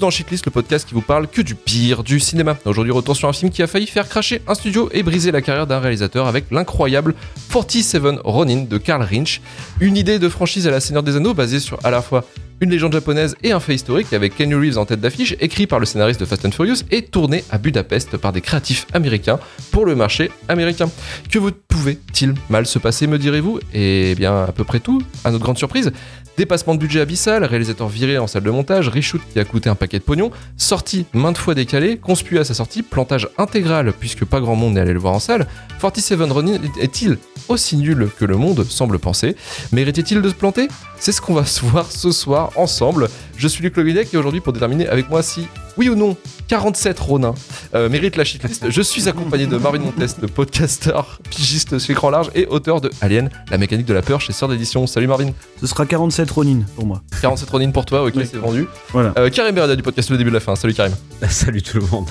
Dans 0.00 0.10
Shitlist, 0.10 0.46
le 0.46 0.52
podcast 0.52 0.86
qui 0.86 0.94
vous 0.94 1.00
parle 1.00 1.26
que 1.26 1.42
du 1.42 1.54
pire 1.54 2.04
du 2.04 2.20
cinéma. 2.20 2.56
Aujourd'hui, 2.64 2.92
retour 2.92 3.16
sur 3.16 3.28
un 3.28 3.32
film 3.32 3.50
qui 3.50 3.62
a 3.62 3.66
failli 3.66 3.86
faire 3.86 4.08
cracher 4.08 4.42
un 4.46 4.54
studio 4.54 4.88
et 4.92 5.02
briser 5.02 5.32
la 5.32 5.42
carrière 5.42 5.66
d'un 5.66 5.80
réalisateur 5.80 6.26
avec 6.26 6.50
l'incroyable 6.50 7.14
47 7.52 8.20
Ronin 8.22 8.64
de 8.68 8.78
Karl 8.78 9.02
Rinch. 9.02 9.40
Une 9.80 9.96
idée 9.96 10.18
de 10.18 10.28
franchise 10.28 10.68
à 10.68 10.70
la 10.70 10.80
Seigneur 10.80 11.02
des 11.02 11.16
Anneaux 11.16 11.34
basée 11.34 11.58
sur 11.58 11.78
à 11.84 11.90
la 11.90 12.02
fois 12.02 12.24
une 12.60 12.70
légende 12.70 12.92
japonaise 12.92 13.36
et 13.42 13.52
un 13.52 13.60
fait 13.60 13.74
historique 13.74 14.12
avec 14.12 14.36
Kenny 14.36 14.54
Reeves 14.54 14.78
en 14.78 14.84
tête 14.84 15.00
d'affiche, 15.00 15.36
écrit 15.40 15.66
par 15.66 15.78
le 15.78 15.86
scénariste 15.86 16.20
de 16.20 16.24
Fast 16.24 16.44
and 16.44 16.50
Furious 16.50 16.82
et 16.90 17.02
tourné 17.02 17.44
à 17.50 17.58
Budapest 17.58 18.16
par 18.16 18.32
des 18.32 18.40
créatifs 18.40 18.86
américains 18.92 19.38
pour 19.70 19.86
le 19.86 19.94
marché 19.94 20.30
américain. 20.48 20.90
Que 21.30 21.38
vous 21.38 21.52
pouvait-il 21.68 22.34
mal 22.48 22.66
se 22.66 22.78
passer, 22.78 23.06
me 23.06 23.18
direz-vous? 23.18 23.60
Eh 23.72 24.14
bien, 24.16 24.44
à 24.44 24.52
peu 24.52 24.64
près 24.64 24.80
tout, 24.80 25.00
à 25.24 25.30
notre 25.30 25.44
grande 25.44 25.58
surprise. 25.58 25.92
Dépassement 26.38 26.76
de 26.76 26.78
budget 26.78 27.00
abyssal, 27.00 27.42
réalisateur 27.42 27.88
viré 27.88 28.16
en 28.16 28.28
salle 28.28 28.44
de 28.44 28.50
montage, 28.52 28.88
reshoot 28.88 29.20
qui 29.32 29.40
a 29.40 29.44
coûté 29.44 29.68
un 29.68 29.74
paquet 29.74 29.98
de 29.98 30.04
pognon, 30.04 30.30
sortie 30.56 31.04
maintes 31.12 31.36
fois 31.36 31.56
décalée, 31.56 31.96
conspué 31.96 32.38
à 32.38 32.44
sa 32.44 32.54
sortie, 32.54 32.82
plantage 32.82 33.28
intégral 33.38 33.92
puisque 33.92 34.24
pas 34.24 34.38
grand 34.38 34.54
monde 34.54 34.74
n'est 34.74 34.80
allé 34.82 34.92
le 34.92 35.00
voir 35.00 35.14
en 35.14 35.18
salle. 35.18 35.48
47 35.80 36.30
Ronin 36.30 36.60
est-il 36.80 37.18
aussi 37.48 37.76
nul 37.76 38.08
que 38.18 38.24
le 38.24 38.36
monde 38.36 38.64
semble 38.68 38.98
penser 38.98 39.36
Méritait-il 39.72 40.22
de 40.22 40.28
se 40.28 40.34
planter? 40.34 40.68
C'est 40.98 41.12
ce 41.12 41.20
qu'on 41.20 41.34
va 41.34 41.44
se 41.44 41.64
voir 41.64 41.90
ce 41.90 42.10
soir 42.10 42.50
ensemble. 42.56 43.08
Je 43.36 43.46
suis 43.48 43.62
Luc 43.62 43.76
Loguinec 43.76 44.12
et 44.12 44.16
aujourd'hui 44.16 44.40
pour 44.40 44.52
déterminer 44.52 44.88
avec 44.88 45.08
moi 45.08 45.22
si 45.22 45.46
oui 45.78 45.88
ou 45.88 45.94
non, 45.94 46.16
47 46.48 46.98
Ronin 46.98 47.34
euh, 47.76 47.88
mérite 47.88 48.16
la 48.16 48.24
shitlist. 48.24 48.68
Je 48.68 48.82
suis 48.82 49.08
accompagné 49.08 49.46
de 49.46 49.56
Marvin 49.58 49.78
Montes, 49.78 50.16
le 50.20 50.26
podcaster, 50.26 51.00
pigiste 51.30 51.78
chez 51.78 51.94
Grand 51.94 52.10
Large 52.10 52.30
et 52.34 52.46
auteur 52.48 52.80
de 52.80 52.90
Alien, 53.00 53.30
la 53.48 53.58
mécanique 53.58 53.86
de 53.86 53.94
la 53.94 54.02
peur 54.02 54.20
chez 54.20 54.32
Sœur 54.32 54.48
d'édition. 54.48 54.88
Salut 54.88 55.06
Marvin. 55.06 55.30
Ce 55.60 55.68
sera 55.68 55.86
47 55.86 56.28
Ronin 56.32 56.62
pour 56.74 56.84
moi. 56.84 57.00
47 57.22 57.48
Ronin 57.48 57.70
pour 57.70 57.86
toi, 57.86 58.02
ok, 58.04 58.12
Oui. 58.16 58.28
c'est 58.28 58.38
vendu. 58.38 58.66
Voilà. 58.90 59.12
Euh, 59.18 59.30
Karim 59.30 59.54
Berada 59.54 59.76
du 59.76 59.84
podcast 59.84 60.10
Le 60.10 60.18
début 60.18 60.30
de 60.30 60.34
la 60.34 60.40
fin. 60.40 60.56
Salut 60.56 60.74
Karim. 60.74 60.94
Salut 61.28 61.62
tout 61.62 61.78
le 61.78 61.86
monde. 61.86 62.08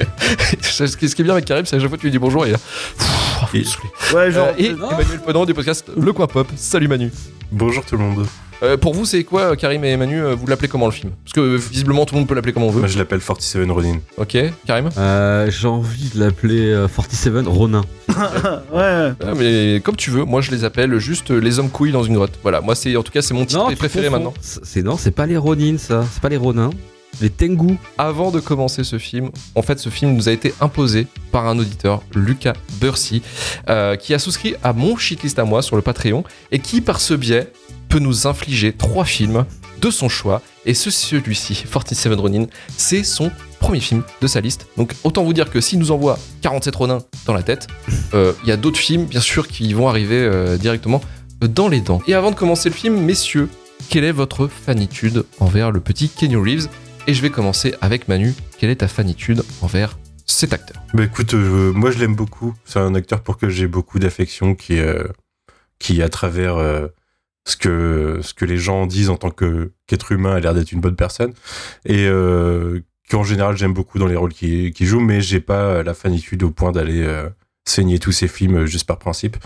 ce 0.62 0.84
qui 0.96 1.04
est 1.04 1.22
bien 1.22 1.34
avec 1.34 1.44
Karim, 1.44 1.66
c'est 1.66 1.76
qu'à 1.76 1.80
chaque 1.82 1.90
fois 1.90 1.98
que 1.98 2.00
tu 2.00 2.06
lui 2.06 2.12
dis 2.12 2.18
bonjour, 2.18 2.46
il 2.46 2.56
Et-. 3.54 4.14
Ouais, 4.14 4.32
genre. 4.32 4.48
Euh, 4.48 4.52
et 4.58 4.66
Emmanuel 4.66 5.20
Pedant 5.24 5.46
du 5.46 5.54
podcast 5.54 5.88
Le 5.96 6.12
Coin 6.12 6.26
Pop. 6.26 6.48
Salut 6.56 6.88
Manu. 6.88 7.12
Bonjour 7.52 7.84
tout 7.84 7.96
le 7.96 8.02
monde. 8.02 8.26
Euh, 8.62 8.76
pour 8.76 8.94
vous, 8.94 9.04
c'est 9.04 9.24
quoi, 9.24 9.56
Karim 9.56 9.84
et 9.84 9.96
Manu 9.96 10.20
euh, 10.22 10.34
Vous 10.34 10.46
l'appelez 10.46 10.68
comment 10.68 10.86
le 10.86 10.92
film? 10.92 11.12
Parce 11.24 11.32
que 11.34 11.40
euh, 11.40 11.56
visiblement, 11.56 12.04
tout 12.04 12.14
le 12.14 12.20
monde 12.20 12.28
peut 12.28 12.34
l'appeler 12.34 12.52
comme 12.52 12.62
on 12.64 12.70
veut. 12.70 12.80
Moi 12.80 12.88
je 12.88 12.98
l'appelle 12.98 13.20
47 13.20 13.70
Ronin. 13.70 13.98
Ok, 14.16 14.36
Karim? 14.66 14.88
Euh, 14.96 15.50
J'ai 15.50 15.68
envie 15.68 16.10
de 16.14 16.20
l'appeler 16.20 16.72
euh, 16.72 16.88
47 16.88 17.46
Ronin. 17.46 17.82
ouais. 18.08 19.12
Ah, 19.20 19.34
mais 19.36 19.80
comme 19.84 19.96
tu 19.96 20.10
veux, 20.10 20.24
moi 20.24 20.40
je 20.40 20.50
les 20.50 20.64
appelle 20.64 20.98
juste 20.98 21.30
euh, 21.30 21.38
les 21.38 21.58
hommes 21.58 21.70
couilles 21.70 21.92
dans 21.92 22.04
une 22.04 22.14
grotte. 22.14 22.38
Voilà, 22.42 22.60
moi 22.60 22.74
c'est 22.74 22.96
en 22.96 23.02
tout 23.02 23.12
cas 23.12 23.22
c'est 23.22 23.34
mon 23.34 23.44
titre 23.44 23.72
préféré 23.74 24.08
maintenant. 24.10 24.34
C'est 24.40 24.82
non, 24.82 24.96
c'est 24.96 25.10
pas 25.10 25.26
les 25.26 25.36
Ronin 25.36 25.76
ça, 25.78 26.04
c'est 26.12 26.22
pas 26.22 26.28
les 26.28 26.36
Ronins. 26.36 26.70
Les 27.20 27.30
Tengu. 27.30 27.78
Avant 27.98 28.30
de 28.30 28.40
commencer 28.40 28.84
ce 28.84 28.98
film, 28.98 29.30
en 29.54 29.62
fait 29.62 29.78
ce 29.78 29.88
film 29.88 30.14
nous 30.14 30.28
a 30.28 30.32
été 30.32 30.54
imposé 30.60 31.06
par 31.32 31.46
un 31.46 31.58
auditeur, 31.58 32.02
Lucas 32.14 32.54
Bursey, 32.80 33.22
euh, 33.68 33.96
qui 33.96 34.14
a 34.14 34.18
souscrit 34.18 34.54
à 34.62 34.72
mon 34.72 34.96
shitlist 34.96 35.38
à 35.38 35.44
moi 35.44 35.62
sur 35.62 35.76
le 35.76 35.82
Patreon 35.82 36.24
et 36.52 36.58
qui 36.58 36.80
par 36.80 37.00
ce 37.00 37.14
biais 37.14 37.52
peut 37.88 37.98
nous 37.98 38.26
infliger 38.26 38.72
trois 38.72 39.04
films 39.04 39.44
de 39.80 39.90
son 39.90 40.08
choix. 40.08 40.42
Et 40.66 40.74
ce 40.74 40.90
celui-ci, 40.90 41.64
47 41.72 42.14
Ronin, 42.14 42.46
c'est 42.76 43.04
son 43.04 43.30
premier 43.60 43.80
film 43.80 44.02
de 44.20 44.26
sa 44.26 44.40
liste. 44.40 44.66
Donc 44.76 44.94
autant 45.04 45.24
vous 45.24 45.32
dire 45.32 45.50
que 45.50 45.60
s'il 45.60 45.78
nous 45.78 45.90
envoie 45.90 46.18
47 46.42 46.74
Ronin 46.76 46.98
dans 47.26 47.34
la 47.34 47.42
tête, 47.42 47.66
euh, 48.14 48.32
il 48.42 48.48
y 48.48 48.52
a 48.52 48.56
d'autres 48.56 48.78
films 48.78 49.04
bien 49.04 49.20
sûr 49.20 49.48
qui 49.48 49.72
vont 49.72 49.88
arriver 49.88 50.18
euh, 50.18 50.56
directement 50.56 51.00
dans 51.40 51.68
les 51.68 51.80
dents. 51.80 52.00
Et 52.06 52.14
avant 52.14 52.30
de 52.30 52.36
commencer 52.36 52.68
le 52.68 52.74
film, 52.74 52.98
messieurs, 53.00 53.48
quelle 53.88 54.04
est 54.04 54.12
votre 54.12 54.48
fanitude 54.48 55.24
envers 55.40 55.70
le 55.70 55.80
petit 55.80 56.08
Kenny 56.08 56.36
Reeves? 56.36 56.68
Et 57.06 57.14
je 57.14 57.22
vais 57.22 57.30
commencer 57.30 57.74
avec 57.80 58.08
Manu. 58.08 58.34
Quelle 58.58 58.70
est 58.70 58.76
ta 58.76 58.88
fanitude 58.88 59.42
envers 59.62 59.98
cet 60.26 60.52
acteur? 60.52 60.82
Bah 60.94 61.04
écoute, 61.04 61.34
euh, 61.34 61.72
moi 61.72 61.90
je 61.90 61.98
l'aime 61.98 62.14
beaucoup. 62.14 62.54
C'est 62.64 62.78
un 62.78 62.94
acteur 62.94 63.22
pour 63.22 63.36
que 63.36 63.48
j'ai 63.48 63.66
beaucoup 63.66 63.98
d'affection 63.98 64.54
qui, 64.54 64.78
euh, 64.78 65.04
qui 65.78 66.02
à 66.02 66.08
travers 66.08 66.56
euh, 66.56 66.88
ce, 67.46 67.56
que, 67.56 68.20
ce 68.22 68.34
que 68.34 68.44
les 68.44 68.56
gens 68.56 68.86
disent 68.86 69.10
en 69.10 69.16
tant 69.16 69.30
qu'être 69.30 70.12
humain 70.12 70.34
a 70.34 70.40
l'air 70.40 70.54
d'être 70.54 70.72
une 70.72 70.80
bonne 70.80 70.96
personne. 70.96 71.34
Et 71.84 72.08
qu'en 73.10 73.22
général 73.22 73.56
j'aime 73.56 73.74
beaucoup 73.74 73.98
dans 73.98 74.06
les 74.06 74.16
rôles 74.16 74.32
qu'il 74.32 74.86
joue, 74.86 75.00
mais 75.00 75.20
j'ai 75.20 75.40
pas 75.40 75.82
la 75.82 75.94
fanitude 75.94 76.42
au 76.42 76.50
point 76.50 76.72
d'aller 76.72 77.06
saigner 77.66 77.98
tous 77.98 78.12
ses 78.12 78.28
films 78.28 78.64
juste 78.64 78.86
par 78.86 78.98
principe. 78.98 79.36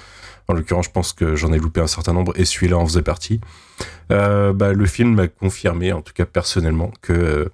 En 0.50 0.54
l'occurrence, 0.54 0.86
je 0.86 0.90
pense 0.90 1.12
que 1.12 1.36
j'en 1.36 1.52
ai 1.52 1.58
loupé 1.58 1.82
un 1.82 1.86
certain 1.86 2.14
nombre 2.14 2.32
et 2.36 2.46
celui-là 2.46 2.78
en 2.78 2.86
faisait 2.86 3.02
partie. 3.02 3.38
Euh, 4.10 4.54
bah, 4.54 4.72
le 4.72 4.86
film 4.86 5.14
m'a 5.14 5.28
confirmé, 5.28 5.92
en 5.92 6.00
tout 6.00 6.14
cas 6.14 6.24
personnellement, 6.24 6.90
que 7.02 7.12
euh, 7.12 7.44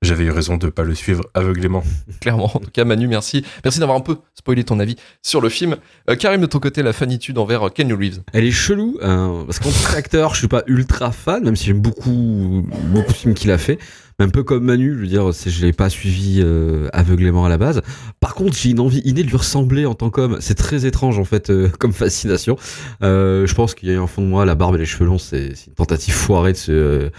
j'avais 0.00 0.24
eu 0.24 0.30
raison 0.30 0.56
de 0.56 0.68
pas 0.70 0.82
le 0.82 0.94
suivre 0.94 1.24
aveuglément. 1.34 1.84
Clairement. 2.22 2.50
En 2.56 2.60
tout 2.60 2.70
cas, 2.70 2.86
Manu, 2.86 3.06
merci. 3.06 3.44
Merci 3.64 3.80
d'avoir 3.80 3.98
un 3.98 4.00
peu 4.00 4.16
spoilé 4.34 4.64
ton 4.64 4.80
avis 4.80 4.96
sur 5.22 5.42
le 5.42 5.50
film. 5.50 5.76
Euh, 6.08 6.16
Karim, 6.16 6.40
de 6.40 6.46
ton 6.46 6.58
côté, 6.58 6.82
la 6.82 6.94
fanitude 6.94 7.36
envers 7.36 7.70
Kenny 7.70 7.92
Reeves. 7.92 8.22
Elle 8.32 8.46
est 8.46 8.50
chelou 8.50 8.96
hein, 9.02 9.44
parce 9.44 9.58
qu'en 9.58 9.70
tant 9.70 9.92
qu'acteur, 9.92 10.32
je 10.32 10.38
suis 10.38 10.48
pas 10.48 10.62
ultra 10.68 11.12
fan, 11.12 11.44
même 11.44 11.54
si 11.54 11.66
j'aime 11.66 11.80
beaucoup 11.80 12.66
beaucoup 12.84 13.12
de 13.12 13.16
films 13.16 13.34
qu'il 13.34 13.50
a 13.50 13.58
fait. 13.58 13.78
Un 14.20 14.30
peu 14.30 14.42
comme 14.42 14.64
Manu, 14.64 14.94
je 14.94 14.98
veux 14.98 15.06
dire, 15.06 15.30
je 15.30 15.64
l'ai 15.64 15.72
pas 15.72 15.88
suivi 15.88 16.40
euh, 16.42 16.88
aveuglément 16.92 17.44
à 17.44 17.48
la 17.48 17.56
base. 17.56 17.82
Par 18.18 18.34
contre, 18.34 18.56
j'ai 18.56 18.70
une 18.70 18.80
envie 18.80 18.98
innée 19.04 19.22
de 19.22 19.28
lui 19.28 19.36
ressembler 19.36 19.86
en 19.86 19.94
tant 19.94 20.10
qu'homme. 20.10 20.38
C'est 20.40 20.56
très 20.56 20.86
étrange 20.86 21.20
en 21.20 21.24
fait 21.24 21.50
euh, 21.50 21.68
comme 21.78 21.92
fascination. 21.92 22.56
Euh, 23.04 23.46
je 23.46 23.54
pense 23.54 23.76
qu'il 23.76 23.88
y 23.88 23.94
a 23.94 24.00
un 24.00 24.08
fond 24.08 24.22
de 24.22 24.26
moi, 24.26 24.44
la 24.44 24.56
barbe 24.56 24.74
et 24.74 24.78
les 24.78 24.86
cheveux 24.86 25.06
longs, 25.06 25.18
c'est 25.18 25.54
une 25.68 25.74
tentative 25.74 26.14
foirée 26.14 26.52
de 26.52 26.56
se 26.56 26.72
euh, 26.72 27.10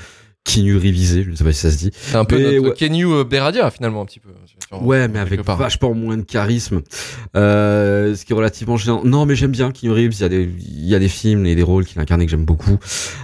Keanu 0.44 0.78
réviser. 0.78 1.24
Je 1.24 1.32
ne 1.32 1.36
sais 1.36 1.44
pas 1.44 1.54
si 1.54 1.60
ça 1.60 1.72
se 1.72 1.78
dit. 1.78 1.92
C'est 1.94 2.16
un 2.16 2.26
peu 2.26 2.38
Mais 2.38 2.56
notre 2.56 2.70
ouais. 2.70 2.74
Kenny 2.74 3.04
euh, 3.04 3.24
Beradia, 3.24 3.70
finalement, 3.72 4.02
un 4.02 4.06
petit 4.06 4.20
peu. 4.20 4.30
Ouais, 4.72 5.07
mais 5.07 5.19
avec 5.19 5.41
part. 5.44 5.57
vachement 5.57 5.94
moins 5.94 6.18
de 6.18 6.22
charisme. 6.24 6.81
Euh, 7.35 8.16
ce 8.16 8.24
qui 8.25 8.34
est 8.34 8.35
relativement 8.35 8.78
gênant. 8.78 9.02
Non, 9.03 9.25
mais 9.25 9.35
j'aime 9.35 9.52
bien 9.52 9.72
Keanu 9.72 9.94
Reeves. 9.94 10.13
Il 10.13 10.22
y 10.22 10.24
a 10.24 10.30
des, 10.30 10.44
il 10.59 10.85
y 10.85 10.96
a 10.96 11.00
des 11.00 11.07
films 11.07 11.46
et 11.46 11.56
des 11.56 11.63
rôles 11.63 11.85
qu'il 11.85 11.97
a 12.00 12.02
incarnés 12.02 12.25
que 12.25 12.31
j'aime 12.31 12.46
beaucoup. 12.46 12.78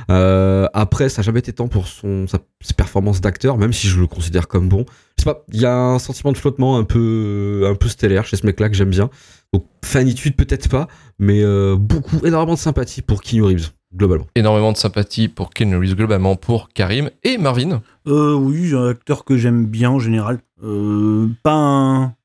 Euh, 0.09 0.67
après, 0.73 1.09
ça 1.09 1.22
n'a 1.22 1.25
jamais 1.25 1.39
été 1.39 1.53
tant 1.53 1.67
pour 1.67 1.88
son, 1.88 2.28
sa, 2.28 2.39
ses 2.61 2.73
performances 2.73 3.22
d'acteur, 3.22 3.57
même 3.57 3.73
si 3.73 3.88
je 3.88 4.00
le 4.00 4.07
considère 4.07 4.47
comme 4.47 4.69
bon. 4.69 4.85
Je 5.17 5.23
sais 5.23 5.31
pas, 5.31 5.44
il 5.53 5.61
y 5.61 5.66
a 5.66 5.75
un 5.75 6.00
sentiment 6.00 6.31
de 6.31 6.38
flottement 6.38 6.78
un 6.78 6.83
peu, 6.83 7.67
un 7.69 7.75
peu 7.75 7.88
stellaire 7.89 8.25
chez 8.25 8.38
ce 8.38 8.45
mec-là 8.45 8.69
que 8.69 8.75
j'aime 8.75 8.89
bien. 8.89 9.09
Donc, 9.53 9.66
fanitude 9.83 10.35
peut-être 10.35 10.67
pas, 10.67 10.88
mais 11.19 11.41
euh, 11.44 11.75
beaucoup, 11.77 12.25
énormément 12.25 12.56
de 12.56 12.59
sympathie 12.59 13.01
pour 13.01 13.22
Keanu 13.22 13.44
Reeves, 13.44 13.69
globalement. 13.95 14.27
Énormément 14.35 14.72
de 14.73 14.77
sympathie 14.77 15.29
pour 15.29 15.51
Kenny 15.51 15.75
Reeves, 15.75 15.95
globalement, 15.95 16.35
pour 16.35 16.69
Karim 16.73 17.09
et 17.23 17.38
Marvin. 17.38 17.81
Euh, 18.07 18.33
oui, 18.33 18.73
un 18.73 18.89
acteur 18.89 19.23
que 19.23 19.38
j'aime 19.38 19.66
bien 19.66 19.91
en 19.91 20.00
général. 20.00 20.39
Euh, 20.63 21.28
pas 21.44 21.54
un. 21.56 22.16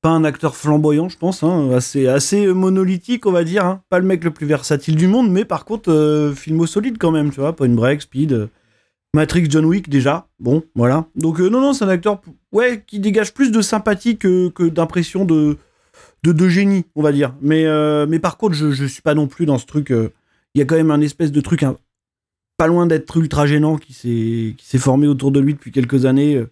Pas 0.00 0.10
un 0.10 0.22
acteur 0.22 0.54
flamboyant, 0.54 1.08
je 1.08 1.18
pense, 1.18 1.42
hein, 1.42 1.72
assez, 1.72 2.06
assez 2.06 2.46
monolithique, 2.54 3.26
on 3.26 3.32
va 3.32 3.42
dire. 3.42 3.64
hein. 3.64 3.82
Pas 3.90 3.98
le 3.98 4.06
mec 4.06 4.22
le 4.22 4.30
plus 4.30 4.46
versatile 4.46 4.94
du 4.94 5.08
monde, 5.08 5.28
mais 5.28 5.44
par 5.44 5.64
contre, 5.64 5.90
euh, 5.90 6.32
filmo 6.32 6.66
solide 6.66 6.98
quand 6.98 7.10
même, 7.10 7.30
tu 7.32 7.40
vois. 7.40 7.56
Point 7.56 7.70
Break, 7.70 8.02
Speed, 8.02 8.32
euh, 8.32 8.46
Matrix, 9.12 9.46
John 9.50 9.64
Wick, 9.64 9.88
déjà. 9.88 10.28
Bon, 10.38 10.62
voilà. 10.76 11.06
Donc, 11.16 11.40
euh, 11.40 11.48
non, 11.48 11.60
non, 11.60 11.72
c'est 11.72 11.84
un 11.84 11.88
acteur 11.88 12.20
ouais, 12.52 12.84
qui 12.86 13.00
dégage 13.00 13.34
plus 13.34 13.50
de 13.50 13.60
sympathie 13.60 14.18
que, 14.18 14.50
que 14.50 14.62
d'impression 14.62 15.24
de, 15.24 15.56
de, 16.22 16.48
génie, 16.48 16.84
on 16.94 17.02
va 17.02 17.10
dire. 17.10 17.34
Mais, 17.42 17.64
mais 18.06 18.20
par 18.20 18.36
contre, 18.36 18.54
je, 18.54 18.70
je 18.70 18.84
suis 18.84 19.02
pas 19.02 19.14
non 19.14 19.26
plus 19.26 19.46
dans 19.46 19.58
ce 19.58 19.66
truc. 19.66 19.90
Il 19.90 20.58
y 20.60 20.62
a 20.62 20.64
quand 20.64 20.76
même 20.76 20.92
un 20.92 21.00
espèce 21.00 21.32
de 21.32 21.40
truc 21.40 21.64
un- 21.64 21.76
pas 22.56 22.68
loin 22.68 22.86
d'être 22.86 23.16
ultra 23.16 23.46
gênant 23.46 23.78
qui 23.78 23.92
s'est 23.92 24.78
formé 24.78 25.08
autour 25.08 25.32
de 25.32 25.40
lui 25.40 25.54
depuis 25.54 25.72
quelques 25.72 26.04
années. 26.04 26.44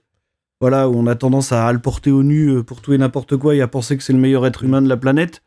Voilà, 0.60 0.88
où 0.88 0.94
on 0.96 1.06
a 1.06 1.14
tendance 1.14 1.52
à 1.52 1.72
le 1.72 1.78
porter 1.78 2.10
au 2.10 2.22
nu 2.22 2.48
euh, 2.48 2.62
pour 2.62 2.80
tout 2.80 2.92
et 2.92 2.98
n'importe 2.98 3.36
quoi 3.36 3.54
et 3.54 3.60
à 3.60 3.68
penser 3.68 3.96
que 3.96 4.02
c'est 4.02 4.12
le 4.12 4.18
meilleur 4.18 4.46
être 4.46 4.64
humain 4.64 4.82
de 4.82 4.88
la 4.88 4.96
planète. 4.96 5.42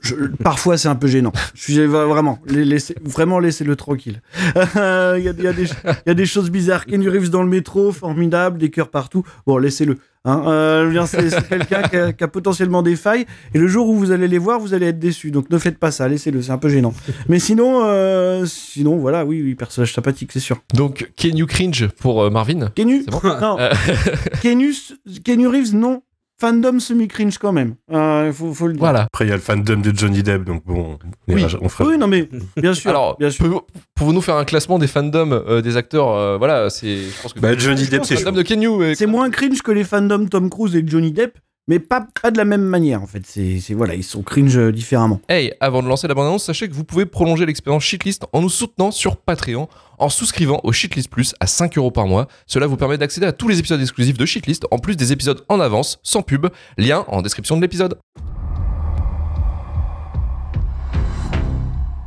Je- 0.00 0.14
parfois, 0.42 0.78
c'est 0.78 0.88
un 0.88 0.94
peu 0.94 1.06
gênant. 1.06 1.32
Je 1.54 1.62
suis 1.62 1.84
vraiment, 1.86 2.38
la- 2.46 2.64
laissez- 2.64 2.94
vraiment 3.04 3.38
laissez-le 3.38 3.76
tranquille. 3.76 4.20
Il 4.54 5.22
y, 5.24 5.28
a, 5.28 5.32
y 5.32 5.54
des, 5.54 5.64
il 5.64 6.06
y 6.06 6.10
a 6.10 6.14
des 6.14 6.26
choses 6.26 6.50
bizarres. 6.50 6.86
Kenny 6.86 7.08
Reeves 7.08 7.30
dans 7.30 7.42
le 7.42 7.48
métro, 7.48 7.92
formidable, 7.92 8.58
des 8.58 8.70
cœurs 8.70 8.88
partout. 8.90 9.24
Bon, 9.46 9.58
laissez-le. 9.58 9.98
Hein. 10.24 10.42
Euh, 10.46 11.06
c'est 11.06 11.48
quelqu'un 11.48 11.82
qui, 11.82 11.96
a- 11.96 12.12
qui 12.12 12.24
a 12.24 12.28
potentiellement 12.28 12.82
des 12.82 12.96
failles. 12.96 13.26
Et 13.54 13.58
le 13.58 13.68
jour 13.68 13.88
où 13.88 13.94
vous 13.96 14.10
allez 14.10 14.26
les 14.28 14.38
voir, 14.38 14.58
vous 14.58 14.74
allez 14.74 14.86
être 14.86 14.98
déçus. 14.98 15.30
Donc 15.30 15.50
ne 15.50 15.58
faites 15.58 15.78
pas 15.78 15.90
ça, 15.90 16.08
laissez-le. 16.08 16.42
C'est 16.42 16.50
un 16.52 16.58
peu 16.58 16.68
gênant. 16.68 16.94
Mais 17.28 17.38
sinon, 17.38 17.82
euh, 17.84 18.44
sinon, 18.46 18.96
voilà, 18.96 19.24
oui, 19.24 19.40
oui, 19.42 19.54
personnage 19.54 19.92
sympathique, 19.94 20.30
c'est 20.32 20.40
sûr. 20.40 20.58
Donc, 20.74 21.12
Kenny 21.16 21.46
Cringe 21.46 21.88
pour 22.00 22.22
euh, 22.24 22.30
Marvin. 22.30 22.70
Kenny, 22.74 23.02
C'est 23.04 23.10
bon 23.10 23.20
non, 23.40 23.56
Euh, 23.60 23.72
Reeves, 25.46 25.74
non. 25.74 26.02
Fandom 26.38 26.78
semi-cringe 26.80 27.38
quand 27.38 27.52
même. 27.52 27.76
Il 27.90 28.30
faut, 28.34 28.52
faut 28.52 28.66
le 28.66 28.74
dire. 28.74 28.80
voilà. 28.80 29.02
Après, 29.04 29.24
il 29.24 29.28
y 29.28 29.32
a 29.32 29.36
le 29.36 29.40
fandom 29.40 29.80
de 29.80 29.90
Johnny 29.96 30.22
Depp, 30.22 30.44
donc 30.44 30.64
bon, 30.66 30.98
on, 31.28 31.32
Oui. 31.34 31.40
ira- 31.42 31.58
on 31.62 31.68
fera. 31.70 31.88
Oui, 31.88 31.96
non, 31.96 32.08
mais 32.08 32.28
bien 32.58 32.74
sûr. 32.74 32.90
Alors, 32.90 33.16
bien 33.18 33.30
sûr. 33.30 33.64
pouvez-vous 33.94 34.20
faire 34.20 34.36
un 34.36 34.44
classement 34.44 34.78
des 34.78 34.86
fandoms 34.86 35.32
euh, 35.32 35.62
des 35.62 35.78
acteurs 35.78 36.10
euh, 36.10 36.36
Voilà, 36.36 36.68
c'est. 36.68 36.96
Je 36.98 37.22
pense 37.22 37.32
que. 37.32 37.40
Bah, 37.40 37.56
Johnny 37.56 37.86
Depp, 37.86 38.04
c'est 38.04 38.16
de 38.32 38.42
euh, 38.82 38.94
C'est 38.94 39.06
moins 39.06 39.30
cringe 39.30 39.62
que 39.62 39.72
les 39.72 39.84
fandoms 39.84 40.26
Tom 40.28 40.50
Cruise 40.50 40.76
et 40.76 40.84
Johnny 40.86 41.10
Depp, 41.12 41.38
mais 41.68 41.78
pas, 41.80 42.06
pas 42.22 42.30
de 42.30 42.38
la 42.38 42.44
même 42.44 42.62
manière 42.62 43.02
en 43.02 43.06
fait. 43.06 43.22
C'est 43.26 43.58
c'est- 43.60 43.74
voilà, 43.74 43.94
ils 43.94 44.04
sont 44.04 44.22
cringe 44.22 44.58
différemment. 44.72 45.20
Hey, 45.28 45.52
avant 45.60 45.82
de 45.82 45.88
lancer 45.88 46.06
la 46.08 46.14
bande-annonce, 46.14 46.44
sachez 46.44 46.68
que 46.68 46.74
vous 46.74 46.84
pouvez 46.84 47.06
prolonger 47.06 47.44
l'expérience 47.46 47.82
Shitlist 47.82 48.24
en 48.32 48.40
nous 48.42 48.48
soutenant 48.48 48.90
sur 48.90 49.16
Patreon 49.16 49.68
en 49.98 50.08
souscrivant 50.08 50.60
au 50.62 50.72
Shitlist 50.72 51.08
Plus 51.10 51.34
à 51.40 51.46
5 51.46 51.76
euros 51.78 51.90
par 51.90 52.06
mois. 52.06 52.28
Cela 52.46 52.66
vous 52.66 52.76
permet 52.76 52.98
d'accéder 52.98 53.26
à 53.26 53.32
tous 53.32 53.48
les 53.48 53.58
épisodes 53.58 53.80
exclusifs 53.80 54.18
de 54.18 54.26
Shitlist 54.26 54.66
en 54.70 54.78
plus 54.78 54.96
des 54.96 55.12
épisodes 55.12 55.44
en 55.48 55.58
avance, 55.60 55.98
sans 56.02 56.22
pub. 56.22 56.46
Lien 56.78 57.04
en 57.08 57.22
description 57.22 57.56
de 57.56 57.62
l'épisode. 57.62 57.98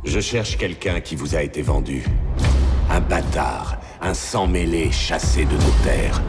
Je 0.04 0.20
cherche 0.20 0.56
quelqu'un 0.56 1.00
qui 1.00 1.14
vous 1.16 1.34
a 1.34 1.42
été 1.42 1.62
vendu. 1.62 2.04
Un 2.90 3.00
bâtard, 3.00 3.78
un 4.00 4.14
sang-mêlé 4.14 4.90
chassé 4.90 5.44
de 5.44 5.52
nos 5.52 5.84
terres. 5.84 6.20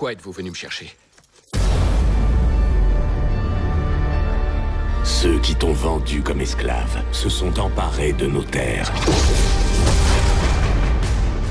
Pourquoi 0.00 0.12
êtes-vous 0.14 0.32
venu 0.32 0.48
me 0.48 0.54
chercher 0.54 0.96
Ceux 5.04 5.38
qui 5.40 5.54
t'ont 5.54 5.74
vendu 5.74 6.22
comme 6.22 6.40
esclave 6.40 7.04
se 7.12 7.28
sont 7.28 7.60
emparés 7.60 8.14
de 8.14 8.26
nos 8.26 8.42
terres. 8.42 8.90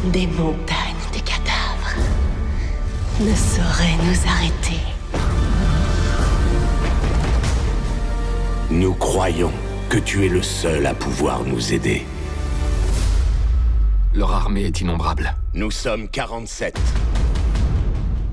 Des 0.06 0.25
montagnes 0.25 1.06
de 1.13 1.19
cadavres 1.19 1.94
ne 3.19 3.36
sauraient 3.36 3.98
nous 4.04 4.28
arrêter. 4.28 4.81
Nous 8.72 8.96
croyons 8.96 9.51
que 9.90 10.00
tu 10.00 10.25
es 10.25 10.30
le 10.30 10.42
seul 10.42 10.88
à 10.88 10.96
pouvoir 10.96 11.44
nous 11.44 11.72
aider. 11.72 12.04
Leur 14.16 14.34
armée 14.34 14.63
est 14.63 14.81
innombrable. 14.81 15.36
Nous 15.54 15.69
sommes 15.69 16.10
47. 16.10 16.75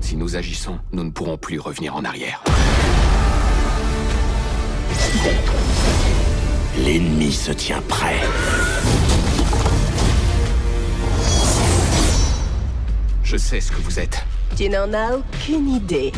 Si 0.07 0.15
nous 0.15 0.37
agissons, 0.37 0.79
nous 0.93 1.03
ne 1.03 1.09
pourrons 1.09 1.35
plus 1.35 1.59
revenir 1.59 1.93
en 1.93 2.05
arrière. 2.05 2.41
L'ennemi 6.77 7.33
se 7.33 7.51
tient 7.51 7.81
prêt. 7.89 8.21
Je 13.21 13.35
sais 13.35 13.59
ce 13.59 13.69
que 13.69 13.81
vous 13.81 13.99
êtes. 13.99 14.23
Tu 14.55 14.69
n'en 14.69 14.93
as 14.93 15.17
aucune 15.17 15.67
idée. 15.67 16.13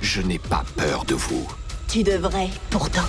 Je 0.00 0.22
n'ai 0.22 0.38
pas 0.38 0.64
peur 0.74 1.04
de 1.04 1.14
vous. 1.14 1.46
Tu 1.88 2.02
devrais, 2.02 2.48
pourtant. 2.70 3.04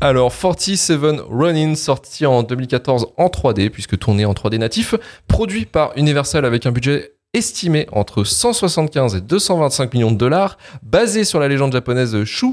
Alors, 0.00 0.32
47 0.34 1.20
Ronin, 1.28 1.74
sorti 1.74 2.24
en 2.24 2.42
2014 2.42 3.08
en 3.18 3.26
3D, 3.26 3.68
puisque 3.68 3.98
tourné 3.98 4.24
en 4.24 4.32
3D 4.32 4.56
natif, 4.56 4.94
produit 5.28 5.66
par 5.66 5.92
Universal 5.98 6.46
avec 6.46 6.64
un 6.64 6.72
budget 6.72 7.12
estimé 7.32 7.86
entre 7.92 8.24
175 8.24 9.14
et 9.16 9.20
225 9.20 9.94
millions 9.94 10.10
de 10.10 10.16
dollars, 10.16 10.58
basé 10.82 11.24
sur 11.24 11.38
la 11.40 11.48
légende 11.48 11.72
japonaise 11.72 12.24
Shu 12.24 12.46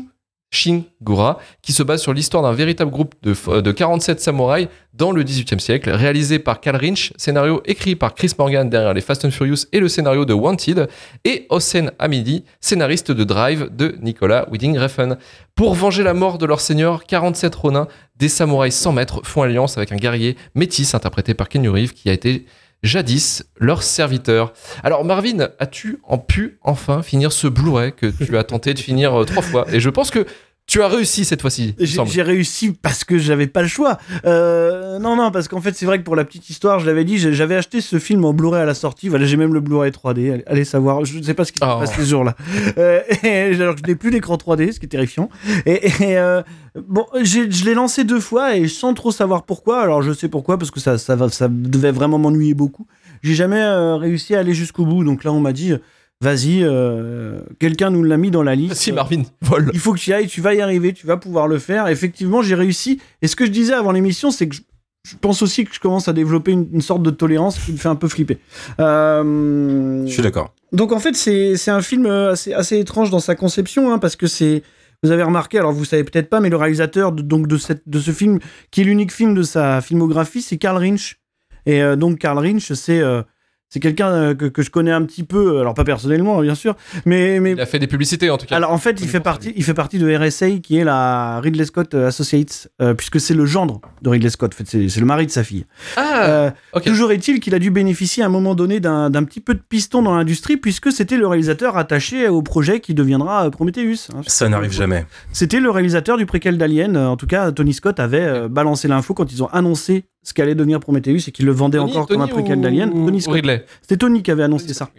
Shingura, 0.49 1.39
qui 1.61 1.73
se 1.73 1.83
base 1.83 2.01
sur 2.01 2.13
l'histoire 2.13 2.41
d'un 2.41 2.53
véritable 2.53 2.89
groupe 2.89 3.15
de, 3.21 3.33
f- 3.33 3.61
de 3.61 3.71
47 3.73 4.21
samouraïs 4.21 4.69
dans 4.93 5.11
le 5.11 5.21
18e 5.23 5.59
siècle, 5.59 5.89
réalisé 5.89 6.39
par 6.39 6.61
Cal 6.61 6.77
Rinch, 6.77 7.11
scénario 7.17 7.61
écrit 7.65 7.95
par 7.97 8.15
Chris 8.15 8.31
Morgan 8.39 8.69
derrière 8.69 8.93
les 8.93 9.01
Fast 9.01 9.25
and 9.25 9.31
Furious 9.31 9.65
et 9.73 9.81
le 9.81 9.89
scénario 9.89 10.23
de 10.23 10.33
Wanted, 10.33 10.87
et 11.25 11.47
Hossein 11.49 11.91
Hamidi, 11.99 12.45
scénariste 12.61 13.11
de 13.11 13.23
Drive 13.25 13.67
de 13.75 13.97
Nicolas 14.01 14.47
Winding 14.49 14.77
Refn. 14.77 15.17
Pour 15.53 15.73
venger 15.73 16.03
la 16.03 16.13
mort 16.13 16.37
de 16.37 16.45
leur 16.45 16.61
seigneur, 16.61 17.03
47 17.03 17.53
Ronins, 17.53 17.87
des 18.15 18.29
samouraïs 18.29 18.75
sans 18.75 18.93
maître, 18.93 19.19
font 19.25 19.41
alliance 19.41 19.77
avec 19.77 19.91
un 19.91 19.97
guerrier 19.97 20.37
métis 20.55 20.95
interprété 20.95 21.33
par 21.33 21.49
Kenny 21.49 21.67
Reeves 21.67 21.93
qui 21.93 22.09
a 22.09 22.13
été 22.13 22.45
jadis 22.83 23.43
leur 23.59 23.83
serviteur. 23.83 24.53
Alors 24.83 25.03
Marvin, 25.03 25.49
as-tu 25.59 25.99
en 26.03 26.17
pu 26.17 26.57
enfin 26.61 27.01
finir 27.01 27.31
ce 27.31 27.47
Blu-ray 27.47 27.93
que 27.93 28.07
tu 28.07 28.37
as 28.37 28.43
tenté 28.43 28.73
de 28.73 28.79
finir 28.79 29.21
euh, 29.21 29.25
trois 29.25 29.41
fois? 29.41 29.65
Et 29.71 29.79
je 29.79 29.89
pense 29.89 30.11
que 30.11 30.25
tu 30.67 30.81
as 30.81 30.87
réussi 30.89 31.23
cette 31.23 31.41
fois-ci. 31.41 31.75
J'ai 31.79 32.21
réussi 32.21 32.71
parce 32.73 33.05
que 33.05 33.17
j'avais 33.17 33.47
pas 33.47 33.61
le 33.61 33.69
choix. 33.69 33.97
Euh, 34.25 34.99
non, 34.99 35.15
non, 35.15 35.31
parce 35.31 35.47
qu'en 35.47 35.61
fait, 35.61 35.73
c'est 35.75 35.85
vrai 35.85 35.97
que 35.97 36.03
pour 36.03 36.15
la 36.17 36.25
petite 36.25 36.49
histoire, 36.49 36.79
je 36.79 36.85
l'avais 36.85 37.05
dit, 37.05 37.17
j'avais 37.17 37.55
acheté 37.55 37.79
ce 37.79 37.99
film 37.99 38.25
en 38.25 38.33
Blu-ray 38.33 38.61
à 38.61 38.65
la 38.65 38.73
sortie. 38.73 39.07
Voilà, 39.07 39.25
j'ai 39.25 39.37
même 39.37 39.53
le 39.53 39.61
Blu-ray 39.61 39.91
3D. 39.91 40.31
Allez, 40.33 40.43
allez 40.45 40.65
savoir, 40.65 41.05
je 41.05 41.17
ne 41.19 41.23
sais 41.23 41.33
pas 41.33 41.45
ce 41.45 41.53
qui 41.53 41.59
se 41.59 41.63
Oh. 41.65 41.79
passe 41.79 41.95
ces 41.95 42.05
jours-là. 42.05 42.35
Euh, 42.77 42.99
alors 43.61 43.75
que 43.75 43.81
je 43.81 43.87
n'ai 43.89 43.95
plus 43.95 44.11
d'écran 44.11 44.35
3D, 44.35 44.73
ce 44.73 44.79
qui 44.79 44.85
est 44.87 44.89
terrifiant. 44.89 45.29
Et, 45.65 45.87
et, 45.87 46.17
euh, 46.17 46.41
bon, 46.75 47.05
je 47.23 47.63
l'ai 47.65 47.73
lancé 47.73 48.03
deux 48.03 48.19
fois 48.19 48.57
et 48.57 48.67
sans 48.67 48.93
trop 48.93 49.11
savoir 49.11 49.43
pourquoi. 49.43 49.81
Alors, 49.81 50.01
je 50.01 50.11
sais 50.11 50.27
pourquoi, 50.27 50.57
parce 50.57 50.71
que 50.71 50.81
ça, 50.81 50.97
ça, 50.97 51.15
va, 51.15 51.29
ça 51.29 51.47
devait 51.49 51.91
vraiment 51.91 52.19
m'ennuyer 52.19 52.53
beaucoup. 52.53 52.87
J'ai 53.23 53.35
jamais 53.35 53.63
réussi 53.97 54.35
à 54.35 54.39
aller 54.39 54.53
jusqu'au 54.53 54.85
bout. 54.85 55.05
Donc 55.05 55.23
là, 55.23 55.31
on 55.31 55.39
m'a 55.39 55.53
dit, 55.53 55.73
vas-y, 56.21 56.63
euh, 56.63 57.39
quelqu'un 57.59 57.89
nous 57.89 58.03
l'a 58.03 58.17
mis 58.17 58.31
dans 58.31 58.43
la 58.43 58.55
liste. 58.55 58.75
Si 58.75 58.91
Marvin, 58.91 59.23
vol. 59.41 59.69
Il 59.73 59.79
faut 59.79 59.93
que 59.93 59.99
tu 59.99 60.09
y 60.09 60.13
ailles, 60.13 60.27
tu 60.27 60.41
vas 60.41 60.53
y 60.53 60.61
arriver, 60.61 60.93
tu 60.93 61.05
vas 61.07 61.17
pouvoir 61.17 61.47
le 61.47 61.59
faire. 61.59 61.87
Effectivement, 61.87 62.41
j'ai 62.41 62.55
réussi. 62.55 62.99
Et 63.21 63.27
ce 63.27 63.35
que 63.35 63.45
je 63.45 63.51
disais 63.51 63.73
avant 63.73 63.91
l'émission, 63.91 64.31
c'est 64.31 64.47
que 64.47 64.55
je, 64.55 64.61
je 65.07 65.15
pense 65.15 65.41
aussi 65.41 65.63
que 65.65 65.73
je 65.73 65.79
commence 65.79 66.07
à 66.07 66.13
développer 66.13 66.51
une, 66.51 66.67
une 66.73 66.81
sorte 66.81 67.03
de 67.03 67.11
tolérance 67.11 67.57
qui 67.59 67.71
me 67.71 67.77
fait 67.77 67.89
un 67.89 67.95
peu 67.95 68.07
flipper. 68.07 68.39
Euh, 68.79 70.05
Je 70.05 70.11
suis 70.11 70.23
d'accord. 70.23 70.53
donc 70.71 70.91
en 70.91 70.99
fait, 70.99 71.15
c'est 71.15 71.55
c'est 71.55 71.71
un 71.71 71.81
film 71.81 72.05
euh, 72.05 72.31
assez, 72.31 72.53
assez 72.53 72.77
étrange 72.79 73.09
dans 73.09 73.19
sa 73.19 73.35
conception, 73.35 73.91
hein, 73.93 73.99
parce 73.99 74.15
que 74.15 74.27
c'est. 74.27 74.63
Vous 75.03 75.11
avez 75.11 75.21
remarqué, 75.21 75.59
alors 75.59 75.73
vous 75.73 75.85
savez 75.85 76.03
peut-être 76.03 76.27
pas, 76.27 76.39
mais 76.39 76.49
le 76.49 76.57
réalisateur 76.57 77.11
de, 77.11 77.21
donc 77.21 77.45
de, 77.47 77.57
cette, 77.57 77.83
de 77.87 77.99
ce 77.99 78.09
film, 78.09 78.39
qui 78.71 78.81
est 78.81 78.83
l'unique 78.83 79.13
film 79.13 79.35
de 79.35 79.43
sa 79.43 79.79
filmographie, 79.79 80.41
c'est 80.41 80.57
Karl 80.57 80.77
Rinch. 80.77 81.19
Et 81.67 81.83
euh, 81.83 81.95
donc 81.95 82.17
Karl 82.17 82.39
Rinch, 82.39 82.73
c'est 82.73 82.99
euh, 82.99 83.21
c'est 83.69 83.79
quelqu'un 83.79 84.09
euh, 84.09 84.33
que, 84.35 84.45
que 84.45 84.61
je 84.61 84.69
connais 84.69 84.91
un 84.91 85.03
petit 85.03 85.23
peu, 85.23 85.59
alors 85.59 85.73
pas 85.73 85.83
personnellement 85.83 86.39
bien 86.41 86.55
sûr, 86.55 86.75
mais, 87.05 87.39
mais 87.39 87.51
Il 87.51 87.61
a 87.61 87.65
fait 87.65 87.79
des 87.79 87.87
publicités 87.87 88.29
en 88.29 88.37
tout 88.37 88.45
cas. 88.45 88.55
alors 88.55 88.71
en 88.71 88.77
fait, 88.77 88.99
il 89.01 89.07
fait 89.07 89.19
partie, 89.19 89.53
il 89.55 89.63
fait 89.63 89.73
partie 89.73 89.99
de 89.99 90.15
RSA, 90.15 90.59
qui 90.63 90.77
est 90.77 90.83
la 90.83 91.39
Ridley 91.41 91.65
Scott 91.65 91.93
Associates, 91.93 92.69
euh, 92.81 92.93
puisque 92.93 93.19
c'est 93.19 93.33
le 93.33 93.45
gendre 93.45 93.81
de 94.01 94.09
Ridley 94.09 94.29
Scott. 94.29 94.53
En 94.53 94.57
fait, 94.57 94.87
c'est 94.89 94.99
le 94.99 95.05
mari 95.05 95.25
de 95.25 95.31
sa 95.31 95.43
fille. 95.43 95.65
ah, 95.95 96.25
Euh. 96.27 96.51
Toujours 96.85 97.11
est-il 97.11 97.39
qu'il 97.39 97.53
a 97.55 97.59
dû 97.59 97.69
bénéficier 97.71 98.23
à 98.23 98.27
un 98.27 98.29
moment 98.29 98.55
donné 98.55 98.79
d'un 98.79 99.11
petit 99.23 99.41
peu 99.41 99.53
de 99.53 99.59
piston 99.67 100.01
dans 100.01 100.15
l'industrie, 100.15 100.57
puisque 100.57 100.91
c'était 100.91 101.17
le 101.17 101.27
réalisateur 101.27 101.77
attaché 101.77 102.27
au 102.29 102.41
projet 102.41 102.79
qui 102.79 102.93
deviendra 102.93 103.45
euh, 103.45 103.49
Prometheus. 103.49 104.07
hein. 104.15 104.21
Ça 104.27 104.47
n'arrive 104.49 104.71
jamais. 104.71 105.05
C'était 105.33 105.59
le 105.59 105.69
réalisateur 105.69 106.17
du 106.17 106.25
préquel 106.25 106.57
d'Alien. 106.57 106.95
Euh, 106.95 107.07
En 107.09 107.17
tout 107.17 107.27
cas, 107.27 107.51
Tony 107.51 107.73
Scott 107.73 107.99
avait 107.99 108.21
euh, 108.21 108.47
balancé 108.47 108.87
l'info 108.87 109.13
quand 109.13 109.31
ils 109.31 109.43
ont 109.43 109.47
annoncé 109.47 110.05
ce 110.27 110.33
qu'allait 110.33 110.55
devenir 110.55 110.81
Prometheus 110.81 111.29
et 111.29 111.31
qu'il 111.31 111.45
le 111.45 111.53
vendait 111.53 111.77
Tony- 111.77 111.91
encore 111.91 112.05
Tony 112.07 112.19
comme 112.19 112.29
un 112.29 112.33
préquel 112.33 112.57
ou- 112.57 112.61
d'Alien. 112.61 112.91
Tony 112.91 113.21
Scott. 113.21 113.35
C'était 113.81 113.95
Tony 113.97 114.21
qui 114.23 114.29
avait 114.31 114.43
annoncé 114.43 114.73
ça. 114.73 114.89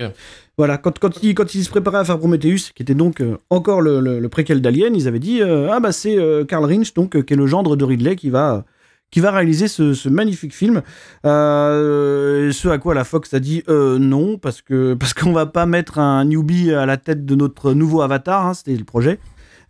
Voilà, 0.56 0.78
quand, 0.78 0.98
quand, 0.98 1.22
il, 1.22 1.34
quand 1.34 1.54
il 1.54 1.62
se 1.64 1.68
préparait 1.68 1.98
à 1.98 2.04
faire 2.04 2.18
Prometheus, 2.18 2.72
qui 2.74 2.82
était 2.82 2.94
donc 2.94 3.20
euh, 3.20 3.36
encore 3.50 3.82
le, 3.82 4.00
le- 4.00 4.20
le 4.20 4.28
préquel 4.30 4.62
d'Alien, 4.62 4.96
ils 4.96 5.06
avaient 5.06 5.18
dit 5.18 5.42
euh, 5.42 5.68
Ah, 5.70 5.80
bah 5.80 5.92
c'est 5.92 6.16
euh, 6.18 6.44
Karl 6.46 6.64
Rinch, 6.64 6.94
donc, 6.94 7.14
euh, 7.14 7.22
qui 7.22 7.34
est 7.34 7.36
le 7.36 7.46
gendre 7.46 7.76
de 7.76 7.84
Ridley, 7.84 8.16
qui 8.16 8.30
va, 8.30 8.64
qui 9.10 9.20
va 9.20 9.30
réaliser 9.30 9.68
ce, 9.68 9.92
ce 9.92 10.08
magnifique 10.08 10.54
film. 10.54 10.80
Euh, 11.26 12.50
ce 12.52 12.68
à 12.68 12.78
quoi 12.78 12.94
la 12.94 13.04
Fox 13.04 13.32
a 13.34 13.40
dit 13.40 13.62
euh, 13.68 13.98
non, 13.98 14.38
parce 14.38 14.62
que 14.62 14.94
parce 14.98 15.14
qu'on 15.14 15.32
va 15.32 15.46
pas 15.46 15.66
mettre 15.66 15.98
un 15.98 16.24
newbie 16.24 16.72
à 16.72 16.86
la 16.86 16.96
tête 16.96 17.24
de 17.26 17.34
notre 17.34 17.72
nouveau 17.72 18.00
avatar, 18.02 18.46
hein, 18.46 18.54
c'était 18.54 18.74
le 18.76 18.84
projet. 18.84 19.18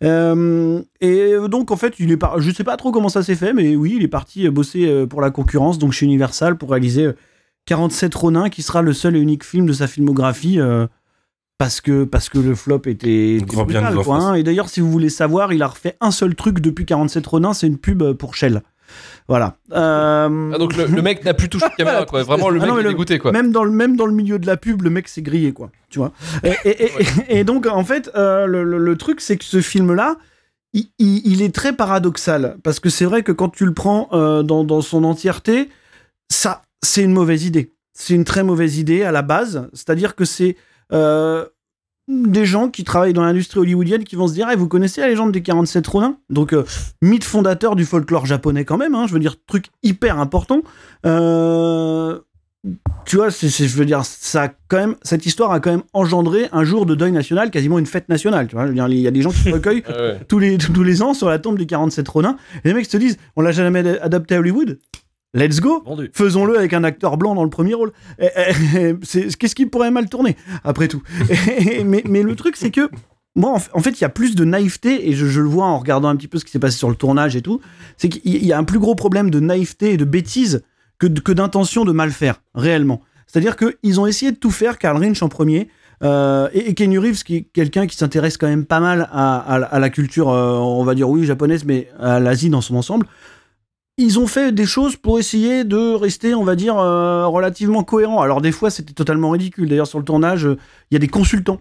Euh, 0.03 0.81
et 1.01 1.33
donc 1.49 1.71
en 1.71 1.75
fait, 1.75 1.95
il 1.99 2.11
est 2.11 2.17
par... 2.17 2.39
je 2.39 2.51
sais 2.51 2.63
pas 2.63 2.77
trop 2.77 2.91
comment 2.91 3.09
ça 3.09 3.23
s'est 3.23 3.35
fait, 3.35 3.53
mais 3.53 3.75
oui, 3.75 3.95
il 3.97 4.03
est 4.03 4.07
parti 4.07 4.47
euh, 4.47 4.51
bosser 4.51 4.87
euh, 4.87 5.05
pour 5.05 5.21
la 5.21 5.29
concurrence, 5.31 5.77
donc 5.77 5.91
chez 5.91 6.05
Universal, 6.05 6.57
pour 6.57 6.71
réaliser 6.71 7.05
euh, 7.05 7.13
47 7.65 8.15
Ronin, 8.15 8.49
qui 8.49 8.61
sera 8.61 8.81
le 8.81 8.93
seul 8.93 9.15
et 9.15 9.19
unique 9.19 9.43
film 9.43 9.65
de 9.65 9.73
sa 9.73 9.87
filmographie. 9.87 10.59
euh, 10.59 10.87
parce 11.57 11.81
que, 11.81 12.05
parce 12.05 12.29
que 12.29 12.39
le 12.39 12.55
flop 12.55 12.83
était, 12.85 13.35
était 13.35 13.45
Grand 13.45 13.65
bien 13.65 13.81
brutal, 13.81 14.03
quoi, 14.05 14.17
hein. 14.17 14.33
Et 14.35 14.43
d'ailleurs, 14.43 14.69
si 14.69 14.79
vous 14.79 14.89
voulez 14.89 15.09
savoir, 15.09 15.51
il 15.51 15.61
a 15.61 15.67
refait 15.67 15.97
un 15.99 16.11
seul 16.11 16.33
truc 16.33 16.61
depuis 16.61 16.85
47 16.85 17.27
Ronin, 17.27 17.53
c'est 17.53 17.67
une 17.67 17.77
pub 17.77 18.01
euh, 18.01 18.13
pour 18.13 18.33
Shell. 18.35 18.61
Voilà. 19.27 19.57
Euh, 19.73 20.51
Ah, 20.53 20.57
donc 20.57 20.75
le, 20.75 20.85
le 20.85 21.01
mec 21.01 21.23
n'a 21.23 21.33
plus 21.33 21.49
touché 21.49 21.65
de 21.69 21.75
caméra, 21.77 22.05
quoi. 22.05 22.23
Vraiment, 22.23 22.49
le 22.49 22.59
Ah 22.59 22.65
mec 22.65 22.69
non, 22.73 22.79
est 22.79 22.83
le- 22.83 22.89
dégoûté, 22.89 23.19
quoi. 23.19 23.31
Même 23.31 23.51
dans, 23.51 23.63
le, 23.63 23.71
même 23.71 23.95
dans 23.95 24.05
le 24.05 24.13
milieu 24.13 24.39
de 24.39 24.47
la 24.47 24.57
pub, 24.57 24.81
le 24.81 24.89
mec 24.89 25.07
s'est 25.07 25.21
grillé, 25.21 25.51
quoi. 25.53 25.69
Tu 25.89 25.99
vois. 25.99 26.11
Et, 26.43 26.53
et- 26.65 26.83
et- 26.85 26.89
et 27.39 27.43
donc, 27.43 27.67
en 27.67 27.83
fait, 27.83 28.09
euh, 28.15 28.45
le, 28.47 28.95
truc, 28.97 29.21
c'est 29.21 29.37
que 29.37 29.45
ce 29.45 29.61
film-là, 29.61 30.17
il, 30.73 30.85
il- 30.99 31.21
il 31.25 31.41
est 31.41 31.53
très 31.53 31.73
paradoxal. 31.73 32.57
Parce 32.63 32.79
que 32.79 32.89
c'est 32.89 33.05
vrai 33.05 33.23
que 33.23 33.31
quand 33.31 33.49
tu 33.49 33.65
le 33.65 33.73
prends 33.73 34.09
euh, 34.13 34.43
dans, 34.43 34.63
dans 34.63 34.81
son 34.81 35.03
entièreté, 35.03 35.69
ça, 36.31 36.63
c'est 36.83 37.03
une 37.03 37.13
mauvaise 37.13 37.45
idée. 37.45 37.73
C'est 37.93 38.13
une 38.13 38.23
très 38.23 38.43
mauvaise 38.43 38.77
idée 38.77 39.03
à 39.03 39.11
la 39.11 39.21
base. 39.21 39.67
C'est-à-dire 39.73 40.15
que 40.15 40.25
c'est. 40.25 40.55
Des 42.09 42.43
gens 42.45 42.69
qui 42.69 42.83
travaillent 42.83 43.13
dans 43.13 43.21
l'industrie 43.23 43.59
hollywoodienne 43.59 44.03
qui 44.03 44.15
vont 44.15 44.27
se 44.27 44.33
dire 44.33 44.47
Eh, 44.51 44.55
vous 44.55 44.67
connaissez 44.67 44.99
la 44.99 45.07
légende 45.09 45.31
des 45.31 45.41
47 45.43 45.85
Ronin 45.87 46.17
donc 46.31 46.53
euh, 46.53 46.65
mythe 47.03 47.23
fondateur 47.23 47.75
du 47.75 47.85
folklore 47.85 48.25
japonais 48.25 48.65
quand 48.65 48.77
même 48.77 48.95
hein, 48.95 49.05
je 49.07 49.13
veux 49.13 49.19
dire 49.19 49.35
truc 49.45 49.65
hyper 49.83 50.19
important 50.19 50.61
Euh, 51.05 52.19
tu 53.05 53.15
vois 53.15 53.31
c'est, 53.31 53.47
je 53.49 53.77
veux 53.77 53.85
dire 53.85 54.03
ça 54.03 54.43
a 54.43 54.47
quand 54.67 54.77
même 54.77 54.95
cette 55.01 55.25
histoire 55.25 55.51
a 55.51 55.59
quand 55.59 55.71
même 55.71 55.83
engendré 55.93 56.49
un 56.51 56.63
jour 56.65 56.85
de 56.85 56.93
deuil 56.93 57.11
national 57.13 57.51
quasiment 57.51 57.79
une 57.79 57.85
fête 57.85 58.09
nationale 58.09 58.47
tu 58.47 58.55
vois 58.55 58.63
je 58.65 58.69
veux 58.69 58.73
dire 58.75 58.87
il 58.89 58.99
y 58.99 59.07
a 59.07 59.11
des 59.11 59.21
gens 59.21 59.31
qui 59.31 59.43
se 59.43 59.49
recueillent 59.49 59.83
ouais. 59.87 60.19
tous 60.27 60.39
les, 60.39 60.57
tous 60.57 60.83
les 60.83 61.01
ans 61.01 61.13
sur 61.13 61.29
la 61.29 61.39
tombe 61.39 61.57
des 61.57 61.65
47 61.65 62.07
Ronins. 62.07 62.35
Et 62.63 62.67
les 62.69 62.73
mecs 62.73 62.85
se 62.87 62.97
disent, 62.97 63.17
on 63.37 63.41
l'a 63.41 63.51
jamais 63.51 63.79
adapté 63.99 64.35
à 64.35 64.39
Hollywood? 64.39 64.79
Let's 65.33 65.59
go. 65.59 65.83
Faisons-le 66.13 66.57
avec 66.57 66.73
un 66.73 66.83
acteur 66.83 67.17
blanc 67.17 67.35
dans 67.35 67.43
le 67.43 67.49
premier 67.51 67.73
rôle. 67.75 67.91
Eh, 68.19 68.27
eh, 68.75 68.95
c'est- 69.03 69.35
Qu'est-ce 69.37 69.53
qui 69.55 69.65
pourrait 69.67 69.91
mal 69.91 70.09
tourner, 70.09 70.35
après 70.63 70.87
tout 70.87 71.03
mais, 71.85 72.03
mais 72.07 72.23
le 72.23 72.35
truc, 72.35 72.55
c'est 72.55 72.71
que, 72.71 72.89
moi, 73.35 73.59
en, 73.73 73.79
fait, 73.79 73.91
il 73.91 74.01
y 74.01 74.05
a 74.05 74.09
plus 74.09 74.33
de 74.35 74.43
naïveté, 74.43 75.07
et 75.07 75.13
je, 75.13 75.27
je 75.27 75.39
le 75.39 75.47
vois 75.47 75.65
en 75.65 75.77
regardant 75.77 76.07
un 76.09 76.15
petit 76.15 76.27
peu 76.27 76.39
ce 76.39 76.45
qui 76.45 76.51
s'est 76.51 76.59
passé 76.59 76.77
sur 76.77 76.89
le 76.89 76.95
tournage 76.95 77.35
et 77.35 77.41
tout, 77.43 77.61
c'est 77.97 78.09
qu'il 78.09 78.43
y 78.43 78.51
a 78.51 78.57
un 78.57 78.63
plus 78.63 78.79
gros 78.79 78.95
problème 78.95 79.29
de 79.29 79.39
naïveté 79.39 79.93
et 79.93 79.97
de 79.97 80.05
bêtise 80.05 80.63
que, 80.97 81.05
que 81.07 81.31
d'intention 81.31 81.85
de 81.85 81.91
mal 81.91 82.09
faire, 82.11 82.41
réellement. 82.55 83.01
C'est-à-dire 83.27 83.55
qu'ils 83.55 83.99
ont 84.01 84.07
essayé 84.07 84.31
de 84.31 84.37
tout 84.37 84.49
faire, 84.51 84.79
Karl 84.79 84.97
Rinch 84.97 85.21
en 85.21 85.29
premier, 85.29 85.69
euh, 86.03 86.49
et, 86.53 86.69
et 86.69 86.73
Kenny 86.73 86.97
Reeves, 86.97 87.23
qui 87.23 87.35
est 87.35 87.41
quelqu'un 87.43 87.85
qui 87.85 87.95
s'intéresse 87.95 88.37
quand 88.37 88.47
même 88.47 88.65
pas 88.65 88.79
mal 88.79 89.07
à, 89.11 89.37
à- 89.37 89.63
à 89.63 89.79
la 89.79 89.89
culture, 89.91 90.29
euh, 90.29 90.53
on 90.57 90.83
va 90.83 90.95
dire 90.95 91.07
oui, 91.07 91.23
japonaise, 91.25 91.65
mais 91.65 91.87
à 91.99 92.19
l'Asie 92.19 92.49
dans 92.49 92.61
son 92.61 92.75
ensemble. 92.75 93.05
Ils 94.01 94.17
ont 94.17 94.27
fait 94.27 94.53
des 94.53 94.65
choses 94.65 94.95
pour 94.95 95.19
essayer 95.19 95.65
de 95.65 95.93
rester, 95.93 96.33
on 96.33 96.45
va 96.45 96.55
dire, 96.55 96.77
euh, 96.77 97.27
relativement 97.27 97.83
cohérents. 97.83 98.21
Alors 98.21 98.39
des 98.39 98.53
fois, 98.53 98.69
c'était 98.69 98.93
totalement 98.93 99.29
ridicule. 99.29 99.67
D'ailleurs, 99.67 99.87
sur 99.87 99.99
le 99.99 100.05
tournage, 100.05 100.45
euh, 100.45 100.57
il 100.89 100.93
y 100.93 100.95
a 100.95 100.99
des 100.99 101.09
consultants 101.09 101.59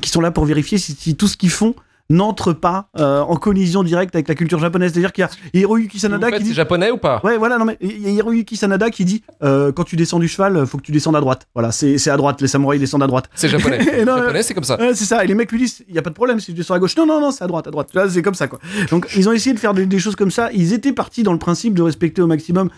qui 0.00 0.08
sont 0.08 0.20
là 0.20 0.30
pour 0.30 0.44
vérifier 0.44 0.78
si 0.78 1.16
tout 1.16 1.26
ce 1.26 1.36
qu'ils 1.36 1.50
font 1.50 1.74
n'entre 2.10 2.52
pas 2.52 2.88
euh, 2.98 3.20
en 3.20 3.36
collision 3.36 3.82
directe 3.82 4.14
avec 4.14 4.28
la 4.28 4.34
culture 4.34 4.58
japonaise. 4.58 4.92
C'est-à-dire 4.92 5.12
qu'il 5.12 5.22
y 5.22 5.24
a 5.24 5.30
Hiroyuki 5.54 5.98
Sanada 5.98 6.30
qui 6.30 6.38
c'est 6.38 6.42
dit 6.42 6.54
japonais 6.54 6.90
ou 6.90 6.98
pas? 6.98 7.20
Ouais, 7.24 7.38
voilà, 7.38 7.56
non, 7.56 7.64
mais 7.64 7.78
il 7.80 8.02
y 8.02 8.06
a 8.06 8.10
Hiroyuki 8.10 8.56
Sanada 8.56 8.90
qui 8.90 9.04
dit 9.04 9.22
euh, 9.42 9.72
quand 9.72 9.84
tu 9.84 9.96
descends 9.96 10.18
du 10.18 10.28
cheval, 10.28 10.66
faut 10.66 10.78
que 10.78 10.82
tu 10.82 10.92
descendes 10.92 11.16
à 11.16 11.20
droite. 11.20 11.46
Voilà, 11.54 11.72
c'est 11.72 12.10
à 12.10 12.16
droite, 12.16 12.40
les 12.42 12.48
samouraïs 12.48 12.80
descendent 12.80 13.04
à 13.04 13.06
droite. 13.06 13.30
C'est 13.34 13.48
japonais. 13.48 13.78
Non, 14.04 14.16
japonais, 14.16 14.42
c'est 14.42 14.54
comme 14.54 14.64
ça. 14.64 14.78
C'est 14.94 15.04
ça, 15.04 15.24
et 15.24 15.26
les 15.26 15.34
mecs 15.34 15.52
lui 15.52 15.58
disent 15.58 15.84
il 15.88 15.94
y 15.94 15.98
a 15.98 16.02
pas 16.02 16.10
de 16.10 16.14
problème 16.14 16.40
si 16.40 16.46
tu 16.46 16.52
descends 16.52 16.74
à 16.74 16.78
gauche. 16.78 16.96
Non, 16.96 17.06
non, 17.06 17.20
non, 17.20 17.30
c'est 17.30 17.44
à 17.44 17.46
droite, 17.46 17.66
à 17.66 17.70
droite. 17.70 17.88
C'est 18.08 18.22
comme 18.22 18.34
ça, 18.34 18.48
quoi. 18.48 18.58
Donc, 18.90 19.08
ils 19.16 19.28
ont 19.28 19.32
essayé 19.32 19.54
de 19.54 19.60
faire 19.60 19.74
des, 19.74 19.86
des 19.86 19.98
choses 19.98 20.16
comme 20.16 20.30
ça. 20.30 20.50
Ils 20.52 20.72
étaient 20.72 20.92
partis 20.92 21.22
dans 21.22 21.32
le 21.32 21.38
principe 21.38 21.74
de 21.74 21.82
respecter 21.82 22.22
au 22.22 22.26
maximum 22.26 22.70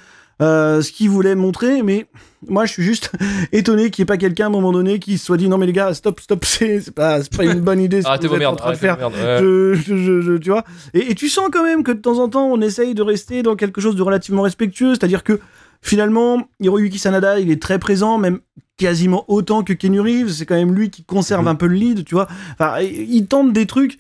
euh, 0.43 0.83
ce 0.83 0.93
qu'ils 0.93 1.09
voulaient 1.09 1.35
montrer, 1.35 1.83
mais 1.83 2.07
moi, 2.49 2.65
je 2.67 2.73
suis 2.73 2.83
juste 2.83 3.11
étonné 3.53 3.91
qu'il 3.91 4.03
n'y 4.03 4.05
ait 4.05 4.13
pas 4.13 4.17
quelqu'un 4.17 4.45
à 4.45 4.47
un 4.49 4.51
moment 4.51 4.73
donné 4.73 4.99
qui 4.99 5.17
se 5.17 5.25
soit 5.25 5.37
dit 5.37 5.49
non, 5.49 5.57
mais 5.59 5.67
les 5.67 5.73
gars, 5.73 5.95
stop, 5.95 6.21
stop, 6.21 6.45
c'est 6.47 6.91
pas, 6.91 7.21
une 7.41 7.61
bonne 7.61 7.81
idée 7.81 8.03
ce 8.03 8.09
que 8.19 8.27
vous 8.27 8.45
en 8.45 8.57
train 8.57 8.73
de 8.73 8.77
faire. 8.77 8.97
vos 8.97 9.11
merdes. 9.11 9.15
ouais. 9.15 9.39
Je, 9.41 9.75
je- 9.75 9.97
je- 9.97 10.21
je- 10.21 10.33
tu 10.39 10.51
vois 10.51 10.65
et, 10.95 11.11
et 11.13 11.15
tu 11.15 11.29
sens 11.29 11.49
quand 11.53 11.63
même 11.63 11.83
que 11.85 11.93
de 11.93 12.01
temps 12.01 12.19
en 12.19 12.29
temps 12.29 12.47
on 12.47 12.61
essaye 12.61 12.95
de 12.95 13.03
rester 13.03 13.43
dans 13.43 13.55
quelque 13.57 13.81
chose 13.81 13.95
de 13.97 14.03
relativement 14.03 14.43
respectueux 14.43 14.95
c'est 14.95 15.05
à 15.05 15.09
dire 15.09 15.23
que 15.25 15.39
finalement 15.81 16.49
Hiroyuki 16.61 16.99
Sanada 16.99 17.39
il 17.41 17.51
est 17.51 17.61
très 17.61 17.79
présent 17.79 18.19
même 18.19 18.41
quasiment 18.77 19.25
autant 19.29 19.63
que 19.63 19.73
Kenny 19.73 20.01
Reeves 20.01 20.31
c'est 20.31 20.47
quand 20.47 20.55
même 20.55 20.75
lui 20.75 20.91
qui 20.91 21.05
conserve 21.05 21.43
Mhm. 21.43 21.49
un 21.49 21.55
peu 21.55 21.67
le 21.67 21.75
lead 21.75 22.05
tu 22.05 22.15
vois 22.15 22.27
enfin 22.59 22.81
il 22.81 23.27
tente 23.27 23.53
des 23.53 23.67
trucs 23.67 23.99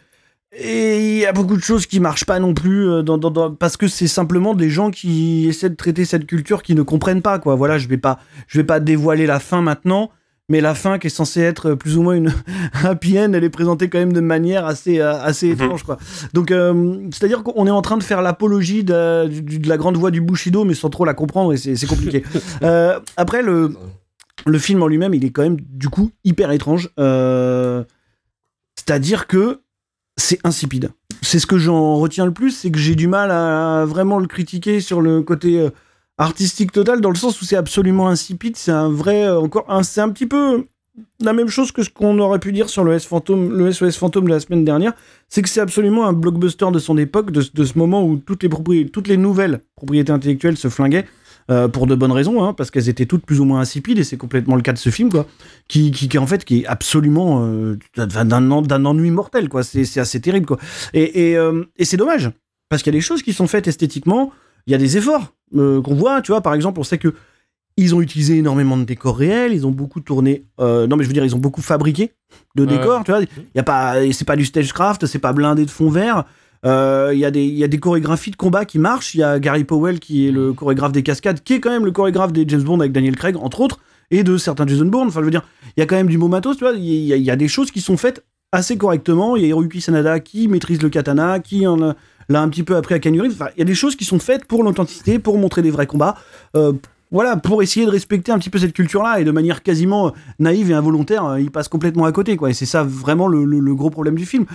et 0.54 1.12
il 1.14 1.18
y 1.18 1.26
a 1.26 1.32
beaucoup 1.32 1.56
de 1.56 1.62
choses 1.62 1.86
qui 1.86 1.98
marchent 2.00 2.26
pas 2.26 2.38
non 2.38 2.52
plus 2.54 2.88
euh, 2.88 3.02
dans, 3.02 3.16
dans- 3.18 3.30
dans- 3.30 3.54
parce 3.54 3.76
que 3.76 3.88
c'est 3.88 4.06
simplement 4.06 4.54
des 4.54 4.68
gens 4.68 4.90
qui 4.90 5.46
essaient 5.48 5.70
de 5.70 5.74
traiter 5.76 6.04
cette 6.04 6.26
culture 6.26 6.62
qui 6.62 6.74
ne 6.74 6.82
comprennent 6.82 7.22
pas 7.22 7.38
quoi 7.38 7.54
voilà 7.54 7.78
je 7.78 7.88
vais 7.88 7.96
pas 7.96 8.18
je 8.48 8.58
vais 8.58 8.64
pas 8.64 8.78
dévoiler 8.80 9.26
la 9.26 9.40
fin 9.40 9.62
maintenant 9.62 10.10
mais 10.48 10.60
la 10.60 10.74
fin 10.74 10.98
qui 10.98 11.06
est 11.06 11.10
censée 11.10 11.40
être 11.40 11.72
plus 11.74 11.96
ou 11.96 12.02
moins 12.02 12.14
une 12.14 12.34
happy 12.84 13.18
end 13.18 13.32
elle 13.32 13.44
est 13.44 13.48
présentée 13.50 13.88
quand 13.88 13.98
même 13.98 14.12
de 14.12 14.20
manière 14.20 14.66
assez 14.66 15.00
euh, 15.00 15.18
assez 15.22 15.46
Mhm. 15.48 15.52
étrange 15.54 15.82
quoi 15.84 15.96
donc 16.34 16.50
euh, 16.50 16.98
c'est 17.12 17.24
à 17.24 17.28
dire 17.28 17.42
qu'on 17.44 17.66
est 17.66 17.70
en 17.70 17.80
train 17.82 17.96
de 17.96 18.02
faire 18.02 18.20
l'apologie 18.20 18.84
de, 18.84 19.30
la 19.66 19.76
grande 19.78 19.96
voix 19.96 20.10
du 20.10 20.20
Bushido 20.20 20.64
mais 20.64 20.74
sans 20.74 20.90
trop 20.90 21.06
la 21.06 21.14
comprendre 21.14 21.54
et 21.54 21.56
c'est 21.56 21.76
c'est 21.76 21.86
compliqué 21.86 22.22
Euh, 22.62 23.00
après 23.16 23.40
le 23.42 23.74
le 24.44 24.58
film 24.58 24.82
en 24.82 24.88
lui-même, 24.88 25.14
il 25.14 25.24
est 25.24 25.30
quand 25.30 25.42
même 25.42 25.58
du 25.60 25.88
coup 25.88 26.10
hyper 26.24 26.50
étrange. 26.50 26.90
Euh, 26.98 27.84
C'est-à-dire 28.76 29.26
que 29.28 29.60
c'est 30.16 30.38
insipide. 30.44 30.90
C'est 31.22 31.38
ce 31.38 31.46
que 31.46 31.58
j'en 31.58 31.96
retiens 31.96 32.26
le 32.26 32.32
plus, 32.32 32.50
c'est 32.50 32.70
que 32.70 32.78
j'ai 32.78 32.94
du 32.94 33.08
mal 33.08 33.30
à 33.30 33.84
vraiment 33.86 34.18
le 34.18 34.26
critiquer 34.26 34.80
sur 34.80 35.00
le 35.00 35.22
côté 35.22 35.60
euh, 35.60 35.70
artistique 36.18 36.72
total, 36.72 37.00
dans 37.00 37.10
le 37.10 37.16
sens 37.16 37.40
où 37.40 37.44
c'est 37.44 37.56
absolument 37.56 38.08
insipide. 38.08 38.56
C'est 38.56 38.72
un 38.72 38.88
vrai, 38.88 39.24
euh, 39.24 39.40
encore, 39.40 39.66
c'est 39.84 40.00
un 40.00 40.10
petit 40.10 40.26
peu 40.26 40.66
la 41.20 41.32
même 41.32 41.48
chose 41.48 41.72
que 41.72 41.82
ce 41.82 41.90
qu'on 41.90 42.18
aurait 42.18 42.38
pu 42.38 42.52
dire 42.52 42.68
sur 42.68 42.84
le 42.84 42.92
S 42.92 43.08
le 43.10 43.72
SOS 43.72 43.96
Fantôme 43.96 44.24
de 44.26 44.30
la 44.30 44.40
semaine 44.40 44.64
dernière. 44.64 44.92
C'est 45.28 45.40
que 45.42 45.48
c'est 45.48 45.60
absolument 45.60 46.06
un 46.06 46.12
blockbuster 46.12 46.70
de 46.70 46.78
son 46.78 46.98
époque, 46.98 47.30
de, 47.30 47.40
ce 47.40 47.78
moment 47.78 48.04
où 48.04 48.16
toutes 48.16 49.08
les 49.08 49.16
nouvelles 49.16 49.60
propriétés 49.74 50.12
intellectuelles 50.12 50.58
se 50.58 50.68
flinguaient. 50.68 51.06
Euh, 51.50 51.68
pour 51.68 51.86
de 51.86 51.94
bonnes 51.94 52.12
raisons, 52.12 52.42
hein, 52.44 52.52
parce 52.52 52.70
qu'elles 52.70 52.88
étaient 52.88 53.06
toutes 53.06 53.24
plus 53.26 53.40
ou 53.40 53.44
moins 53.44 53.60
insipides, 53.60 53.98
et 53.98 54.04
c'est 54.04 54.16
complètement 54.16 54.56
le 54.56 54.62
cas 54.62 54.72
de 54.72 54.78
ce 54.78 54.90
film, 54.90 55.10
quoi, 55.10 55.26
qui, 55.68 55.90
qui, 55.90 56.08
qui, 56.08 56.18
en 56.18 56.26
fait, 56.26 56.44
qui 56.44 56.60
est 56.60 56.66
absolument 56.66 57.44
euh, 57.46 57.78
d'un 57.96 58.50
en- 58.50 58.62
d'un 58.62 58.84
ennui 58.84 59.10
mortel, 59.10 59.48
quoi. 59.48 59.62
C'est 59.62 59.98
assez 60.00 60.20
terrible, 60.20 60.46
quoi. 60.46 60.58
Et, 60.94 61.30
et, 61.30 61.36
euh, 61.36 61.64
et 61.76 61.84
c'est 61.84 61.96
dommage, 61.96 62.30
parce 62.68 62.82
qu'il 62.82 62.92
y 62.92 62.96
a 62.96 62.98
des 62.98 63.02
choses 63.04 63.22
qui 63.22 63.32
sont 63.32 63.46
faites 63.46 63.66
esthétiquement, 63.68 64.32
il 64.66 64.72
y 64.72 64.74
a 64.74 64.78
des 64.78 64.96
efforts 64.96 65.34
qu'on 65.54 65.94
voit, 65.94 66.22
tu 66.22 66.32
vois, 66.32 66.40
par 66.40 66.54
exemple, 66.54 66.80
on 66.80 66.84
sait 66.84 66.98
que 66.98 67.12
ils 67.78 67.94
ont 67.94 68.00
utilisé 68.02 68.36
énormément 68.36 68.76
de 68.76 68.84
décors 68.84 69.16
réels, 69.16 69.52
ils 69.54 69.66
ont 69.66 69.70
beaucoup 69.70 70.00
tourné, 70.00 70.44
euh, 70.60 70.86
non 70.86 70.96
mais 70.96 71.04
je 71.04 71.08
veux 71.08 71.14
dire, 71.14 71.24
ils 71.24 71.34
ont 71.34 71.38
beaucoup 71.38 71.62
fabriqué 71.62 72.12
de 72.54 72.62
Ouais. 72.64 72.68
décors, 72.68 73.02
tu 73.02 73.10
vois, 73.12 73.22
il 73.22 73.28
y 73.54 73.58
a 73.58 73.62
pas, 73.62 73.94
c'est 74.12 74.26
pas 74.26 74.36
du 74.36 74.44
stagecraft, 74.44 75.06
c'est 75.06 75.18
pas 75.18 75.32
blindé 75.32 75.64
de 75.64 75.70
fond 75.70 75.88
vert, 75.88 76.24
euh, 76.64 77.10
il 77.12 77.18
y, 77.18 77.24
a 77.24 77.30
des- 77.30 77.78
chorégraphies 77.80 78.30
de 78.30 78.36
combat 78.36 78.64
qui 78.64 78.78
marchent. 78.78 79.14
Il 79.14 79.18
y 79.18 79.22
a 79.22 79.38
Gary 79.40 79.64
Powell 79.64 79.98
qui 79.98 80.28
est 80.28 80.30
le 80.30 80.52
chorégraphe 80.52 80.92
des 80.92 81.02
cascades, 81.02 81.42
qui 81.42 81.54
est 81.54 81.60
quand 81.60 81.70
même 81.70 81.84
le 81.84 81.90
chorégraphe 81.90 82.32
des 82.32 82.44
James 82.46 82.62
Bond 82.62 82.80
avec 82.80 82.92
Daniel 82.92 83.16
Craig, 83.16 83.36
entre 83.36 83.60
autres, 83.60 83.80
et 84.10 84.22
de 84.22 84.36
certains 84.36 84.66
Jason 84.66 84.84
Bourne. 84.86 85.08
Enfin, 85.08 85.20
je 85.20 85.24
veux 85.24 85.30
dire, 85.30 85.42
il 85.76 85.80
y 85.80 85.82
a 85.82 85.86
quand 85.86 85.96
même 85.96 86.06
du 86.06 86.18
beau 86.18 86.28
tu 86.28 86.58
vois. 86.60 86.72
Il 86.72 86.82
y, 86.84 87.30
a- 87.30 87.36
des 87.36 87.48
choses 87.48 87.70
qui 87.70 87.80
sont 87.80 87.96
faites 87.96 88.24
assez 88.52 88.76
correctement. 88.76 89.34
Il 89.36 89.42
y 89.42 89.44
a 89.46 89.48
Hiroyuki 89.48 89.80
Sanada 89.80 90.20
qui 90.20 90.46
maîtrise 90.46 90.80
le 90.82 90.88
katana, 90.88 91.40
qui 91.40 91.66
en 91.66 91.82
a, 91.82 91.96
l'a 92.28 92.42
un 92.42 92.48
petit 92.48 92.62
peu 92.62 92.76
appris 92.76 92.94
à 92.94 92.98
Reeves. 92.98 93.32
Enfin, 93.32 93.48
il 93.56 93.58
y 93.58 93.62
a 93.62 93.66
des 93.66 93.74
choses 93.74 93.96
qui 93.96 94.04
sont 94.04 94.18
faites 94.20 94.44
pour 94.44 94.62
l'authenticité, 94.62 95.18
pour 95.18 95.38
montrer 95.38 95.62
des 95.62 95.70
vrais 95.70 95.86
combats. 95.86 96.16
Euh, 96.54 96.72
voilà, 97.10 97.36
pour 97.36 97.62
essayer 97.62 97.84
de 97.84 97.90
respecter 97.90 98.32
un 98.32 98.38
petit 98.38 98.48
peu 98.50 98.58
cette 98.58 98.72
culture-là 98.72 99.20
et 99.20 99.24
de 99.24 99.30
manière 99.30 99.62
quasiment 99.62 100.08
euh, 100.08 100.10
naïve 100.38 100.70
et 100.70 100.74
involontaire, 100.74 101.38
il 101.38 101.50
passe 101.50 101.68
complètement 101.68 102.04
à 102.04 102.12
côté. 102.12 102.38
Et 102.48 102.52
c'est 102.52 102.66
ça 102.66 102.84
vraiment 102.84 103.26
le 103.26 103.74
gros 103.74 103.90
problème 103.90 104.14
du 104.14 104.26
film. 104.26 104.46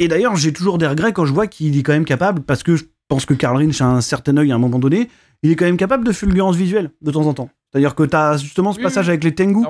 Et 0.00 0.08
d'ailleurs, 0.08 0.34
j'ai 0.34 0.52
toujours 0.52 0.78
des 0.78 0.86
regrets 0.86 1.12
quand 1.12 1.26
je 1.26 1.32
vois 1.34 1.46
qu'il 1.46 1.78
est 1.78 1.82
quand 1.82 1.92
même 1.92 2.06
capable, 2.06 2.40
parce 2.40 2.62
que 2.62 2.74
je 2.74 2.84
pense 3.08 3.26
que 3.26 3.34
Karl 3.34 3.58
Rinch 3.58 3.82
a 3.82 3.86
un 3.86 4.00
certain 4.00 4.34
œil 4.38 4.50
à 4.50 4.54
un 4.54 4.58
moment 4.58 4.78
donné, 4.78 5.10
il 5.42 5.50
est 5.50 5.56
quand 5.56 5.66
même 5.66 5.76
capable 5.76 6.06
de 6.06 6.12
fulgurance 6.12 6.56
visuelle 6.56 6.90
de 7.02 7.10
temps 7.10 7.26
en 7.26 7.34
temps. 7.34 7.50
C'est-à-dire 7.70 7.94
que 7.94 8.04
tu 8.04 8.16
as 8.16 8.38
justement 8.38 8.72
ce 8.72 8.80
passage 8.80 9.10
avec 9.10 9.22
les 9.22 9.34
Tengu, 9.34 9.62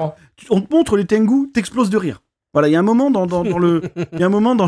on 0.49 0.60
te 0.60 0.72
montre 0.72 0.96
les 0.96 1.04
Tengu, 1.04 1.50
t'exploses 1.52 1.90
de 1.90 1.96
rire. 1.96 2.22
Voilà, 2.52 2.68
il 2.68 2.72
y 2.72 2.76
a 2.76 2.78
un 2.78 2.82
moment 2.82 3.10
dans, 3.10 3.26
dans, 3.26 3.44
dans 3.44 3.58
le. 3.58 3.82
Il 4.12 4.18
y 4.18 4.22
a 4.25 4.26
un 4.26 4.30
moment 4.30 4.56
dans. 4.56 4.66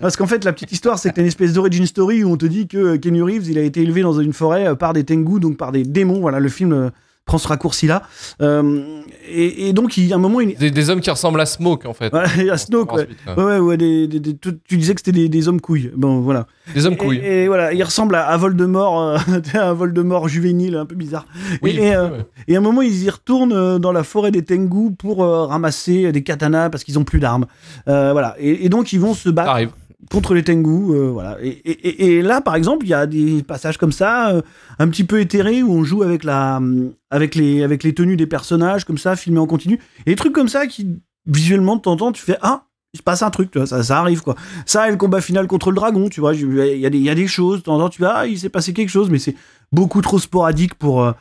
Parce 0.00 0.16
qu'en 0.16 0.26
fait, 0.26 0.44
la 0.44 0.52
petite 0.54 0.72
histoire, 0.72 0.98
c'est 0.98 1.10
que 1.10 1.16
t'as 1.16 1.20
une 1.20 1.28
espèce 1.28 1.52
d'origin 1.52 1.84
story 1.84 2.24
où 2.24 2.30
on 2.30 2.38
te 2.38 2.46
dit 2.46 2.68
que 2.68 2.78
euh, 2.78 2.98
Kenny 2.98 3.20
Reeves, 3.20 3.50
il 3.50 3.58
a 3.58 3.62
été 3.62 3.82
élevé 3.82 4.00
dans 4.00 4.18
une 4.18 4.32
forêt 4.32 4.68
euh, 4.68 4.74
par 4.74 4.94
des 4.94 5.04
Tengu, 5.04 5.38
donc 5.38 5.58
par 5.58 5.70
des 5.70 5.82
démons. 5.82 6.20
Voilà, 6.20 6.40
le 6.40 6.48
film 6.48 6.72
euh, 6.72 6.88
prend 7.28 7.38
ce 7.38 7.46
raccourci-là. 7.46 8.02
Euh, 8.42 9.02
et, 9.28 9.68
et 9.68 9.72
donc, 9.72 9.96
il 9.96 10.06
y 10.06 10.12
a 10.12 10.16
un 10.16 10.18
moment, 10.18 10.40
il. 10.40 10.56
Des, 10.56 10.72
des 10.72 10.90
hommes 10.90 11.00
qui 11.00 11.10
ressemblent 11.10 11.40
à 11.40 11.46
Smoke 11.46 11.86
en 11.86 11.92
fait. 11.94 12.12
Y 12.38 12.50
a 12.50 12.56
Snoke, 12.58 12.92
ouais. 12.94 13.02
Ensuite. 13.04 13.18
Ouais, 13.36 13.44
ouais, 13.44 13.58
ouais, 13.58 13.76
des, 13.76 14.08
des- 14.08 14.36
tu, 14.36 14.76
disais 14.76 14.94
que 14.94 15.00
c'était 15.00 15.12
des, 15.12 15.28
des 15.28 15.46
hommes 15.46 15.60
couilles. 15.60 15.92
Bon, 15.94 16.20
voilà. 16.20 16.46
Des 16.74 16.86
hommes 16.86 16.96
couilles. 16.96 17.18
Et, 17.18 17.46
voilà, 17.46 17.72
il 17.72 17.82
ressemble 17.84 18.16
à, 18.16 18.26
à 18.26 18.36
Voldemort, 18.36 19.00
euh, 19.00 19.18
un 19.54 19.72
Voldemort 19.74 20.26
juvénile, 20.28 20.74
un 20.76 20.86
peu 20.86 20.96
bizarre. 20.96 21.26
Oui, 21.62 21.76
et, 21.78 21.88
et, 21.88 21.94
euh, 21.94 22.08
ouais. 22.10 22.26
et 22.48 22.56
à 22.56 22.58
un 22.58 22.62
moment, 22.62 22.82
ils 22.82 23.04
y 23.04 23.10
retournent 23.10 23.52
euh, 23.52 23.78
dans 23.78 23.92
la 23.92 24.02
forêt 24.02 24.30
des 24.30 24.42
Tengu 24.42 24.92
pour 24.98 25.18
ramasser 25.18 26.10
des 26.10 26.22
katanas 26.22 26.70
parce 26.70 26.82
qu'ils 26.82 26.98
ont 26.98 27.04
plus 27.04 27.20
d'armes. 27.20 27.46
Voilà. 27.86 28.34
Et, 28.38 28.68
donc, 28.68 28.92
ils 28.92 29.00
vont 29.00 29.14
se 29.14 29.28
battre. 29.28 29.68
Contre 30.10 30.34
les 30.34 30.44
Tengu. 30.44 30.94
euh, 30.94 31.10
voilà. 31.10 31.36
Et, 31.42 32.22
là, 32.22 32.40
par 32.40 32.54
exemple, 32.54 32.86
il 32.86 32.90
y 32.90 32.94
a 32.94 33.06
des 33.06 33.42
passages 33.42 33.78
comme 33.78 33.92
ça, 33.92 34.30
euh, 34.30 34.42
un 34.78 34.88
petit 34.88 35.04
peu 35.04 35.20
éthérés, 35.20 35.62
où 35.62 35.72
on 35.72 35.84
joue 35.84 36.02
avec, 36.02 36.24
la, 36.24 36.56
hum, 36.58 36.92
avec, 37.10 37.34
les, 37.34 37.62
avec 37.62 37.82
les 37.82 37.94
tenues 37.94 38.16
des 38.16 38.26
personnages, 38.26 38.84
comme 38.84 38.98
ça, 38.98 39.16
filmés 39.16 39.40
en 39.40 39.46
continu. 39.46 39.80
Et 40.06 40.10
des 40.10 40.16
trucs 40.16 40.32
comme 40.32 40.48
ça 40.48 40.66
qui, 40.66 41.00
visuellement, 41.26 41.76
de 41.76 42.12
tu 42.12 42.22
fais 42.22 42.38
Ah, 42.42 42.64
il 42.94 42.98
se 42.98 43.02
passe 43.02 43.22
un 43.22 43.30
truc, 43.30 43.52
ça, 43.66 43.82
ça 43.82 43.98
arrive, 43.98 44.22
quoi. 44.22 44.34
Ça 44.64 44.88
et 44.88 44.90
le 44.90 44.96
combat 44.96 45.20
final 45.20 45.46
contre 45.46 45.70
le 45.70 45.76
dragon, 45.76 46.08
tu 46.08 46.20
vois, 46.20 46.34
il 46.34 46.78
y, 46.78 46.86
a 46.86 46.90
des- 46.90 46.98
il 46.98 47.04
y 47.04 47.10
a 47.10 47.14
des 47.14 47.26
choses, 47.26 47.58
de 47.58 47.64
temps 47.64 47.88
tu 47.90 48.00
vois, 48.00 48.12
ah, 48.14 48.26
il 48.26 48.38
s'est 48.38 48.48
passé 48.48 48.72
quelque 48.72 48.88
chose, 48.88 49.10
mais 49.10 49.18
c'est 49.18 49.34
beaucoup 49.72 50.00
trop 50.00 50.18
sporadique 50.18 50.74
pour. 50.74 51.12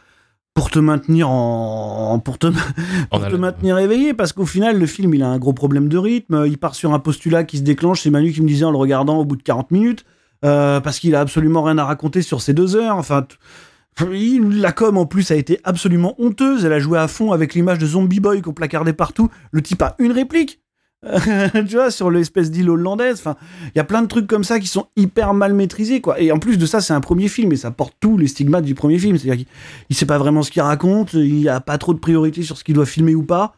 Euh, 0.57 0.61
pour 0.61 0.69
te 0.69 0.79
maintenir 0.79 1.29
en 1.29 2.19
pour 2.19 2.37
te, 2.37 2.47
pour 3.11 3.27
te 3.27 3.35
maintenir 3.35 3.77
éveillé 3.77 4.13
parce 4.13 4.33
qu'au 4.33 4.45
final 4.45 4.79
le 4.79 4.85
film 4.85 5.13
il 5.13 5.23
a 5.23 5.27
un 5.27 5.37
gros 5.37 5.53
problème 5.53 5.87
de 5.89 5.97
rythme. 5.97 6.45
Il 6.47 6.57
part 6.57 6.75
sur 6.75 6.93
un 6.93 6.99
postulat 6.99 7.43
qui 7.43 7.57
se 7.57 7.63
déclenche 7.63 8.01
c'est 8.01 8.09
Manu 8.09 8.31
qui 8.31 8.41
me 8.41 8.47
disait 8.47 8.65
en 8.65 8.71
le 8.71 8.77
regardant 8.77 9.17
au 9.17 9.25
bout 9.25 9.35
de 9.35 9.43
40 9.43 9.71
minutes 9.71 10.05
euh, 10.45 10.79
parce 10.79 10.99
qu'il 10.99 11.15
a 11.15 11.21
absolument 11.21 11.63
rien 11.63 11.77
à 11.77 11.85
raconter 11.85 12.21
sur 12.21 12.41
ces 12.41 12.53
deux 12.53 12.75
heures. 12.75 12.97
Enfin 12.97 13.25
la 13.99 14.71
com 14.71 14.97
en 14.97 15.05
plus 15.05 15.31
a 15.31 15.35
été 15.35 15.59
absolument 15.63 16.15
honteuse. 16.19 16.65
Elle 16.65 16.73
a 16.73 16.79
joué 16.79 16.99
à 16.99 17.07
fond 17.07 17.31
avec 17.31 17.53
l'image 17.53 17.79
de 17.79 17.85
Zombie 17.85 18.19
Boy 18.19 18.41
qu'on 18.41 18.53
placardait 18.53 18.93
partout. 18.93 19.29
Le 19.51 19.61
type 19.61 19.81
a 19.81 19.95
une 19.99 20.11
réplique 20.11 20.61
tu 21.67 21.75
vois, 21.75 21.91
sur 21.91 22.09
l'espèce 22.09 22.49
d'île 22.49 22.69
hollandaise. 22.69 23.17
Enfin, 23.19 23.35
il 23.65 23.77
y 23.77 23.79
a 23.79 23.83
plein 23.83 24.01
de 24.01 24.07
trucs 24.07 24.27
comme 24.27 24.43
ça 24.43 24.59
qui 24.59 24.67
sont 24.67 24.87
hyper 24.95 25.33
mal 25.33 25.53
maîtrisés, 25.53 26.01
quoi. 26.01 26.19
Et 26.19 26.31
en 26.31 26.39
plus 26.39 26.57
de 26.57 26.65
ça, 26.65 26.81
c'est 26.81 26.93
un 26.93 27.01
premier 27.01 27.27
film 27.27 27.51
et 27.51 27.55
ça 27.55 27.71
porte 27.71 27.93
tous 27.99 28.17
les 28.17 28.27
stigmates 28.27 28.65
du 28.65 28.75
premier 28.75 28.97
film. 28.97 29.17
C'est-à-dire 29.17 29.45
qu'il 29.45 29.53
il 29.89 29.95
sait 29.95 30.05
pas 30.05 30.17
vraiment 30.17 30.43
ce 30.43 30.51
qu'il 30.51 30.61
raconte, 30.61 31.13
il 31.13 31.35
n'y 31.35 31.49
a 31.49 31.59
pas 31.59 31.77
trop 31.77 31.93
de 31.93 31.99
priorité 31.99 32.41
sur 32.43 32.57
ce 32.57 32.63
qu'il 32.63 32.75
doit 32.75 32.85
filmer 32.85 33.15
ou 33.15 33.23
pas. 33.23 33.53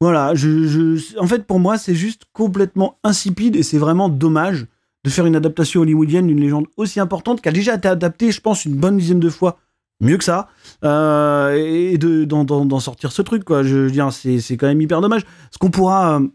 Voilà, 0.00 0.32
en 1.18 1.26
fait, 1.26 1.44
pour 1.44 1.58
moi, 1.58 1.76
c'est 1.76 1.96
juste 1.96 2.22
complètement 2.32 2.98
insipide 3.02 3.56
et 3.56 3.64
c'est 3.64 3.78
vraiment 3.78 4.08
dommage 4.08 4.66
de 5.04 5.10
faire 5.10 5.26
une 5.26 5.34
adaptation 5.34 5.80
hollywoodienne 5.80 6.28
d'une 6.28 6.40
légende 6.40 6.66
aussi 6.76 7.00
importante 7.00 7.40
qui 7.40 7.48
a 7.48 7.52
déjà 7.52 7.74
été 7.74 7.88
adaptée, 7.88 8.30
je 8.30 8.40
pense, 8.40 8.64
une 8.64 8.76
bonne 8.76 8.96
dizaine 8.96 9.20
de 9.20 9.30
fois. 9.30 9.58
Mieux 10.00 10.16
que 10.16 10.22
ça, 10.22 10.46
euh, 10.84 11.54
et 11.56 11.98
de, 11.98 12.24
d'en, 12.24 12.78
sortir 12.78 13.10
ce 13.10 13.20
truc, 13.22 13.42
quoi. 13.42 13.64
Je 13.64 13.74
veux 13.74 13.90
dire, 13.90 14.12
c'est, 14.12 14.38
c'est 14.38 14.56
quand 14.56 14.68
même 14.68 14.80
hyper 14.80 15.00
dommage. 15.00 15.26
Ce 15.50 15.58
qu'on 15.58 15.70
pourra, 15.70 16.20
euh, 16.20 16.28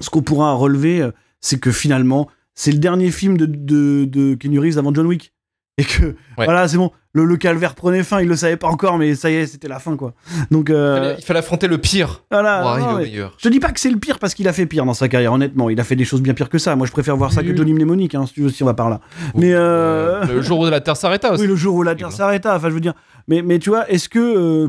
ce 0.00 0.10
qu'on 0.10 0.22
pourra 0.22 0.52
relever, 0.54 1.00
euh, 1.02 1.10
c'est 1.40 1.58
que 1.60 1.70
finalement, 1.72 2.28
c'est 2.54 2.72
le 2.72 2.78
dernier 2.78 3.10
film 3.10 3.36
de, 3.36 3.46
de, 3.46 4.04
de 4.04 4.34
Keanu 4.34 4.58
Reeves 4.58 4.78
avant 4.78 4.92
John 4.94 5.06
Wick. 5.06 5.32
Et 5.78 5.84
que, 5.84 6.06
Ouais. 6.38 6.46
voilà, 6.46 6.66
c'est 6.68 6.78
bon, 6.78 6.90
le, 7.12 7.26
le 7.26 7.36
calvaire 7.36 7.74
prenait 7.74 8.02
fin, 8.02 8.22
il 8.22 8.28
le 8.28 8.36
savait 8.36 8.56
pas 8.56 8.66
encore, 8.68 8.96
mais 8.96 9.14
ça 9.14 9.30
y 9.30 9.34
est, 9.34 9.46
c'était 9.46 9.68
la 9.68 9.78
fin, 9.78 9.94
quoi. 9.94 10.14
Donc, 10.50 10.70
euh, 10.70 11.14
Il 11.18 11.24
fallait 11.24 11.40
affronter 11.40 11.68
le 11.68 11.76
pire 11.76 12.24
voilà. 12.30 12.60
pour 12.62 12.70
arriver 12.70 12.86
non, 12.86 12.94
au 12.94 12.98
meilleur. 12.98 13.34
je 13.36 13.42
te 13.42 13.48
dis 13.50 13.60
pas 13.60 13.72
que 13.72 13.78
c'est 13.80 13.90
le 13.90 13.98
pire 13.98 14.18
parce 14.18 14.32
qu'il 14.32 14.48
a 14.48 14.54
fait 14.54 14.64
pire 14.64 14.86
dans 14.86 14.94
sa 14.94 15.06
carrière, 15.08 15.34
honnêtement. 15.34 15.68
Il 15.68 15.78
a 15.78 15.84
fait 15.84 15.94
des 15.96 16.06
choses 16.06 16.22
bien 16.22 16.32
pires 16.32 16.48
que 16.48 16.56
ça. 16.56 16.74
Moi, 16.76 16.86
je 16.86 16.92
préfère 16.92 17.14
voir 17.18 17.30
ça 17.30 17.42
que. 17.42 17.54
Johnny 17.54 17.74
Mnemonic, 17.74 18.14
hein, 18.14 18.24
si 18.26 18.32
tu 18.32 18.40
veux, 18.40 18.48
si 18.48 18.62
on 18.62 18.66
va 18.66 18.72
par 18.72 18.88
là. 18.88 19.02
Mais, 19.34 19.52
euh, 19.52 20.24
Le 20.24 20.40
jour 20.40 20.60
où 20.60 20.64
la 20.66 20.80
Terre 20.80 20.96
s'arrêta 20.96 21.30
aussi. 21.32 21.42
Oui, 21.42 21.46
le 21.48 21.56
jour 21.56 21.74
où 21.74 21.82
la 21.82 21.94
Terre 21.94 22.10
s'arrêta. 22.10 22.56
Enfin, 22.56 22.70
je 22.70 22.74
veux 22.74 22.80
dire. 22.80 22.94
Mais, 23.28 23.42
mais 23.42 23.58
tu 23.58 23.68
vois, 23.68 23.86
est-ce 23.90 24.08
que. 24.08 24.18
euh, 24.18 24.68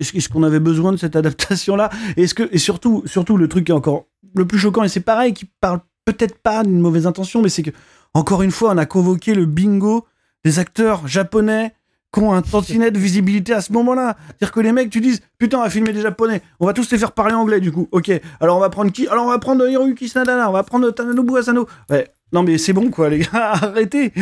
est-ce 0.00 0.28
qu'on 0.28 0.42
avait 0.44 0.60
besoin 0.60 0.92
de 0.92 0.96
cette 0.96 1.14
adaptation-là? 1.16 1.90
Est-ce 2.16 2.34
que 2.34 2.48
et 2.52 2.58
surtout, 2.58 3.02
surtout 3.06 3.36
le 3.36 3.48
truc 3.48 3.64
qui 3.66 3.72
est 3.72 3.74
encore 3.74 4.06
le 4.36 4.46
plus 4.46 4.58
choquant 4.58 4.82
et 4.82 4.88
c'est 4.88 5.00
pareil, 5.00 5.32
qui 5.34 5.46
parle 5.60 5.80
peut-être 6.04 6.38
pas 6.38 6.62
d'une 6.62 6.78
mauvaise 6.78 7.06
intention, 7.06 7.42
mais 7.42 7.48
c'est 7.48 7.62
que 7.62 7.70
encore 8.14 8.42
une 8.42 8.50
fois, 8.50 8.70
on 8.70 8.78
a 8.78 8.86
convoqué 8.86 9.34
le 9.34 9.44
bingo 9.44 10.06
des 10.44 10.58
acteurs 10.58 11.06
japonais 11.06 11.74
qui 12.14 12.20
ont 12.20 12.32
un 12.32 12.40
tantinet 12.40 12.90
de 12.90 12.98
visibilité 12.98 13.52
à 13.52 13.60
ce 13.60 13.72
moment-là. 13.72 14.16
C'est-à-dire 14.26 14.52
que 14.52 14.60
les 14.60 14.72
mecs, 14.72 14.88
tu 14.88 15.00
dises, 15.00 15.20
putain, 15.38 15.58
on 15.58 15.62
va 15.62 15.70
filmer 15.70 15.92
des 15.92 16.00
japonais, 16.00 16.40
on 16.60 16.66
va 16.66 16.72
tous 16.72 16.90
les 16.90 16.98
faire 16.98 17.12
parler 17.12 17.34
anglais 17.34 17.60
du 17.60 17.72
coup. 17.72 17.88
Ok, 17.92 18.10
alors 18.40 18.56
on 18.56 18.60
va 18.60 18.70
prendre 18.70 18.90
qui? 18.90 19.06
Alors 19.08 19.26
on 19.26 19.28
va 19.28 19.38
prendre 19.38 19.68
Hiroyuki 19.68 20.08
Sanada, 20.08 20.48
on 20.48 20.52
va 20.52 20.62
prendre 20.62 20.90
Tananobu 20.90 21.36
Asano. 21.36 21.66
Ouais, 21.90 22.08
non 22.32 22.42
mais 22.42 22.58
c'est 22.58 22.72
bon 22.72 22.90
quoi, 22.90 23.08
les 23.08 23.20
gars, 23.20 23.28
arrêtez. 23.32 24.12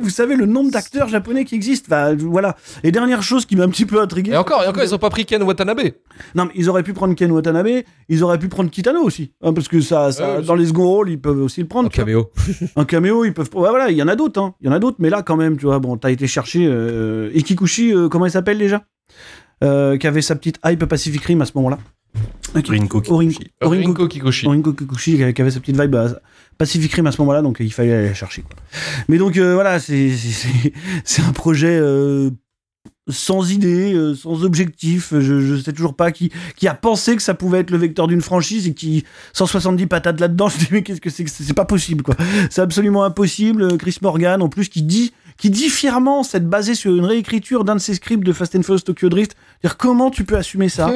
Vous 0.00 0.10
savez 0.10 0.36
le 0.36 0.46
nombre 0.46 0.70
d'acteurs 0.70 1.08
japonais 1.08 1.44
qui 1.44 1.54
existent. 1.54 2.14
Voilà. 2.18 2.56
Et 2.84 2.92
dernière 2.92 3.22
chose 3.22 3.46
qui 3.46 3.56
m'a 3.56 3.64
un 3.64 3.68
petit 3.68 3.86
peu 3.86 4.00
intrigué. 4.00 4.32
Et 4.32 4.36
encore, 4.36 4.62
et 4.62 4.66
encore, 4.68 4.82
ils 4.82 4.94
ont 4.94 4.98
pas 4.98 5.10
pris 5.10 5.24
Ken 5.24 5.42
Watanabe. 5.42 5.80
Non, 6.34 6.44
mais 6.46 6.52
ils 6.54 6.68
auraient 6.68 6.82
pu 6.82 6.92
prendre 6.92 7.14
Ken 7.14 7.30
Watanabe, 7.32 7.82
ils 8.08 8.22
auraient 8.22 8.38
pu 8.38 8.48
prendre 8.48 8.70
Kitano 8.70 9.00
aussi. 9.02 9.32
hein, 9.42 9.52
parce 9.52 9.68
que 9.68 9.80
ça, 9.80 10.10
dans 10.42 10.54
les 10.54 10.66
seconds 10.66 10.86
rôles, 10.88 11.10
ils 11.10 11.20
peuvent 11.20 11.40
aussi 11.42 11.60
le 11.62 11.68
prendre. 11.68 11.86
Un 11.86 11.90
caméo. 11.90 12.30
Un 12.76 12.84
caméo, 12.84 13.24
ils 13.24 13.32
peuvent. 13.34 13.48
Ouais, 13.54 13.70
voilà, 13.70 13.90
il 13.90 13.96
y 13.96 14.02
en 14.02 14.08
a 14.08 14.16
d'autres. 14.16 14.40
hein. 14.40 14.54
Il 14.60 14.66
y 14.66 14.70
en 14.70 14.72
a 14.72 14.78
d'autres, 14.78 14.96
mais 15.00 15.10
là, 15.10 15.22
quand 15.22 15.36
même, 15.36 15.56
tu 15.56 15.66
vois, 15.66 15.78
bon, 15.78 15.96
t'as 15.96 16.10
été 16.10 16.26
chercher 16.26 16.66
euh, 16.68 17.30
Ikikushi, 17.34 17.94
euh, 17.94 18.08
comment 18.08 18.26
il 18.26 18.30
s'appelle 18.30 18.58
déjà? 18.58 18.82
Euh, 19.64 19.96
Qui 19.96 20.06
avait 20.06 20.22
sa 20.22 20.36
petite 20.36 20.58
hype 20.64 20.84
Pacific 20.84 21.24
Rim 21.24 21.40
à 21.40 21.44
ce 21.46 21.52
moment-là. 21.56 21.78
Ok. 22.56 22.68
Rinko 22.68 22.98
Orin- 23.08 23.28
Kikuchi. 23.28 23.50
Orinko- 23.62 23.86
Rinko 23.86 24.08
Kikuchi. 24.08 24.46
Orinko 24.46 24.72
Kikuchi 24.72 25.16
qui 25.16 25.22
avait- 25.42 25.50
sa 25.50 25.60
petite 25.60 25.80
vibe 25.80 25.94
à 25.94 26.20
Pacific 26.56 26.92
Rim 26.94 27.06
à 27.06 27.12
ce 27.12 27.20
moment-là, 27.20 27.42
donc 27.42 27.58
il 27.60 27.72
fallait 27.72 27.92
aller 27.92 28.08
la 28.08 28.14
chercher. 28.14 28.42
Quoi. 28.42 28.56
Mais 29.08 29.18
donc 29.18 29.36
euh, 29.36 29.54
voilà, 29.54 29.78
c'est- 29.78 30.10
un 31.26 31.32
projet 31.32 31.78
euh, 31.80 32.30
sans 33.10 33.50
idée, 33.52 33.92
euh, 33.94 34.14
sans 34.14 34.44
objectif. 34.44 35.12
Je, 35.12 35.40
je 35.40 35.56
sais 35.60 35.72
toujours 35.72 35.94
pas 35.94 36.10
qui, 36.10 36.30
qui 36.56 36.66
a 36.68 36.74
pensé 36.74 37.16
que 37.16 37.22
ça 37.22 37.34
pouvait 37.34 37.60
être 37.60 37.70
le 37.70 37.78
vecteur 37.78 38.06
d'une 38.06 38.20
franchise 38.22 38.66
et 38.66 38.74
qui 38.74 39.04
170 39.34 39.86
patates 39.86 40.18
là-dedans. 40.20 40.48
Je 40.50 40.58
dis 40.58 40.68
mais 40.72 40.82
qu'est-ce 40.82 41.00
que 41.00 41.10
c'est 41.10 41.24
que 41.24 41.30
c'est? 41.30 41.44
C'est 41.44 41.54
pas 41.54 41.64
possible 41.66 42.02
quoi. 42.02 42.16
C'est 42.50 42.62
absolument 42.62 43.04
impossible. 43.04 43.76
Chris 43.78 43.98
Morgan 44.02 44.42
en 44.42 44.48
plus 44.48 44.68
qui 44.68 44.82
dit 44.82 45.12
qui 45.38 45.50
dit 45.50 45.68
fièrement 45.70 46.22
s'être 46.24 46.48
basé 46.48 46.74
sur 46.74 46.94
une 46.94 47.04
réécriture 47.04 47.64
d'un 47.64 47.76
de 47.76 47.80
ses 47.80 47.94
scripts 47.94 48.24
de 48.26 48.32
Fast 48.32 48.56
and 48.56 48.62
Furious 48.62 48.80
Tokyo 48.80 49.08
Drift. 49.08 49.36
Dire 49.62 49.76
comment 49.76 50.10
tu 50.10 50.24
peux 50.24 50.36
assumer 50.36 50.68
ça 50.68 50.90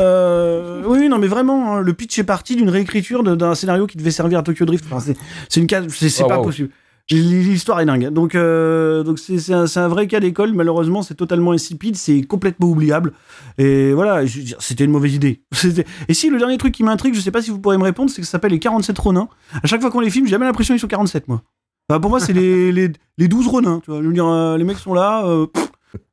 euh, 0.00 0.82
oui, 0.86 1.08
non, 1.08 1.18
mais 1.18 1.26
vraiment, 1.26 1.74
hein, 1.76 1.80
le 1.80 1.92
pitch 1.92 2.18
est 2.18 2.24
parti 2.24 2.56
d'une 2.56 2.70
réécriture 2.70 3.22
d'un 3.24 3.54
scénario 3.54 3.86
qui 3.86 3.96
devait 3.98 4.10
servir 4.10 4.38
à 4.38 4.42
Tokyo 4.42 4.64
Drift. 4.64 4.84
Enfin, 4.90 5.00
c'est- 5.48 5.60
une 5.60 5.68
c'est 5.90 6.08
c'est 6.08 6.22
Oh, 6.24 6.28
pas 6.28 6.38
wow. 6.38 6.44
possible. 6.44 6.70
L'histoire 7.10 7.80
est 7.80 7.86
dingue. 7.86 8.10
Donc, 8.10 8.34
euh, 8.34 9.02
donc 9.02 9.18
c'est 9.18 9.52
un, 9.52 9.88
vrai 9.88 10.06
cas 10.06 10.20
d'école. 10.20 10.52
Malheureusement, 10.52 11.00
c'est 11.02 11.14
totalement 11.14 11.52
insipide, 11.52 11.96
c'est 11.96 12.20
complètement 12.22 12.68
oubliable. 12.68 13.14
Et 13.56 13.92
voilà, 13.94 14.22
c'était 14.58 14.84
une 14.84 14.90
mauvaise 14.90 15.14
idée. 15.14 15.40
C'était- 15.52 15.86
Et 16.08 16.14
si 16.14 16.28
le 16.28 16.38
dernier 16.38 16.58
truc 16.58 16.74
qui 16.74 16.84
m'intrigue, 16.84 17.14
je 17.14 17.20
sais 17.20 17.30
pas 17.30 17.40
si 17.40 17.50
vous 17.50 17.58
pourrez 17.60 17.78
me 17.78 17.82
répondre, 17.84 18.10
c'est 18.10 18.20
que 18.20 18.26
ça 18.26 18.32
s'appelle 18.32 18.52
les 18.52 18.58
47 18.58 18.98
Ronins. 18.98 19.28
À 19.62 19.66
chaque 19.66 19.80
fois 19.80 19.90
qu'on 19.90 20.00
les 20.00 20.10
filme, 20.10 20.26
j'ai 20.26 20.32
jamais 20.32 20.44
l'impression 20.44 20.74
qu'ils 20.74 20.80
sont 20.82 20.86
47, 20.86 21.28
moi. 21.28 21.42
Enfin, 21.88 22.00
pour 22.00 22.10
moi, 22.10 22.20
c'est 22.20 22.32
les, 22.32 22.70
les, 22.72 22.92
les 23.16 23.28
12 23.28 23.46
Ronins. 23.48 23.80
Tu 23.84 23.90
vois, 23.90 24.02
je 24.02 24.06
veux 24.06 24.12
dire, 24.12 24.26
euh, 24.26 24.56
les 24.58 24.64
mecs 24.64 24.78
sont 24.78 24.94
là. 24.94 25.24
euh, 25.26 25.46
pff. 25.46 25.68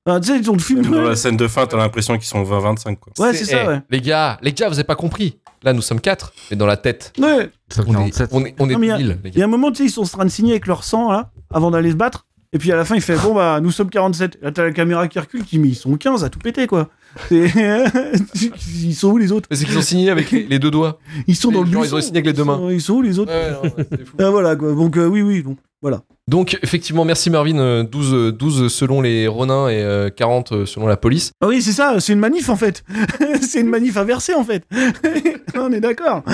Ah, 0.08 0.20
tu 0.20 0.28
sais, 0.32 0.38
ils 0.40 0.50
ont 0.50 0.54
le 0.54 0.60
film. 0.60 0.82
Même 0.84 0.92
dans 0.92 1.02
la 1.02 1.16
scène 1.16 1.36
de 1.36 1.48
fin, 1.48 1.66
t'as 1.66 1.78
l'impression 1.78 2.14
qu'ils 2.16 2.26
sont 2.28 2.44
20-25, 2.44 2.98
quoi. 2.98 3.12
Ouais, 3.20 3.34
c'est 3.34 3.46
ça, 3.46 3.64
eh, 3.64 3.68
ouais. 3.68 3.82
Les 3.90 4.02
gars, 4.02 4.38
les 4.44 4.54
gars, 4.54 4.68
vous 4.70 4.76
avez 4.76 4.84
pas 4.84 4.96
compris. 4.96 5.40
Là, 5.64 5.74
nous 5.74 5.82
sommes 5.82 6.00
quatre, 6.00 6.32
mais 6.52 6.56
dans 6.58 6.68
la 6.68 6.78
tête, 6.78 7.12
Ouais. 7.18 7.50
on 7.88 7.92
est, 8.06 8.12
47. 8.12 8.30
on 8.32 8.46
est, 8.46 8.56
on 8.60 8.70
est 8.70 8.74
Non, 8.74 8.80
mais 8.80 8.88
y 8.88 8.92
a- 8.92 8.98
1000, 8.98 9.08
les 9.24 9.30
Il 9.32 9.36
y 9.36 9.38
gars. 9.38 9.42
a 9.42 9.46
un 9.46 9.50
moment, 9.50 9.72
tu 9.72 9.78
sais, 9.78 9.86
ils 9.86 9.90
sont 9.90 10.04
en 10.04 10.06
train 10.06 10.24
de 10.26 10.30
signer 10.30 10.52
avec 10.52 10.68
leur 10.68 10.84
sang, 10.84 11.12
là, 11.12 11.32
avant 11.52 11.72
d'aller 11.72 11.90
se 11.90 11.96
battre. 11.96 12.28
Et 12.54 12.60
puis 12.60 12.72
à 12.72 12.76
la 12.76 12.86
fin, 12.86 12.94
il 12.96 13.02
fait 13.02 13.18
Bon, 13.18 13.34
bah, 13.34 13.60
nous 13.62 13.72
sommes 13.72 13.90
47. 13.90 14.38
Là, 14.44 14.52
t'as 14.52 14.64
la 14.64 14.72
caméra 14.72 15.08
qui 15.08 15.18
recule, 15.20 15.44
qui 15.44 15.58
met 15.58 15.70
Ils 15.70 15.76
sont 15.76 15.98
15 15.98 16.24
à 16.24 16.30
tout 16.30 16.38
péter, 16.40 16.68
quoi. 16.68 16.88
Ils 17.32 18.96
sont 18.96 19.10
où 19.12 19.18
les 19.18 19.32
autres 19.32 19.48
C'est 19.52 19.66
qu'ils 19.66 19.78
ont 19.78 19.82
signé 19.82 20.10
avec 20.10 20.32
les, 20.32 20.60
deux 20.60 20.72
doigts. 20.72 21.00
Ils 21.28 21.36
sont 21.36 21.52
dans 21.52 21.62
le 21.62 21.66
buisson. 21.70 21.84
ils 21.84 21.96
ont 21.96 22.02
signé 22.02 22.18
avec 22.18 22.26
les 22.28 22.34
deux 22.34 22.44
mains. 22.44 22.58
sont- 22.58 22.70
Ils 22.70 22.82
sont 22.82 22.94
où 22.96 23.02
les 23.02 23.20
autres 23.20 23.32
Ouais, 23.32 23.52
non, 23.52 23.70
fou. 24.06 24.16
Ah, 24.20 24.30
Voilà, 24.30 24.56
quoi. 24.56 24.74
Donc, 24.74 24.98
euh, 24.98 25.08
oui, 25.08 25.22
oui, 25.22 25.42
bon, 25.42 25.56
voilà. 25.82 26.04
Donc, 26.28 26.58
effectivement, 26.64 27.06
merci 27.06 27.30
Marvin. 27.30 27.60
euh, 27.60 27.84
12, 27.84 28.14
euh, 28.14 28.32
12 28.32 28.74
selon 28.74 29.00
les 29.02 29.28
Ronins 29.28 29.68
et 29.70 29.84
euh, 29.84 30.10
40 30.10 30.52
euh, 30.54 30.66
selon 30.66 30.88
la 30.88 30.98
police. 30.98 31.32
Ah 31.40 31.48
oui, 31.48 31.62
c'est 31.62 31.72
ça, 31.72 32.00
c'est 32.00 32.14
une 32.14 32.20
manif, 32.20 32.50
en 32.50 32.56
fait. 32.56 32.84
c'est 33.42 33.62
une 33.62 33.70
manif 33.70 33.96
inversée, 33.98 34.34
en 34.34 34.44
fait. 34.44 34.64
On 35.56 35.72
est 35.72 35.80
d'accord. 35.82 36.24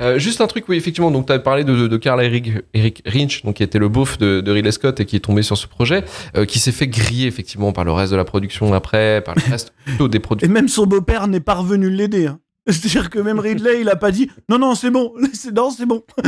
Euh, 0.00 0.18
juste 0.18 0.40
un 0.40 0.48
truc, 0.48 0.64
oui, 0.68 0.76
effectivement. 0.76 1.12
Donc, 1.12 1.26
tu 1.26 1.32
as 1.32 1.38
parlé 1.38 1.62
de, 1.62 1.86
de 1.86 1.96
Carl 1.96 2.20
Eric, 2.22 2.50
Eric 2.74 3.02
Rinch, 3.06 3.42
donc, 3.44 3.56
qui 3.56 3.62
était 3.62 3.78
le 3.78 3.88
beauf 3.88 4.18
de, 4.18 4.40
de 4.40 4.50
Ridley 4.50 4.72
Scott 4.72 4.98
et 4.98 5.04
qui 5.06 5.14
est 5.16 5.20
tombé 5.20 5.42
sur 5.42 5.56
ce 5.56 5.68
projet, 5.68 6.02
euh, 6.36 6.44
qui 6.46 6.58
s'est 6.58 6.72
fait 6.72 6.88
griller, 6.88 7.28
effectivement, 7.28 7.72
par 7.72 7.84
le 7.84 7.92
reste 7.92 8.10
de 8.10 8.16
la 8.16 8.24
production 8.24 8.74
après, 8.74 9.22
par 9.24 9.36
le 9.36 9.42
reste 9.50 9.72
plutôt 9.84 10.08
des 10.08 10.16
Et 10.16 10.20
productions. 10.20 10.52
même 10.52 10.66
son 10.68 10.86
beau-père 10.86 11.28
n'est 11.28 11.38
pas 11.40 11.54
revenu 11.54 11.90
l'aider. 11.90 12.26
hein. 12.26 12.40
C'est-à-dire 12.68 13.10
que 13.10 13.18
même 13.18 13.38
Ridley, 13.38 13.80
il 13.82 13.88
a 13.90 13.96
pas 13.96 14.10
dit 14.10 14.30
non, 14.48 14.58
non, 14.58 14.74
c'est 14.74 14.90
bon, 14.90 15.12
c'est- 15.34 15.52
non, 15.52 15.70
c'est 15.70 15.86
bon. 15.86 16.02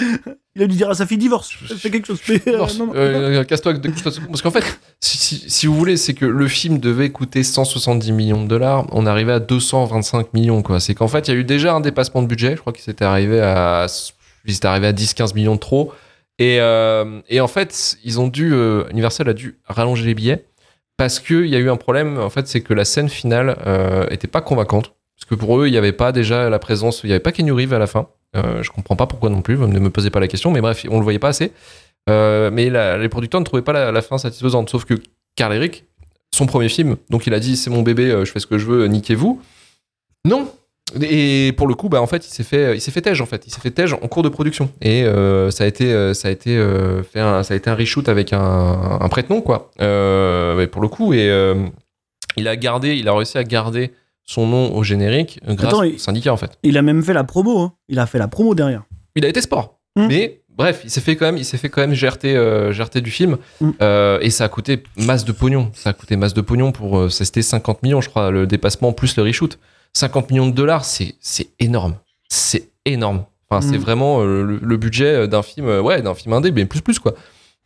Il 0.58 0.62
a 0.62 0.66
dû 0.66 0.74
dire 0.76 0.88
à 0.88 0.94
sa 0.94 1.04
fille 1.06 1.18
divorce, 1.18 1.50
fais 1.50 1.90
quelque 1.90 2.06
chose. 2.06 2.18
Euh, 2.30 2.66
non. 2.78 2.90
Euh, 2.94 3.44
Casse-toi 3.44 3.74
de- 3.74 3.90
Parce 4.02 4.40
qu'en 4.40 4.50
fait, 4.50 4.64
si, 5.00 5.18
si- 5.18 5.50
si 5.50 5.66
vous 5.66 5.74
voulez, 5.76 5.98
c'est 5.98 6.14
que 6.14 6.24
le 6.24 6.48
film 6.48 6.78
devait 6.78 7.10
coûter 7.10 7.42
170 7.42 8.10
millions 8.12 8.42
de 8.42 8.48
dollars. 8.48 8.86
On 8.92 9.04
arrivait 9.04 9.32
à 9.34 9.38
225 9.40 10.32
millions, 10.32 10.62
quoi. 10.62 10.80
C'est 10.80 10.94
qu'en 10.94 11.08
fait, 11.08 11.28
il 11.28 11.34
y 11.34 11.36
a 11.36 11.40
eu 11.40 11.44
déjà 11.44 11.74
un 11.74 11.80
dépassement 11.80 12.22
de 12.22 12.26
budget. 12.26 12.52
Je 12.56 12.60
crois 12.62 12.72
qu'il 12.72 12.82
s'était 12.84 13.04
arrivé 13.04 13.38
à, 13.38 13.86
il 14.46 14.66
arrivé 14.66 14.86
à 14.86 14.92
10-15 14.94 15.34
millions 15.34 15.56
de 15.56 15.60
trop. 15.60 15.92
Et, 16.38 16.58
euh, 16.60 17.20
et 17.28 17.42
en 17.42 17.48
fait, 17.48 17.98
ils 18.02 18.18
ont 18.18 18.28
dû, 18.28 18.54
euh, 18.54 18.84
Universal 18.90 19.28
a 19.28 19.34
dû 19.34 19.58
rallonger 19.66 20.06
les 20.06 20.14
billets 20.14 20.46
parce 20.96 21.20
qu'il 21.20 21.46
y 21.46 21.54
a 21.56 21.58
eu 21.58 21.68
un 21.68 21.76
problème. 21.76 22.18
En 22.18 22.30
fait, 22.30 22.46
c'est 22.48 22.62
que 22.62 22.72
la 22.72 22.86
scène 22.86 23.10
finale 23.10 23.58
euh, 23.66 24.06
était 24.10 24.26
pas 24.26 24.40
convaincante. 24.40 24.94
Parce 25.16 25.28
que 25.28 25.34
pour 25.34 25.60
eux, 25.60 25.66
il 25.66 25.70
n'y 25.70 25.78
avait 25.78 25.92
pas 25.92 26.12
déjà 26.12 26.50
la 26.50 26.58
présence, 26.58 27.00
il 27.02 27.06
n'y 27.06 27.12
avait 27.12 27.20
pas 27.20 27.32
Kenny 27.32 27.50
Reeves 27.50 27.72
à 27.72 27.78
la 27.78 27.86
fin. 27.86 28.08
Euh, 28.36 28.62
je 28.62 28.70
comprends 28.70 28.96
pas 28.96 29.06
pourquoi 29.06 29.30
non 29.30 29.42
plus, 29.42 29.56
ne 29.56 29.78
me 29.78 29.90
posez 29.90 30.10
pas 30.10 30.20
la 30.20 30.28
question, 30.28 30.50
mais 30.50 30.60
bref, 30.60 30.84
on 30.90 30.98
le 30.98 31.04
voyait 31.04 31.18
pas 31.18 31.28
assez. 31.28 31.52
Euh, 32.08 32.50
mais 32.52 32.70
les 32.70 33.08
producteurs 33.08 33.40
ne 33.40 33.46
trouvaient 33.46 33.62
pas 33.62 33.90
la, 33.90 34.02
fin 34.02 34.18
satisfaisante. 34.18 34.68
Sauf 34.70 34.84
que 34.84 34.94
Carl 35.34 35.54
Eric, 35.54 35.84
son 36.32 36.46
premier 36.46 36.68
film, 36.68 36.96
donc 37.10 37.26
il 37.26 37.34
a 37.34 37.40
dit 37.40 37.56
c'est 37.56 37.70
mon 37.70 37.82
bébé, 37.82 38.10
euh, 38.10 38.24
je 38.24 38.32
fais 38.32 38.40
ce 38.40 38.46
que 38.46 38.58
je 38.58 38.66
veux, 38.66 38.86
niquez-vous. 38.86 39.40
Non. 40.26 40.50
Et 41.00 41.52
pour 41.56 41.66
le 41.66 41.74
coup, 41.74 41.88
bah 41.88 42.00
en 42.00 42.06
fait, 42.06 42.26
il 42.26 42.30
s'est 42.30 42.44
fait, 42.44 42.76
il 42.76 42.80
s'est 42.80 42.92
fait 42.92 43.02
tège 43.02 43.20
en 43.20 43.26
fait, 43.26 43.44
il 43.46 43.52
s'est 43.52 43.60
fait 43.60 43.72
tège 43.72 43.92
en 43.92 44.08
cours 44.08 44.22
de 44.22 44.28
production. 44.28 44.70
Et 44.80 45.02
euh, 45.02 45.50
ça 45.50 45.64
a 45.64 45.66
été, 45.66 45.92
euh, 45.92 46.14
ça 46.14 46.28
a 46.28 46.30
été 46.30 46.56
euh, 46.56 47.02
un, 47.16 47.42
ça 47.42 47.54
a 47.54 47.56
été 47.56 47.68
un 47.68 47.74
reshoot 47.74 48.08
avec 48.08 48.32
un, 48.32 48.98
un 49.00 49.08
prête-nom 49.08 49.40
quoi. 49.40 49.72
Euh, 49.80 50.66
pour 50.68 50.80
le 50.80 50.88
coup, 50.88 51.12
et 51.12 51.28
euh, 51.28 51.66
il 52.36 52.46
a 52.46 52.56
gardé, 52.56 52.94
il 52.94 53.08
a 53.08 53.14
réussi 53.14 53.36
à 53.36 53.44
garder 53.44 53.90
son 54.26 54.46
nom 54.46 54.74
au 54.76 54.82
générique 54.82 55.40
grâce 55.46 55.72
Attends, 55.72 55.86
au 55.86 55.98
syndicat 55.98 56.32
en 56.32 56.36
fait. 56.36 56.58
Il 56.62 56.76
a 56.76 56.82
même 56.82 57.02
fait 57.02 57.12
la 57.14 57.24
promo. 57.24 57.58
hein. 57.60 57.72
Il 57.88 57.98
a 57.98 58.06
fait 58.06 58.18
la 58.18 58.28
promo 58.28 58.54
derrière. 58.54 58.82
Il 59.14 59.24
a 59.24 59.28
été 59.28 59.40
sport. 59.40 59.78
Mm. 59.96 60.06
Mais 60.08 60.42
bref, 60.56 60.82
il 60.84 60.90
s'est 60.90 61.00
fait 61.00 61.16
quand 61.16 61.24
même, 61.26 61.36
il 61.38 61.44
s'est 61.44 61.56
fait 61.58 61.68
quand 61.70 61.80
même 61.80 61.94
GRT, 61.94 62.24
euh, 62.26 62.72
GRT 62.72 62.98
du 62.98 63.10
film. 63.10 63.38
Mm. 63.60 63.70
Euh, 63.80 64.18
et 64.20 64.30
ça 64.30 64.44
a 64.44 64.48
coûté 64.48 64.82
masse 64.96 65.24
de 65.24 65.32
pognon. 65.32 65.70
Ça 65.74 65.90
a 65.90 65.92
coûté 65.92 66.16
masse 66.16 66.34
de 66.34 66.40
pognon 66.42 66.72
pour. 66.72 66.98
euh, 66.98 67.08
C'était 67.08 67.40
50 67.42 67.82
millions, 67.82 68.00
je 68.00 68.08
crois, 68.10 68.30
le 68.30 68.46
dépassement 68.46 68.92
plus 68.92 69.16
le 69.16 69.22
reshoot. 69.22 69.58
50 69.94 70.30
millions 70.30 70.46
de 70.48 70.52
dollars, 70.54 70.84
c'est 70.84 71.14
c'est 71.20 71.48
énorme. 71.60 71.94
C'est 72.28 72.68
énorme. 72.84 73.24
Enfin, 73.48 73.66
c'est 73.66 73.78
Mm. 73.78 73.80
vraiment 73.80 74.20
euh, 74.22 74.42
le, 74.42 74.58
le 74.60 74.76
budget 74.76 75.28
d'un 75.28 75.42
film, 75.42 75.68
ouais, 75.68 76.02
d'un 76.02 76.14
film 76.14 76.32
indé, 76.34 76.50
mais 76.50 76.66
plus 76.66 76.80
plus 76.82 76.98
quoi. 76.98 77.14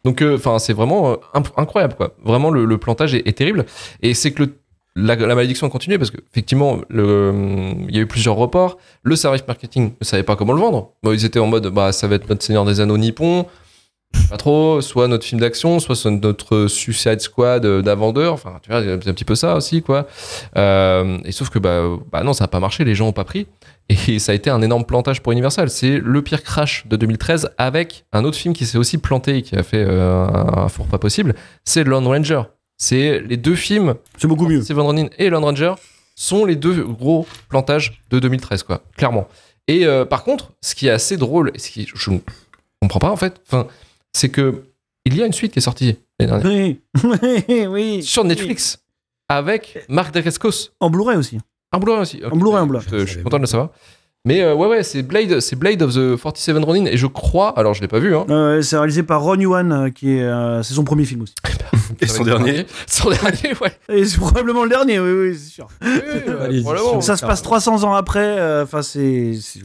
Donc, 0.05 0.23
enfin, 0.23 0.59
c'est 0.59 0.73
vraiment 0.73 1.19
incroyable 1.59 1.95
quoi. 1.95 2.15
Vraiment, 2.25 2.51
le, 2.51 2.65
le 2.65 2.79
plantage 2.79 3.15
est, 3.15 3.27
est 3.29 3.33
terrible. 3.37 3.67
Et 4.03 4.15
c'est 4.15 4.31
que 4.33 4.45
le 4.45 4.55
la, 4.97 5.17
malédiction 5.17 5.67
a 5.67 5.71
continué 5.71 5.99
parce 5.99 6.11
que 6.11 6.19
effectivement, 6.31 6.81
le, 6.89 7.33
il 7.89 7.95
y 7.95 7.99
a 7.99 8.03
eu 8.03 8.07
plusieurs 8.07 8.37
reports. 8.37 8.79
Le 9.03 9.17
service 9.17 9.47
marketing 9.47 9.93
ne 10.01 10.05
savait 10.05 10.23
pas 10.23 10.37
comment 10.37 10.53
le 10.53 10.61
vendre. 10.61 10.93
Ils 11.05 11.25
étaient 11.25 11.39
en 11.39 11.47
mode, 11.47 11.69
bah, 11.69 11.93
ça 11.93 12.09
va 12.09 12.17
être 12.17 12.29
notre 12.29 12.43
Seigneur 12.43 12.65
des 12.65 12.81
Anneaux 12.81 12.99
nippon. 12.99 13.47
Pas 14.29 14.37
trop, 14.37 14.81
soit 14.81 15.07
notre 15.07 15.25
film 15.25 15.41
d'action, 15.41 15.79
soit 15.79 16.05
notre 16.07 16.67
Suicide 16.67 17.21
Squad 17.21 17.65
euh, 17.65 17.81
d'avant-d'heure. 17.81 18.33
Enfin, 18.33 18.59
tu 18.61 18.71
vois, 18.71 18.83
c'est 18.83 19.09
un 19.09 19.15
petit 19.15 19.25
peu 19.25 19.37
ça 19.37 19.55
aussi, 19.55 19.83
quoi. 19.83 20.09
Euh, 20.57 21.19
et 21.25 21.31
sauf 21.31 21.49
que, 21.49 21.61
bah, 21.61 21.83
bah 22.11 22.25
non, 22.25 22.33
ça 22.33 22.45
n'a 22.45 22.49
pas 22.49 22.59
marché, 22.59 22.85
les 22.85 22.97
gens 22.97 23.07
ont 23.07 23.13
pas 23.13 23.25
pris. 23.25 23.47
Et 23.89 24.19
ça 24.19 24.33
a 24.33 24.35
été 24.35 24.51
un 24.51 24.63
énorme 24.63 24.85
plantage 24.85 25.23
pour 25.23 25.33
Universal. 25.33 25.71
C'est 25.71 25.99
le 25.99 26.23
pire 26.23 26.43
crash 26.43 26.87
de 26.89 26.97
2013 26.97 27.53
avec 27.57 28.05
un 28.13 28.25
autre 28.25 28.37
film 28.37 28.53
qui 28.53 28.67
s'est 28.67 28.79
aussi 28.79 28.99
planté 28.99 29.39
et 29.39 29.43
qui 29.43 29.55
a 29.55 29.63
fait 29.63 29.85
euh, 29.85 30.27
un, 30.27 30.65
un 30.65 30.69
four 30.69 30.87
pas 30.87 30.99
possible. 30.99 31.35
C'est 31.65 31.85
Lone 31.85 32.07
Ranger. 32.07 32.43
C'est 32.83 33.21
les 33.21 33.37
deux 33.37 33.55
films 33.57 33.95
C'est 34.17 34.27
beaucoup 34.27 34.47
mieux. 34.47 34.63
Steven 34.63 34.81
Ronin 34.83 35.07
et 35.19 35.29
Lone 35.29 35.45
Ranger 35.45 35.75
sont 36.17 36.47
les 36.47 36.57
deux 36.57 36.83
gros 36.85 37.27
plantages 37.51 38.01
de 38.11 38.19
2013, 38.19 38.63
quoi, 38.63 38.83
clairement. 38.97 39.29
Et 39.69 39.87
euh, 39.87 40.07
par 40.07 40.25
contre, 40.25 40.51
ce 40.63 40.75
qui 40.75 40.87
est 40.87 40.91
assez 40.91 41.19
drôle, 41.19 41.53
et 41.55 41.59
ce 41.59 41.71
qui 41.71 41.87
je 41.95 42.11
ne 42.11 42.19
comprends 42.81 42.99
pas 42.99 43.11
en 43.11 43.17
fait, 43.17 43.41
c'est 44.15 44.31
que 44.31 44.65
il 45.05 45.15
y 45.15 45.23
a 45.23 45.27
une 45.27 45.33
suite 45.35 45.53
qui 45.53 45.59
est 45.59 45.63
sortie 45.63 45.97
l'année 46.19 46.33
dernière, 46.43 46.47
Oui, 47.05 47.45
oui, 47.49 47.67
oui. 47.69 48.03
sur 48.03 48.25
Netflix 48.25 48.83
avec 49.29 49.85
Marc 49.91 50.15
Dacascos. 50.15 50.71
En 50.81 50.89
Blu-ray 50.89 51.19
aussi. 51.19 51.39
En 51.73 51.81
Blu-ray 51.81 52.01
aussi. 52.01 52.23
En 52.25 52.35
Blu-ray, 52.37 52.63
en 52.63 52.67
Blu-ray. 52.67 52.87
Je, 52.91 52.99
je 53.01 53.13
suis 53.13 53.23
content 53.23 53.37
de 53.37 53.43
le 53.43 53.47
savoir. 53.47 53.71
Mais 54.27 54.43
euh, 54.43 54.55
ouais, 54.55 54.67
ouais, 54.69 54.83
c'est 54.83 55.03
Blade, 55.03 55.41
c'est 55.41 55.57
Blade 55.57 55.81
of 55.81 55.95
the 55.95 56.15
47 56.21 56.63
Ronin, 56.63 56.85
et 56.85 56.99
je 56.99 57.07
crois, 57.07 57.59
alors 57.59 57.73
je 57.73 57.81
l'ai 57.81 57.89
pas 57.89 58.01
vu, 58.01 58.15
hein. 58.15 58.27
Euh, 58.29 58.61
c'est 58.61 58.77
réalisé 58.77 59.03
par 59.03 59.23
Ron 59.23 59.41
Yuan, 59.41 59.73
euh, 59.73 59.89
qui 59.91 60.13
est, 60.19 60.23
euh, 60.23 60.63
c'est 60.63 60.75
son 60.75 60.85
premier 60.85 61.07
film 61.07 61.23
aussi. 61.23 61.35
Et 62.03 62.07
son 62.07 62.23
dernier 62.25 62.67
Son 62.87 63.11
dernier, 63.11 63.55
ouais. 63.61 63.73
Et 63.89 64.05
c'est 64.05 64.19
probablement 64.19 64.65
le 64.65 64.71
dernier, 64.71 65.01
oui, 65.01 65.11
oui, 65.13 65.35
c'est 65.39 65.51
sûr. 65.51 65.69
Oui. 65.83 66.65
Ça 67.01 67.17
se 67.17 67.25
passe 67.25 67.43
300 67.43 67.83
ans 67.85 67.95
après, 67.95 68.39
euh, 68.39 68.65
enfin, 68.65 68.83
c'est, 68.83 69.39
c'est- 69.41 69.61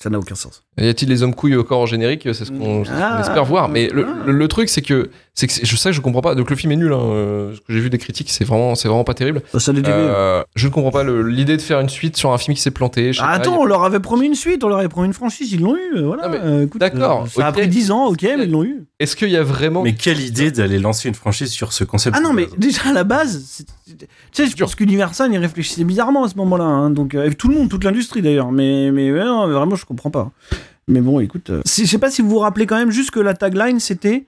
ça 0.00 0.08
n'a 0.10 0.18
aucun 0.18 0.34
sens. 0.34 0.62
Y 0.80 0.88
a-t-il 0.88 1.08
les 1.08 1.22
hommes 1.22 1.34
couilles 1.34 1.56
au 1.56 1.64
corps 1.64 1.80
en 1.80 1.86
générique 1.86 2.22
C'est 2.32 2.44
ce 2.44 2.50
qu'on 2.52 2.82
Ah. 2.92 3.20
espère 3.20 3.44
voir. 3.44 3.68
Mais 3.68 3.88
le, 3.92 4.06
le- 4.26 4.32
le 4.32 4.48
truc, 4.48 4.68
c'est 4.68 4.82
que, 4.82 5.10
c'est 5.34 5.46
que 5.46 5.52
c'est- 5.52 5.64
je 5.64 5.76
sais 5.76 5.90
que 5.90 5.94
je 5.96 6.00
comprends 6.00 6.20
pas. 6.22 6.34
Donc 6.34 6.50
le 6.50 6.56
film 6.56 6.72
est 6.72 6.76
nul. 6.76 6.92
Hein. 6.92 7.00
euh, 7.02 7.54
Ce 7.54 7.58
que 7.60 7.72
j'ai 7.72 7.80
vu 7.80 7.90
des 7.90 7.98
critiques, 7.98 8.30
c'est 8.30 8.44
vraiment, 8.44 8.74
c'est 8.74 8.88
vraiment 8.88 9.04
pas 9.04 9.14
terrible. 9.14 9.42
Ça. 9.56 9.72
Euh, 9.72 10.42
je 10.54 10.66
ne 10.68 10.72
comprends 10.72 10.90
pas 10.90 11.02
le- 11.02 11.22
l'idée 11.28 11.56
de 11.56 11.62
faire 11.62 11.80
une 11.80 11.88
suite 11.88 12.16
sur 12.16 12.32
un 12.32 12.38
film 12.38 12.54
qui 12.54 12.60
s'est 12.62 12.70
planté. 12.70 13.12
je 13.12 13.18
sais 13.18 13.24
Ah, 13.24 13.30
pas, 13.30 13.34
attends, 13.36 13.52
y 13.54 13.56
a- 13.56 13.60
on 13.60 13.64
leur 13.64 13.84
avait 13.84 14.00
promis 14.00 14.26
une 14.26 14.34
suite, 14.34 14.62
on 14.64 14.68
leur 14.68 14.78
avait 14.78 14.88
promis 14.88 15.06
une 15.08 15.14
franchise, 15.14 15.52
ils 15.52 15.60
l'ont 15.60 15.76
eu, 15.76 15.96
euh, 15.96 16.02
voilà. 16.06 16.28
Mais 16.28 16.38
euh, 16.42 16.64
écoute, 16.64 16.80
d'accord, 16.80 17.24
euh, 17.24 17.26
ça 17.28 17.46
a 17.46 17.50
ok. 17.50 17.56
pris 17.56 17.68
10 17.68 17.90
ans, 17.90 18.06
ok, 18.06 18.22
mais 18.22 18.44
ils 18.44 18.50
l'ont 18.50 18.64
eu. 18.64 18.84
Est-ce 19.00 19.14
qu'il 19.16 19.30
y 19.30 19.36
a 19.36 19.42
vraiment 19.42 19.82
Mais 19.82 19.94
quelle 19.94 20.20
idée 20.20 20.50
d'aller 20.50 20.78
lancer 20.78 21.08
une 21.08 21.14
franchise 21.14 21.50
sur 21.50 21.72
ce 21.72 21.84
concept 21.84 22.16
Ah 22.18 22.20
non, 22.20 22.32
mais 22.32 22.48
déjà 22.58 22.82
à 22.90 22.92
la 22.92 23.04
base, 23.04 23.64
tu 23.86 24.06
sais, 24.32 24.46
je 24.46 24.56
pense 24.56 24.74
qu'Universal, 24.74 25.32
ils 25.32 25.38
réfléchissaient 25.38 25.84
bizarrement 25.84 26.24
à 26.24 26.28
ce 26.28 26.34
moment-là, 26.36 26.64
hein, 26.64 26.90
donc 26.90 27.14
euh, 27.14 27.30
tout 27.38 27.48
le 27.48 27.54
monde, 27.54 27.68
toute 27.68 27.84
l'industrie 27.84 28.22
d'ailleurs, 28.22 28.50
mais, 28.52 28.90
mais 28.90 29.12
ouais, 29.12 29.24
non, 29.24 29.46
vraiment, 29.48 29.76
je 29.76 29.84
comprends 29.86 30.10
pas. 30.10 30.30
Mais 30.88 31.00
bon, 31.00 31.20
écoute, 31.20 31.50
euh, 31.50 31.60
si- 31.64 31.84
je 31.86 31.90
sais 31.90 31.98
pas 31.98 32.10
si 32.10 32.22
vous 32.22 32.30
vous 32.30 32.38
rappelez 32.38 32.66
quand 32.66 32.76
même 32.78 32.90
juste 32.90 33.10
que 33.10 33.20
la 33.20 33.34
tagline 33.34 33.78
c'était 33.80 34.26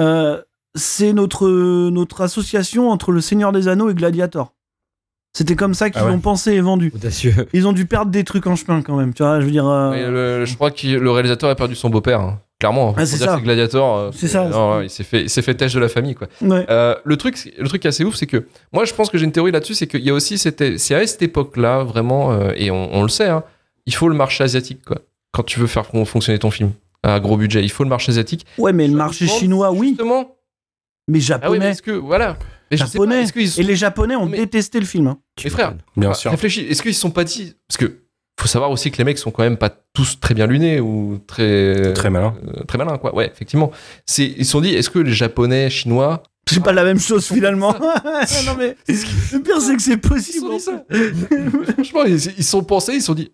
euh, 0.00 0.40
c'est 0.76 1.12
notre, 1.12 1.48
notre 1.90 2.20
association 2.20 2.90
entre 2.90 3.12
le 3.12 3.20
Seigneur 3.20 3.52
des 3.52 3.68
Anneaux 3.68 3.90
et 3.90 3.94
Gladiator. 3.94 4.52
C'était 5.36 5.54
comme 5.56 5.74
ça 5.74 5.90
qu'ils 5.90 6.00
Ah 6.02 6.06
ouais. 6.06 6.12
ont 6.12 6.18
pensé 6.20 6.52
et 6.54 6.60
vendu. 6.60 6.90
Audacieux. 6.94 7.34
Ils 7.52 7.68
ont 7.68 7.72
dû 7.72 7.86
perdre 7.86 8.10
des 8.10 8.24
trucs 8.24 8.46
en 8.48 8.56
chemin 8.56 8.82
quand 8.82 8.96
même, 8.96 9.14
tu 9.14 9.22
vois, 9.22 9.40
je 9.40 9.44
veux 9.46 9.50
dire. 9.52 9.66
euh, 9.68 9.90
Oui, 9.92 10.00
le- 10.00 10.44
je 10.44 10.54
crois 10.56 10.70
que 10.72 10.86
le 10.88 11.10
réalisateur 11.10 11.48
a 11.50 11.54
perdu 11.54 11.74
son 11.76 11.88
beau-père. 11.90 12.20
hein. 12.20 12.40
Clairement. 12.58 12.94
Ah, 12.96 13.06
c'est 13.06 13.16
ça. 13.16 13.36
que 13.38 13.42
Gladiator. 13.42 14.12
C'est 14.12 14.28
ça, 14.28 14.48
non, 14.48 14.78
ouais, 14.78 14.86
il 14.86 14.90
s'est 14.90 15.04
fait, 15.04 15.22
il 15.24 15.30
fait 15.30 15.54
têche 15.54 15.72
de 15.72 15.80
la 15.80 15.88
famille, 15.88 16.14
quoi. 16.14 16.26
ouais. 16.42 16.66
Euh, 16.68 16.94
le 17.04 17.16
truc, 17.16 17.36
le 17.58 17.66
truc 17.68 17.80
qui 17.80 17.86
est 17.86 17.88
assez 17.88 18.04
ouf, 18.04 18.16
c'est 18.16 18.26
que 18.26 18.44
moi, 18.72 18.84
je 18.84 18.92
pense 18.92 19.08
que 19.08 19.16
j'ai 19.18 19.24
une 19.24 19.32
théorie 19.32 19.50
là-dessus, 19.52 19.74
c'est 19.74 19.86
qu'il 19.86 20.02
y 20.02 20.10
a 20.10 20.14
aussi 20.14 20.36
cette, 20.36 20.78
c'est 20.78 20.94
à 20.94 21.06
cette 21.06 21.22
époque-là 21.22 21.84
vraiment, 21.84 22.32
euh, 22.32 22.52
et 22.56 22.70
on, 22.70 22.92
on 22.94 23.02
le 23.02 23.08
sait, 23.08 23.28
hein, 23.28 23.44
il 23.86 23.94
faut 23.94 24.08
le 24.08 24.14
marché 24.16 24.44
asiatique, 24.44 24.84
quoi. 24.84 24.98
Quand 25.32 25.42
tu 25.42 25.60
veux 25.60 25.66
faire 25.66 25.86
fon- 25.86 26.04
fonctionner 26.04 26.38
ton 26.38 26.50
film 26.50 26.72
à 27.02 27.18
gros 27.20 27.36
budget, 27.36 27.62
il 27.62 27.70
faut 27.70 27.84
le 27.84 27.88
marché 27.90 28.10
asiatique. 28.10 28.44
Ouais, 28.58 28.72
mais 28.72 28.86
le 28.88 28.94
marché 28.94 29.26
chinois, 29.26 29.70
oui, 29.72 29.88
Justement. 29.90 30.36
mais 31.08 31.18
Ah 31.18 31.18
oui, 31.18 31.20
japonais. 31.20 31.58
mais 31.58 31.66
est-ce 31.70 31.82
que 31.82 31.92
voilà. 31.92 32.34
Pas, 32.70 32.76
japonais. 32.76 33.26
sont- 33.26 33.60
Et 33.60 33.64
les 33.64 33.76
japonais 33.76 34.16
ont 34.16 34.26
Mais- 34.26 34.36
détesté 34.38 34.78
le 34.80 34.86
film. 34.86 35.06
hein. 35.08 35.18
Mais 35.42 35.50
frère, 35.50 35.74
Bien 35.96 36.14
sûr. 36.14 36.30
réfléchis. 36.30 36.60
Est-ce 36.62 36.82
qu'ils 36.82 36.94
se 36.94 37.00
sont 37.00 37.10
pas 37.10 37.24
dit 37.24 37.54
parce 37.68 37.78
que 37.78 38.02
faut 38.38 38.46
savoir 38.48 38.70
aussi 38.70 38.90
que 38.90 38.96
les 38.98 39.04
mecs 39.04 39.18
sont 39.18 39.30
quand 39.30 39.42
même 39.42 39.56
pas 39.58 39.70
tous 39.92 40.18
très 40.20 40.34
bien 40.34 40.46
lunés 40.46 40.80
ou 40.80 41.18
très 41.26 41.92
Très 41.94 42.10
malin. 42.10 42.34
euh, 42.46 42.62
très 42.64 42.78
malins, 42.78 42.96
quoi. 42.96 43.14
Ouais, 43.14 43.28
effectivement. 43.30 43.70
C'est 44.06 44.24
ils 44.26 44.44
se 44.46 44.52
sont 44.52 44.60
dit, 44.60 44.74
est-ce 44.74 44.88
que 44.90 44.98
les 44.98 45.12
japonais, 45.12 45.68
chinois, 45.68 46.22
C'est 46.48 46.62
pas 46.62 46.72
la 46.72 46.84
même 46.84 46.98
chose 47.00 47.26
finalement. 47.26 47.72
non 48.46 48.54
mais 48.58 48.76
le 48.88 49.38
pire 49.40 49.60
c'est 49.60 49.76
que 49.76 49.82
c'est 49.82 49.92
ils 49.92 50.00
possible. 50.00 50.46
sont 50.46 50.56
dit 50.56 50.60
ça 50.60 50.84
Franchement, 51.74 52.04
ils 52.04 52.14
ils 52.14 52.44
se 52.44 52.50
sont 52.50 52.62
pensés, 52.64 52.94
ils 52.94 53.00
se 53.00 53.06
sont 53.06 53.14
dit, 53.14 53.30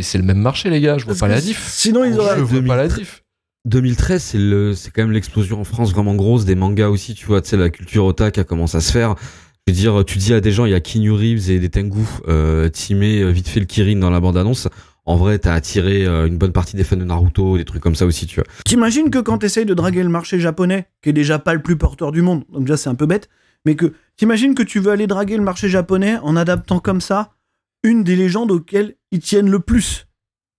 mais 0.00 0.04
c'est 0.04 0.16
le 0.16 0.24
même 0.24 0.38
marché, 0.38 0.70
les 0.70 0.80
gars. 0.80 0.96
Je 0.96 1.04
vois 1.04 1.10
Parce 1.12 1.20
pas 1.20 1.28
la 1.28 1.42
diff. 1.42 1.68
Sinon 1.68 2.06
ils 2.06 2.18
auraient. 2.18 2.38
Je 2.38 2.42
vois 2.42 2.62
pas 2.62 2.76
la 2.76 2.88
2013. 2.88 2.98
diff. 2.98 3.22
2013, 3.66 4.22
c'est 4.22 4.38
le, 4.38 4.74
c'est 4.74 4.90
quand 4.90 5.02
même 5.02 5.12
l'explosion 5.12 5.60
en 5.60 5.64
France 5.64 5.92
vraiment 5.92 6.14
grosse 6.14 6.46
des 6.46 6.54
mangas 6.54 6.88
aussi, 6.88 7.12
tu 7.12 7.26
vois, 7.26 7.42
tu 7.42 7.50
sais, 7.50 7.58
la 7.58 7.68
culture 7.68 8.06
otak 8.06 8.38
a 8.38 8.44
commencé 8.44 8.78
à 8.78 8.80
se 8.80 8.90
faire. 8.90 9.16
Je 9.66 9.74
veux 9.74 9.78
dire, 9.78 10.02
tu 10.06 10.16
dis 10.16 10.32
à 10.32 10.40
des 10.40 10.52
gens, 10.52 10.64
il 10.64 10.70
y 10.70 10.74
a 10.74 10.80
Keanu 10.80 11.12
Reeves 11.12 11.50
et 11.50 11.58
des 11.58 11.68
Tengu, 11.68 12.00
euh, 12.28 12.70
timé 12.70 13.20
euh, 13.20 13.28
vite 13.28 13.48
fait 13.48 13.60
le 13.60 13.66
Kirin 13.66 13.96
dans 13.96 14.08
la 14.08 14.20
bande-annonce. 14.20 14.68
En 15.04 15.16
vrai, 15.16 15.38
t'as 15.38 15.52
attiré 15.52 16.06
euh, 16.06 16.26
une 16.26 16.38
bonne 16.38 16.52
partie 16.52 16.74
des 16.74 16.84
fans 16.84 16.96
de 16.96 17.04
Naruto, 17.04 17.58
des 17.58 17.66
trucs 17.66 17.82
comme 17.82 17.94
ça 17.94 18.06
aussi, 18.06 18.26
tu 18.26 18.36
vois. 18.36 18.46
T'imagines 18.64 19.10
que 19.10 19.18
quand 19.18 19.36
t'essayes 19.36 19.66
de 19.66 19.74
draguer 19.74 20.02
le 20.02 20.08
marché 20.08 20.40
japonais, 20.40 20.86
qui 21.02 21.10
est 21.10 21.12
déjà 21.12 21.38
pas 21.38 21.52
le 21.52 21.60
plus 21.60 21.76
porteur 21.76 22.12
du 22.12 22.22
monde, 22.22 22.44
donc 22.50 22.62
déjà 22.62 22.78
c'est 22.78 22.88
un 22.88 22.94
peu 22.94 23.04
bête, 23.04 23.28
mais 23.66 23.74
que 23.76 23.92
t'imagines 24.16 24.54
que 24.54 24.62
tu 24.62 24.80
veux 24.80 24.90
aller 24.90 25.06
draguer 25.06 25.36
le 25.36 25.42
marché 25.42 25.68
japonais 25.68 26.16
en 26.22 26.34
adaptant 26.34 26.80
comme 26.80 27.02
ça 27.02 27.34
une 27.82 28.04
des 28.04 28.16
légendes 28.16 28.50
auxquelles 28.50 28.94
ils 29.10 29.20
tiennent 29.20 29.50
le 29.50 29.60
plus. 29.60 30.06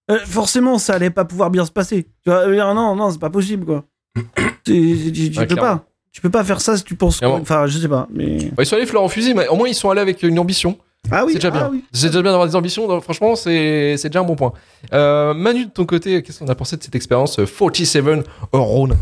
Euh, 0.10 0.20
forcément, 0.26 0.78
ça 0.78 0.94
allait 0.94 1.10
pas 1.10 1.26
pouvoir 1.26 1.52
bien 1.52 1.66
se 1.66 1.72
passer. 1.72 2.08
Tu 2.24 2.30
vas 2.30 2.52
dire 2.52 2.74
non, 2.74 2.96
non, 2.96 3.12
c'est 3.12 3.20
pas 3.20 3.30
possible 3.30 3.66
quoi. 3.66 3.86
Tu 4.64 5.12
tu 5.14 5.22
Ouais, 5.40 5.46
peux 5.48 5.56
clairement. 5.56 5.78
pas. 5.78 5.86
Tu 6.12 6.22
peux 6.22 6.30
pas 6.30 6.44
faire 6.44 6.60
ça 6.62 6.76
si 6.78 6.84
tu 6.84 6.96
penses. 6.96 7.18
Clairement. 7.20 7.38
Enfin, 7.38 7.66
je 7.68 7.78
sais 7.80 7.88
pas, 7.88 8.08
mais. 8.14 8.38
Bah, 8.56 8.64
ils 8.64 8.66
sont 8.66 8.76
allés 8.76 8.86
fleur 8.86 9.02
en 9.04 9.08
fusil, 9.10 9.34
mais 9.34 9.48
au 9.48 9.56
moins 9.56 9.68
ils 9.68 9.74
sont 9.76 9.90
allés 9.90 10.02
avec 10.02 10.22
une 10.24 10.38
ambition. 10.40 10.78
Ah 11.10 11.26
oui, 11.26 11.34
c'est 11.34 11.40
déjà 11.40 11.48
ah 11.48 11.52
bien. 11.52 11.70
oui. 11.72 11.84
C'est 11.94 12.08
déjà 12.08 12.22
bien 12.22 12.32
d'avoir 12.32 12.48
des 12.48 12.56
ambitions. 12.56 12.88
donc, 12.88 13.02
franchement, 13.04 13.36
c'est 13.36 13.96
c'est 13.98 14.10
déjà 14.10 14.20
un 14.20 14.24
bon 14.24 14.36
point. 14.36 14.54
Euh, 14.94 15.34
Manu, 15.34 15.66
de 15.66 15.72
ton 15.72 15.86
côté, 15.86 16.22
qu'est-ce 16.22 16.40
qu'on 16.40 16.48
a 16.50 16.54
pensé 16.56 16.78
de 16.78 16.84
cette 16.84 16.94
expérience 16.96 17.40
euh, 17.40 17.46
47 17.46 18.04
Ronin 18.52 18.96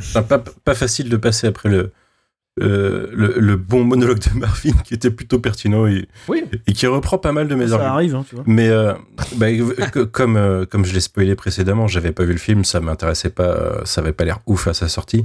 Enfin, 0.00 0.22
pas, 0.22 0.38
pas 0.38 0.74
facile 0.74 1.08
de 1.10 1.16
passer 1.16 1.46
après 1.48 1.68
le, 1.68 1.92
euh, 2.62 3.08
le, 3.12 3.34
le 3.38 3.56
bon 3.56 3.82
monologue 3.82 4.20
de 4.20 4.38
Marvin 4.38 4.70
qui 4.84 4.94
était 4.94 5.10
plutôt 5.10 5.40
pertinent 5.40 5.88
et, 5.88 6.06
Oui. 6.28 6.44
et 6.68 6.72
qui 6.72 6.86
reprend 6.86 7.18
pas 7.18 7.32
mal 7.32 7.48
de 7.48 7.54
mes 7.56 7.66
Ça 7.68 7.74
arguments. 7.74 7.94
arrive, 7.94 8.14
hein, 8.14 8.24
tu 8.28 8.36
vois. 8.36 8.44
Mais 8.46 8.68
euh, 8.68 8.92
bah, 9.36 9.46
que- 9.92 10.04
comme, 10.04 10.36
euh, 10.36 10.64
comme 10.64 10.84
je 10.84 10.94
l'ai 10.94 11.00
spoilé 11.00 11.34
précédemment, 11.34 11.88
j'avais 11.88 12.12
pas 12.12 12.22
vu 12.24 12.32
le 12.32 12.38
film, 12.38 12.64
ça 12.64 12.78
m'intéressait 12.80 13.30
pas, 13.30 13.42
euh, 13.48 13.80
ça 13.84 14.00
avait 14.02 14.12
pas 14.12 14.24
l'air 14.24 14.38
ouf 14.46 14.68
à 14.68 14.74
sa 14.74 14.88
sortie. 14.88 15.24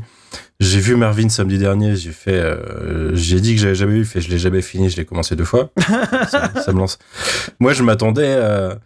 J'ai 0.59 0.79
vu 0.79 0.95
Marvin 0.95 1.29
samedi 1.29 1.57
dernier, 1.59 1.95
j'ai 1.95 2.11
fait, 2.11 2.33
euh, 2.33 3.15
j'ai 3.15 3.39
dit 3.41 3.53
que 3.55 3.61
j'avais 3.61 3.75
jamais 3.75 3.93
vu, 3.93 4.05
fait, 4.05 4.21
je 4.21 4.29
l'ai 4.31 4.39
jamais 4.39 4.61
fini, 4.63 4.89
je 4.89 4.97
l'ai 4.97 5.05
commencé 5.05 5.35
deux 5.35 5.45
fois. 5.45 5.69
ça, 6.29 6.51
ça 6.59 6.73
me 6.73 6.79
lance. 6.79 6.97
Moi, 7.59 7.73
je 7.73 7.83
m'attendais 7.83 8.33
à, 8.33 8.79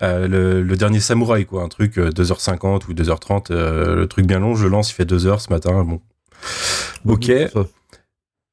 à 0.00 0.18
le, 0.26 0.62
le 0.62 0.76
dernier 0.76 1.00
samouraï, 1.00 1.46
quoi, 1.46 1.62
un 1.62 1.68
truc 1.68 1.96
euh, 1.98 2.10
2h50 2.10 2.82
ou 2.88 2.92
2h30, 2.92 3.46
euh, 3.52 3.96
le 3.96 4.06
truc 4.06 4.26
bien 4.26 4.38
long, 4.38 4.54
je 4.54 4.66
lance, 4.68 4.90
il 4.90 4.94
fait 4.94 5.10
2h 5.10 5.38
ce 5.40 5.50
matin, 5.50 5.82
bon. 5.82 6.00
Ok. 7.06 7.32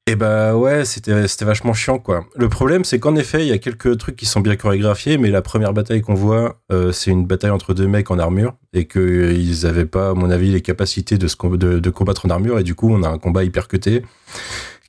Et 0.06 0.16
bah 0.16 0.54
ouais, 0.54 0.84
c'était 0.84 1.44
vachement 1.46 1.72
chiant 1.72 1.98
quoi. 1.98 2.26
Le 2.36 2.50
problème 2.50 2.84
c'est 2.84 2.98
qu'en 2.98 3.16
effet, 3.16 3.40
il 3.40 3.48
y 3.48 3.52
a 3.52 3.58
quelques 3.58 3.96
trucs 3.96 4.16
qui 4.16 4.26
sont 4.26 4.40
bien 4.40 4.54
chorégraphiés, 4.54 5.16
mais 5.16 5.30
la 5.30 5.40
première 5.40 5.72
bataille 5.72 6.02
qu'on 6.02 6.12
voit, 6.12 6.60
euh, 6.70 6.92
c'est 6.92 7.10
une 7.10 7.24
bataille 7.26 7.50
entre 7.50 7.72
deux 7.72 7.86
mecs 7.86 8.10
en 8.10 8.18
armure 8.18 8.54
et 8.74 8.84
que 8.84 8.98
euh, 9.00 9.32
ils 9.32 9.64
avaient 9.64 9.86
pas, 9.86 10.10
à 10.10 10.14
mon 10.14 10.28
avis, 10.30 10.50
les 10.50 10.60
capacités 10.60 11.16
de, 11.16 11.26
se 11.26 11.36
de, 11.56 11.90
combattre 11.90 12.26
en 12.26 12.28
armure 12.30 12.58
et 12.58 12.64
du 12.64 12.74
coup 12.74 12.92
on 12.92 13.02
a 13.02 13.08
un 13.08 13.16
combat 13.16 13.44
hyper 13.44 13.66
cuté 13.66 14.02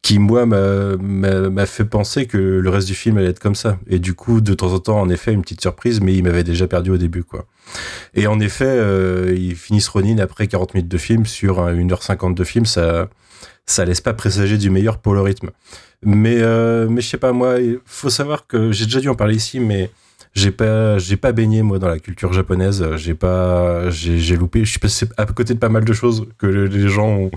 qui 0.01 0.19
moi 0.19 0.45
m'a- 0.45 1.65
fait 1.65 1.86
penser 1.86 2.25
que 2.28 2.38
le 2.38 2.69
reste 2.69 2.88
du 2.88 2.93
film 2.93 3.17
allait 3.17 3.30
être 3.30 3.39
comme 3.39 3.56
ça 3.56 3.80
et 3.88 3.99
du 3.99 4.13
coup 4.15 4.41
de 4.41 4.54
temps 4.54 4.73
en 4.73 4.80
temps 4.80 4.99
en 4.99 5.08
effet 5.10 5.32
une 5.32 5.43
petite 5.43 5.62
surprise, 5.62 6.01
mais 6.01 6.13
il 6.13 6.23
m'avait 6.23 6.43
déjà 6.43 6.67
perdu 6.67 6.91
au 6.91 6.97
début 6.97 7.23
quoi. 7.23 7.45
Et 8.15 8.28
en 8.28 8.41
effet, 8.41 8.65
euh, 8.67 9.34
ils 9.36 9.56
finissent 9.56 9.88
Ronin 9.88 10.17
après 10.19 10.47
40 10.47 10.73
minutes 10.73 10.91
de 10.91 10.97
film 10.97 11.25
sur 11.25 11.62
un 11.62 11.73
1h50 11.73 12.36
de 12.36 12.43
film, 12.43 12.65
ça 12.65 13.10
ça 13.65 13.86
laisse 13.86 14.01
pas 14.01 14.13
présager 14.13 14.58
du 14.58 14.69
meilleur 14.69 14.97
pour 14.99 15.13
le 15.13 15.21
rythme. 15.21 15.49
Mais, 16.04 16.38
euh, 16.39 16.88
mais 16.89 17.01
je 17.01 17.08
sais 17.10 17.17
pas, 17.17 17.32
moi, 17.32 17.60
il 17.60 17.80
faut 17.86 18.10
savoir 18.10 18.45
que 18.47 18.71
j'ai 18.71 18.86
déjà 18.86 18.99
dû 18.99 19.10
en 19.10 19.15
parler 19.15 19.36
ici, 19.36 19.60
mais 19.60 19.89
j'ai 20.34 20.51
pas, 20.51 20.97
j'ai 20.99 21.17
pas 21.17 21.32
baigné, 21.32 21.62
moi, 21.63 21.80
dans 21.80 21.88
la 21.88 21.97
culture 21.99 22.32
japonaise. 22.34 22.86
J'ai 22.97 23.15
pas, 23.15 23.89
j'ai, 23.89 24.36
loupé, 24.36 24.65
je 24.65 24.69
suis 24.71 24.80
passé 24.80 25.08
à 25.17 25.25
côté 25.25 25.54
de 25.54 25.60
pas 25.60 25.69
mal 25.69 25.84
de 25.86 25.93
choses 25.93 26.28
que 26.38 26.45
le- 26.45 26.65
les 26.67 26.89
gens 26.89 27.08
ont, 27.08 27.32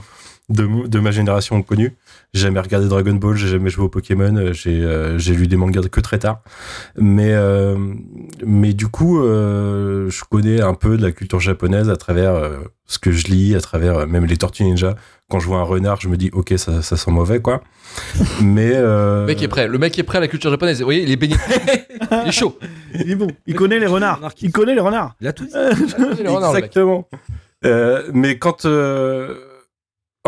de, 0.48 0.86
de 0.86 0.98
ma 0.98 1.10
génération 1.10 1.56
ont 1.56 1.62
connu. 1.62 1.96
J'ai 2.32 2.42
jamais 2.42 2.60
regardé 2.60 2.88
Dragon 2.88 3.14
Ball, 3.14 3.36
j'ai 3.36 3.48
jamais 3.48 3.70
joué 3.70 3.84
au 3.84 3.88
Pokémon, 3.88 4.34
euh, 4.36 4.52
j'ai 4.52 4.82
euh, 4.82 5.18
j'ai 5.18 5.34
lu 5.34 5.46
des 5.46 5.56
mangas 5.56 5.82
que 5.90 6.00
très 6.00 6.18
tard. 6.18 6.40
Mais 6.96 7.32
euh, 7.32 7.76
mais 8.46 8.72
du 8.72 8.86
coup, 8.88 9.20
euh, 9.22 10.08
je 10.10 10.24
connais 10.30 10.60
un 10.62 10.74
peu 10.74 10.96
de 10.96 11.02
la 11.02 11.12
culture 11.12 11.40
japonaise 11.40 11.90
à 11.90 11.96
travers 11.96 12.34
euh, 12.34 12.58
ce 12.86 12.98
que 12.98 13.12
je 13.12 13.26
lis, 13.26 13.54
à 13.54 13.60
travers 13.60 13.98
euh, 13.98 14.06
même 14.06 14.24
les 14.24 14.36
Tortues 14.36 14.64
Ninja. 14.64 14.96
Quand 15.30 15.40
je 15.40 15.46
vois 15.46 15.58
un 15.58 15.62
renard, 15.64 16.00
je 16.00 16.08
me 16.08 16.16
dis 16.16 16.30
ok, 16.32 16.54
ça, 16.56 16.80
ça 16.80 16.96
sent 16.96 17.10
mauvais 17.10 17.40
quoi. 17.40 17.62
Mais 18.42 18.72
euh, 18.74 19.20
Le 19.22 19.26
mec 19.26 19.42
est 19.42 19.48
prêt. 19.48 19.68
Le 19.68 19.78
mec 19.78 19.98
est 19.98 20.02
prêt 20.02 20.18
à 20.18 20.20
la 20.22 20.28
culture 20.28 20.50
japonaise. 20.50 20.78
Vous 20.78 20.84
voyez, 20.84 21.02
il 21.02 21.10
est 21.10 21.16
baigné. 21.16 21.36
il 22.24 22.28
est 22.28 22.32
chaud. 22.32 22.58
Il 22.94 23.10
est 23.10 23.14
bon. 23.16 23.28
Il 23.46 23.54
connaît 23.54 23.78
les 23.78 23.86
renards. 23.86 24.32
Il 24.40 24.50
connaît 24.52 24.74
les 24.74 24.80
renards. 24.80 25.14
Il 25.20 25.26
a 25.26 25.32
tout 25.34 25.44
dit. 25.44 25.52
Il 26.18 26.24
est 26.24 26.28
renard, 26.28 26.52
le 26.52 26.60
mec. 26.60 26.64
Exactement. 26.64 27.06
Euh, 27.66 28.08
mais 28.14 28.38
quand. 28.38 28.64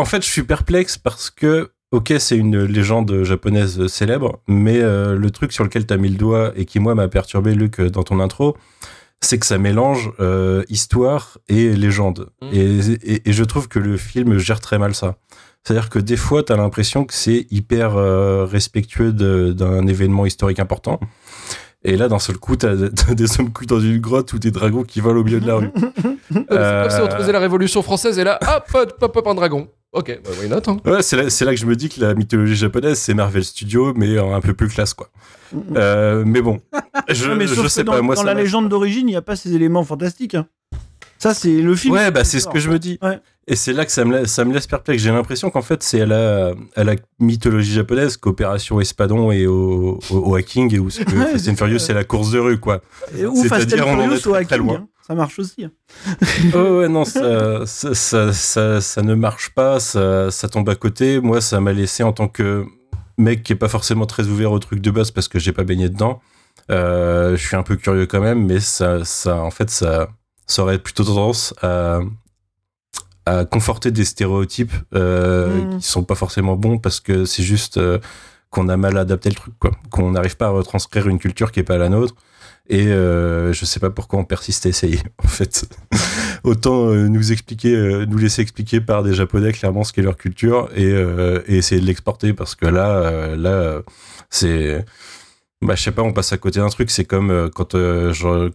En 0.01 0.05
fait, 0.05 0.23
je 0.25 0.29
suis 0.29 0.43
perplexe 0.43 0.97
parce 0.97 1.29
que, 1.29 1.71
ok, 1.91 2.13
c'est 2.19 2.37
une 2.37 2.63
légende 2.63 3.23
japonaise 3.23 3.87
célèbre, 3.87 4.41
mais 4.47 4.79
euh, 4.81 5.15
le 5.15 5.29
truc 5.31 5.51
sur 5.51 5.63
lequel 5.63 5.85
tu 5.85 5.93
as 5.93 5.97
mis 5.97 6.09
le 6.09 6.15
doigt 6.17 6.51
et 6.55 6.65
qui, 6.65 6.79
moi, 6.79 6.95
m'a 6.95 7.07
perturbé, 7.07 7.53
Luc, 7.53 7.79
euh, 7.79 7.89
dans 7.89 8.03
ton 8.03 8.19
intro, 8.19 8.57
c'est 9.21 9.37
que 9.37 9.45
ça 9.45 9.57
mélange 9.59 10.11
euh, 10.19 10.63
histoire 10.69 11.37
et 11.47 11.73
légende. 11.75 12.29
Mm. 12.41 12.47
Et, 12.53 12.79
et- 13.13 13.29
et 13.29 13.33
je 13.33 13.43
trouve 13.43 13.67
que 13.67 13.77
le 13.79 13.95
film 13.97 14.37
gère 14.39 14.59
très 14.59 14.79
mal 14.79 14.95
ça. 14.95 15.17
C'est-à-dire 15.63 15.89
que 15.89 15.99
des 15.99 16.17
fois, 16.17 16.41
tu 16.41 16.51
as 16.51 16.57
l'impression 16.57 17.05
que 17.05 17.13
c'est 17.13 17.45
hyper 17.51 17.95
euh, 17.95 18.45
respectueux 18.45 19.11
d'un 19.13 19.85
événement 19.85 20.25
historique 20.25 20.59
important. 20.59 20.99
Et 21.83 21.97
là, 21.97 22.07
d'un 22.07 22.17
seul 22.19 22.37
coup, 22.37 22.55
t'as 22.55 22.71
as 22.71 23.13
des 23.15 23.39
hommes 23.39 23.51
cuits 23.53 23.67
dans 23.67 23.79
une 23.79 23.99
grotte 23.99 24.33
ou 24.33 24.39
des 24.39 24.49
dragons 24.51 24.83
qui 24.83 25.01
volent 25.01 25.19
au 25.21 25.23
milieu 25.23 25.39
de 25.39 25.47
la 25.47 25.55
rue. 25.55 25.69
Euh, 26.51 26.89
c'est 26.89 26.97
comme 26.99 27.07
si 27.09 27.13
on 27.15 27.17
faisait 27.19 27.31
la 27.31 27.39
révolution 27.39 27.81
française 27.83 28.17
et 28.19 28.23
là, 28.23 28.39
hop, 28.41 28.63
hop, 28.73 28.93
hop, 29.01 29.15
hop, 29.17 29.27
un 29.27 29.35
dragon. 29.35 29.67
Ok, 29.93 30.19
bah, 30.23 30.29
why 30.41 30.47
not, 30.47 30.61
hein. 30.67 30.77
Ouais, 30.85 31.01
c'est 31.01 31.17
là, 31.17 31.29
c'est 31.29 31.43
là 31.43 31.51
que 31.53 31.59
je 31.59 31.65
me 31.65 31.75
dis 31.75 31.89
que 31.89 31.99
la 31.99 32.13
mythologie 32.13 32.55
japonaise, 32.55 32.97
c'est 32.97 33.13
Marvel 33.13 33.43
Studios, 33.43 33.93
mais 33.95 34.17
un 34.17 34.39
peu 34.39 34.53
plus 34.53 34.69
classe, 34.69 34.93
quoi. 34.93 35.09
Euh, 35.75 36.23
mais 36.25 36.41
bon, 36.41 36.61
je, 37.09 37.27
Ouais, 37.29 37.35
mais 37.35 37.45
je 37.47 37.55
sauf 37.55 37.67
sais 37.67 37.83
dans, 37.83 37.91
pas, 37.93 38.01
moi, 38.01 38.15
dans 38.15 38.23
la 38.23 38.33
m'a- 38.33 38.39
légende 38.41 38.69
d'origine, 38.69 39.07
il 39.09 39.11
n'y 39.11 39.17
a 39.17 39.21
pas 39.21 39.35
ces 39.35 39.53
éléments 39.53 39.83
fantastiques. 39.83 40.35
hein. 40.35 40.47
Ça, 41.17 41.33
c'est 41.35 41.61
le 41.61 41.75
film. 41.75 41.93
Ouais, 41.93 42.09
bah 42.09 42.23
c'est 42.23 42.39
ce 42.39 42.47
que 42.47 42.57
je 42.57 42.67
me 42.69 42.79
dis. 42.79 42.97
Ouais. 43.03 43.19
Et 43.47 43.55
c'est 43.55 43.73
là 43.73 43.85
que 43.85 43.91
ça 43.91 44.05
me, 44.05 44.11
la- 44.11 44.25
ça 44.25 44.43
me 44.43 44.53
laisse 44.53 44.65
perplexe. 44.65 45.03
J'ai 45.03 45.11
l'impression 45.11 45.51
qu'en 45.51 45.61
fait, 45.61 45.83
c'est 45.83 46.01
à 46.01 46.05
la, 46.07 46.53
à 46.75 46.83
la 46.83 46.95
mythologie 47.19 47.73
japonaise 47.73 48.17
qu'Opération 48.17 48.79
Espadon 48.81 49.31
et 49.31 49.45
au, 49.45 49.99
au, 50.09 50.15
au 50.17 50.35
hacking 50.35 50.73
et 50.73 50.79
où 50.79 50.89
ce 50.89 51.03
que 51.03 51.11
Ouais, 51.15 51.25
Fast 51.33 51.45
c'est 51.45 51.51
and 51.51 51.55
Furious, 51.57 51.77
c'est 51.79 51.93
la 51.93 52.05
course 52.05 52.31
de 52.31 52.39
rue, 52.39 52.59
quoi. 52.59 52.81
Et- 53.15 53.25
Ou 53.27 53.35
Fast 53.43 53.51
and 53.65 53.69
C'est-à-dire, 53.69 53.87
on 53.87 53.99
en 53.99 54.09
est 54.11 54.17
Furious 54.17 54.45
très, 54.45 54.57
loin. 54.57 54.75
hein. 54.77 54.87
Ça 55.07 55.15
marche 55.15 55.39
aussi. 55.39 55.65
hein. 55.65 55.71
Oh 56.55 56.79
ouais, 56.79 56.87
non, 56.87 57.03
ça, 57.05 57.65
ça, 57.65 57.93
ça, 57.93 58.33
ça, 58.33 58.81
ça 58.81 59.01
ne 59.01 59.13
marche 59.15 59.49
pas, 59.53 59.79
ça, 59.79 60.31
ça 60.31 60.47
tombe 60.47 60.69
à 60.69 60.75
côté. 60.75 61.19
Moi, 61.19 61.41
ça 61.41 61.59
m'a 61.59 61.73
laissé 61.73 62.03
en 62.03 62.13
tant 62.13 62.27
que 62.27 62.65
mec 63.17 63.43
qui 63.43 63.53
est 63.53 63.57
pas 63.57 63.67
forcément 63.67 64.05
très 64.05 64.27
ouvert 64.27 64.51
au 64.51 64.59
truc 64.59 64.79
de 64.79 64.91
base 64.91 65.11
parce 65.11 65.27
que 65.27 65.37
j'ai 65.39 65.51
pas 65.51 65.63
baigné 65.63 65.89
dedans. 65.89 66.21
Euh, 66.69 67.35
je 67.35 67.45
suis 67.45 67.55
un 67.55 67.63
peu 67.63 67.75
curieux 67.75 68.05
quand 68.05 68.21
même, 68.21 68.45
mais 68.45 68.59
ça, 68.59 69.03
ça, 69.03 69.37
en 69.37 69.51
fait, 69.51 69.69
ça, 69.69 70.09
ça 70.47 70.61
aurait 70.61 70.79
plutôt 70.79 71.03
tendance 71.03 71.53
à, 71.61 71.99
à 73.25 73.45
conforter 73.45 73.91
des 73.91 74.05
stéréotypes 74.05 74.73
euh, 74.95 75.63
Mm. 75.65 75.79
qui 75.79 75.87
sont 75.87 76.03
pas 76.03 76.15
forcément 76.15 76.55
bons 76.55 76.77
parce 76.77 76.99
que 76.99 77.25
c'est 77.25 77.43
juste 77.43 77.77
euh, 77.77 77.99
qu'on 78.49 78.69
a 78.69 78.77
mal 78.77 78.97
adapté 78.97 79.29
le 79.29 79.35
truc, 79.35 79.53
quoi. 79.59 79.71
Qu'on 79.89 80.11
n'arrive 80.11 80.37
pas 80.37 80.47
à 80.47 80.49
retranscrire 80.49 81.07
une 81.07 81.19
culture 81.19 81.51
qui 81.51 81.59
est 81.59 81.63
pas 81.63 81.77
la 81.77 81.89
nôtre. 81.89 82.15
Et 82.69 82.87
euh, 82.87 83.51
je 83.53 83.65
sais 83.65 83.79
pas 83.79 83.89
pourquoi 83.89 84.19
on 84.19 84.23
persiste 84.23 84.65
à 84.65 84.69
essayer, 84.69 84.99
en 85.23 85.27
fait. 85.27 85.65
Autant 86.43 86.89
euh, 86.89 87.07
nous 87.07 87.31
expliquer, 87.31 87.75
euh, 87.75 88.05
nous 88.05 88.17
laisser 88.17 88.41
expliquer 88.41 88.81
par 88.81 89.03
des 89.03 89.13
Japonais 89.13 89.51
clairement 89.51 89.83
ce 89.83 89.93
qu'est 89.93 90.01
leur 90.01 90.17
culture 90.17 90.69
et, 90.75 90.85
euh, 90.85 91.41
essayer 91.47 91.81
de 91.81 91.85
l'exporter 91.85 92.33
parce 92.33 92.55
que 92.55 92.65
là, 92.65 93.35
là, 93.35 93.81
c'est, 94.29 94.85
bah, 95.61 95.75
je 95.75 95.83
sais 95.83 95.91
pas, 95.91 96.01
on 96.01 96.13
passe 96.13 96.33
à 96.33 96.37
côté 96.37 96.59
d'un 96.59 96.69
truc. 96.69 96.89
C'est 96.91 97.05
comme 97.05 97.49
quand, 97.53 97.75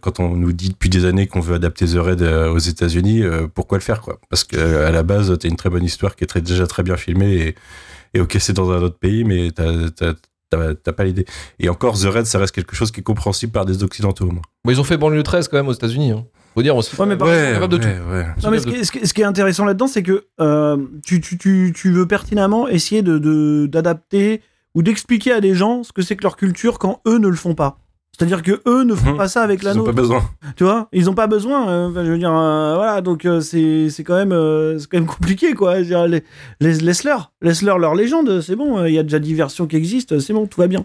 quand 0.01 0.19
on 0.19 0.35
nous 0.35 0.53
dit 0.53 0.69
depuis 0.69 0.89
des 0.89 1.05
années 1.05 1.27
qu'on 1.27 1.39
veut 1.39 1.55
adapter 1.55 1.85
The 1.85 1.97
Raid 1.97 2.21
aux 2.21 2.59
États-Unis, 2.59 3.23
pourquoi 3.53 3.77
le 3.77 3.83
faire, 3.83 4.01
quoi? 4.01 4.19
Parce 4.29 4.43
que 4.43 4.57
à 4.57 4.91
la 4.91 5.03
base, 5.03 5.37
t'as 5.39 5.47
une 5.47 5.55
très 5.57 5.69
bonne 5.69 5.85
histoire 5.85 6.15
qui 6.15 6.23
est 6.23 6.37
déjà 6.39 6.67
très 6.67 6.83
bien 6.83 6.97
filmée 6.97 7.35
et, 7.35 7.55
et 8.13 8.19
ok, 8.19 8.37
c'est 8.39 8.53
dans 8.53 8.71
un 8.71 8.81
autre 8.81 8.97
pays, 8.99 9.23
mais 9.23 9.51
t'as, 9.51 10.13
t'as, 10.49 10.93
pas 10.93 11.03
l'idée. 11.03 11.25
Et 11.59 11.69
encore, 11.69 11.97
The 11.99 12.05
Raid, 12.05 12.25
ça 12.25 12.39
reste 12.39 12.53
quelque 12.55 12.75
chose 12.75 12.91
qui 12.91 12.99
est 13.01 13.03
compréhensible 13.03 13.51
par 13.51 13.65
des 13.65 13.83
Occidentaux 13.83 14.25
au 14.25 14.31
moins. 14.31 14.41
Bon, 14.65 14.71
ils 14.71 14.79
ont 14.79 14.83
fait 14.83 14.97
banlieue 14.97 15.23
13 15.23 15.47
quand 15.47 15.57
même 15.57 15.67
aux 15.67 15.73
États-Unis. 15.73 16.11
Hein. 16.11 16.25
Faut 16.53 16.63
dire 16.63 16.75
aussi. 16.75 16.95
Ouais, 16.99 17.05
mais 17.05 17.15
par- 17.15 17.27
de 17.27 17.77
tout. 17.77 17.85
ouais. 17.87 18.25
Non, 18.43 18.49
mais 18.51 18.59
ce 18.59 18.65
de 18.65 18.71
qui, 18.71 18.77
est, 18.77 18.83
ce 19.05 19.13
qui 19.13 19.21
est- 19.21 19.25
intéressant 19.25 19.65
là-dedans, 19.65 19.87
c'est 19.87 20.01
que 20.03 20.25
euh, 20.41 20.77
tu, 21.05 21.21
tu, 21.21 21.37
tu, 21.37 21.71
tu 21.75 21.91
veux 21.91 22.07
pertinemment 22.07 22.67
essayer 22.67 23.01
de- 23.03 23.19
de 23.19 23.67
d'adapter 23.67 24.41
ou 24.73 24.81
d'expliquer 24.81 25.33
à 25.33 25.41
des 25.41 25.53
gens 25.53 25.83
ce 25.83 25.91
que 25.91 26.01
c'est 26.01 26.15
que 26.15 26.23
leur 26.23 26.35
culture 26.35 26.79
quand 26.79 27.01
eux 27.07 27.17
ne 27.19 27.27
le 27.27 27.35
font 27.35 27.53
pas. 27.55 27.79
C'est-à-dire 28.17 28.41
que 28.41 28.61
eux 28.67 28.83
ne 28.83 28.95
font 28.95 29.11
Mhm. 29.11 29.17
pas 29.17 29.27
ça 29.27 29.43
avec 29.43 29.61
la 29.61 29.73
Ils 29.73 29.79
ont 29.79 29.83
pas 29.83 29.91
besoin. 29.91 30.23
Tu 30.55 30.63
vois, 30.63 30.87
ils 30.91 31.07
ont 31.09 31.13
pas 31.13 31.27
besoin. 31.27 31.69
euh, 31.69 31.89
enfin, 31.89 32.03
je 32.03 32.11
veux 32.11 32.17
dire, 32.17 32.33
euh, 32.35 32.73
voilà, 32.75 33.01
donc 33.01 33.25
euh, 33.25 33.41
c'est 33.41 33.89
c'est 33.91 34.03
quand 34.03 34.15
même 34.15 34.31
euh, 34.31 34.79
c'est 34.79 34.87
quand 34.89 34.97
même 34.97 35.05
compliqué 35.07 35.53
quoi. 35.53 35.75
Je 35.75 35.79
veux 35.81 35.85
dire, 35.85 36.07
les- 36.07 36.23
laisse- 36.59 36.81
Laisse-leur, 36.81 37.31
laisse-leur 37.43 37.77
leur 37.77 37.93
légende. 37.93 38.41
C'est 38.41 38.55
bon, 38.55 38.79
euh, 38.79 38.89
il 38.89 38.95
y 38.95 38.99
a 38.99 39.03
déjà 39.03 39.19
10 39.19 39.35
versions 39.35 39.67
qui 39.67 39.75
existent. 39.75 40.19
C'est 40.19 40.33
bon, 40.33 40.47
tout 40.47 40.59
va 40.59 40.67
bien. 40.67 40.83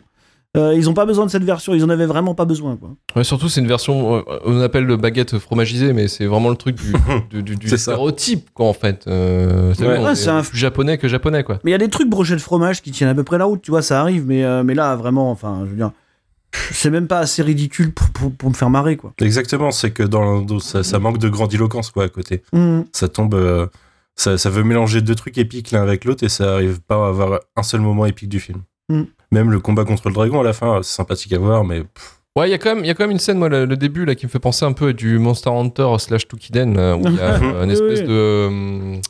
Euh, 0.54 0.74
ils 0.76 0.90
ont 0.90 0.92
pas 0.92 1.06
besoin 1.06 1.24
de 1.24 1.30
cette 1.30 1.44
version. 1.44 1.72
Ils 1.72 1.82
en 1.82 1.88
avaient 1.88 2.04
vraiment 2.04 2.34
pas 2.34 2.44
besoin 2.44 2.76
quoi. 2.76 2.90
Ouais, 3.16 3.24
surtout, 3.24 3.48
c'est 3.48 3.62
une 3.62 3.66
version, 3.66 4.16
euh, 4.18 4.20
on 4.44 4.60
appelle 4.60 4.84
le 4.84 4.98
baguette 4.98 5.38
fromagisée, 5.38 5.94
mais 5.94 6.08
c'est 6.08 6.26
vraiment 6.26 6.50
le 6.50 6.56
truc 6.56 6.76
du, 6.76 6.92
du, 7.56 7.78
stéréotype, 7.78 8.50
quoi, 8.52 8.66
en 8.66 8.74
fait. 8.74 9.04
Euh, 9.08 9.72
c'est 9.74 9.86
Ouais. 9.86 9.96
bon, 9.96 10.04
Ouais, 10.04 10.28
un- 10.28 10.42
plus 10.42 10.58
japonais 10.58 10.98
que 10.98 11.08
japonais, 11.08 11.42
quoi. 11.44 11.58
Mais 11.64 11.70
il 11.70 11.72
y 11.72 11.74
a 11.74 11.78
des 11.78 11.88
trucs 11.88 12.10
brochets 12.10 12.34
de 12.36 12.40
fromage 12.42 12.82
qui 12.82 12.90
tiennent 12.90 13.08
à 13.08 13.14
peu 13.14 13.24
près 13.24 13.38
la 13.38 13.46
route, 13.46 13.62
tu 13.62 13.70
vois, 13.70 13.80
ça 13.80 13.98
arrive, 14.02 14.26
mais, 14.26 14.44
euh, 14.44 14.62
mais 14.62 14.74
là, 14.74 14.94
vraiment, 14.94 15.30
enfin, 15.30 15.60
je 15.64 15.70
veux 15.70 15.76
dire, 15.76 15.92
c'est 16.72 16.90
même 16.90 17.06
pas 17.06 17.18
assez 17.20 17.42
ridicule 17.42 17.92
pour, 17.92 18.10
pour, 18.10 18.32
pour 18.34 18.48
me 18.50 18.54
faire 18.54 18.70
marrer, 18.70 18.96
quoi. 18.96 19.12
Exactement, 19.20 19.70
c'est 19.70 19.90
que 19.90 20.02
dans, 20.02 20.42
dans- 20.42 20.58
ça, 20.58 20.82
ça 20.82 20.98
manque 20.98 21.18
de 21.18 21.28
grandiloquence 21.28 21.90
quoi 21.90 22.04
à 22.04 22.08
côté. 22.08 22.42
Mhm. 22.52 22.84
Ça 22.92 23.08
tombe, 23.08 23.34
euh, 23.34 23.66
ça, 24.16 24.36
ça 24.38 24.50
veut 24.50 24.64
mélanger 24.64 25.00
deux 25.00 25.14
trucs 25.14 25.38
épiques 25.38 25.70
l'un 25.70 25.82
avec 25.82 26.04
l'autre 26.04 26.24
et 26.24 26.28
ça 26.28 26.54
arrive 26.54 26.80
pas 26.80 27.04
à 27.06 27.08
avoir 27.08 27.40
un 27.56 27.62
seul 27.62 27.80
moment 27.80 28.06
épique 28.06 28.28
du 28.28 28.40
film. 28.40 28.60
Mm. 28.88 29.02
Même 29.30 29.50
le 29.50 29.60
combat 29.60 29.84
contre 29.84 30.08
le 30.08 30.14
dragon 30.14 30.40
à 30.40 30.44
la 30.44 30.52
fin, 30.52 30.80
c'est 30.82 30.94
sympathique 30.94 31.32
à 31.32 31.38
voir, 31.38 31.64
mais 31.64 31.80
pff, 31.80 32.18
Ouais, 32.34 32.48
il 32.48 32.50
y 32.50 32.54
a 32.54 32.58
quand 32.58 32.74
même, 32.74 32.82
il 32.84 32.86
y 32.86 32.90
a 32.90 32.94
quand 32.94 33.04
même 33.04 33.10
une 33.10 33.18
scène, 33.18 33.36
moi, 33.38 33.50
le, 33.50 33.66
le 33.66 33.76
début, 33.76 34.06
là, 34.06 34.14
qui 34.14 34.24
me 34.24 34.30
fait 34.30 34.38
penser 34.38 34.64
un 34.64 34.72
peu 34.72 34.88
à 34.88 34.92
du 34.94 35.18
Monster 35.18 35.50
Hunter 35.50 35.86
slash 35.98 36.26
Tukiden, 36.26 36.74
là, 36.74 36.96
où 36.96 37.02
il 37.06 37.14
y 37.14 37.20
a 37.20 37.34
euh, 37.42 37.64
une 37.64 37.70
espèce 37.70 38.00
oui. 38.00 38.06
de, 38.06 38.12
euh, 38.12 38.48
une 38.50 39.00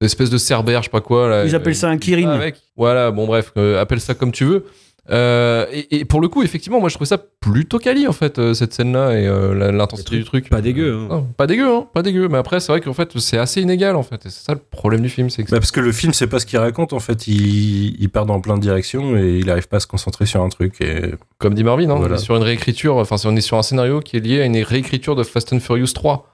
espèce 0.00 0.30
de 0.30 0.38
cerbère, 0.38 0.80
je 0.80 0.84
sais 0.86 0.90
pas 0.90 1.02
quoi. 1.02 1.28
Là, 1.28 1.44
Ils 1.44 1.54
appellent 1.54 1.76
ça 1.76 1.90
un 1.90 1.98
Kirin. 1.98 2.30
Avec. 2.30 2.56
Voilà, 2.74 3.10
bon, 3.10 3.26
bref, 3.26 3.52
euh, 3.58 3.78
appelle 3.78 4.00
ça 4.00 4.14
comme 4.14 4.32
tu 4.32 4.46
veux. 4.46 4.64
Euh, 5.10 5.66
et, 5.72 5.98
et 5.98 6.04
pour 6.04 6.20
le 6.20 6.28
coup, 6.28 6.44
effectivement, 6.44 6.78
moi 6.78 6.88
je 6.88 6.94
trouve 6.94 7.08
ça 7.08 7.18
plutôt 7.18 7.78
quali 7.80 8.06
en 8.06 8.12
fait, 8.12 8.38
euh, 8.38 8.54
cette 8.54 8.72
scène-là 8.72 9.18
et 9.18 9.26
euh, 9.26 9.52
la- 9.52 9.72
l'intensité 9.72 10.16
du 10.16 10.22
truc. 10.24 10.48
pas 10.48 10.60
dégueu, 10.60 10.94
hein. 10.96 11.06
Non, 11.10 11.22
pas 11.36 11.48
dégueu, 11.48 11.68
hein, 11.68 11.86
pas 11.92 12.02
dégueu. 12.02 12.28
Mais 12.28 12.38
après, 12.38 12.60
c'est 12.60 12.70
vrai 12.70 12.80
qu'en 12.80 12.92
fait, 12.92 13.18
c'est 13.18 13.36
assez 13.38 13.60
inégal 13.60 13.96
en 13.96 14.04
fait. 14.04 14.24
Et 14.26 14.30
c'est 14.30 14.44
ça 14.44 14.52
le 14.54 14.60
problème 14.60 15.00
du 15.00 15.08
film, 15.08 15.28
c'est 15.28 15.42
que 15.42 15.50
bah, 15.50 15.58
parce 15.58 15.72
que 15.72 15.80
le 15.80 15.90
film 15.90 16.12
c'est 16.12 16.28
pas 16.28 16.38
ce 16.38 16.46
qu'il 16.46 16.58
raconte 16.60 16.92
en 16.92 17.00
fait, 17.00 17.26
il, 17.26 18.00
il 18.00 18.08
part 18.10 18.26
dans 18.26 18.40
plein 18.40 18.56
de 18.56 18.62
directions 18.62 19.16
et 19.16 19.38
il 19.38 19.50
arrive 19.50 19.66
pas 19.66 19.78
à 19.78 19.80
se 19.80 19.88
concentrer 19.88 20.24
sur 20.26 20.40
un 20.40 20.48
truc. 20.48 20.80
Et 20.80 21.14
comme 21.38 21.54
dit 21.54 21.64
Marvin, 21.64 21.90
hein, 21.90 21.96
Voilà. 21.98 22.14
on 22.14 22.18
est 22.18 22.20
sur 22.22 22.36
une 22.36 22.42
réécriture, 22.44 22.96
enfin, 22.98 23.16
on 23.24 23.34
est 23.34 23.40
sur 23.40 23.56
un 23.58 23.62
scénario 23.62 24.00
qui 24.00 24.16
est 24.16 24.20
lié 24.20 24.40
à 24.42 24.44
une 24.44 24.56
réécriture 24.62 25.16
de 25.16 25.24
Fast 25.24 25.52
and 25.52 25.58
Furious 25.60 25.92
3. 25.94 26.28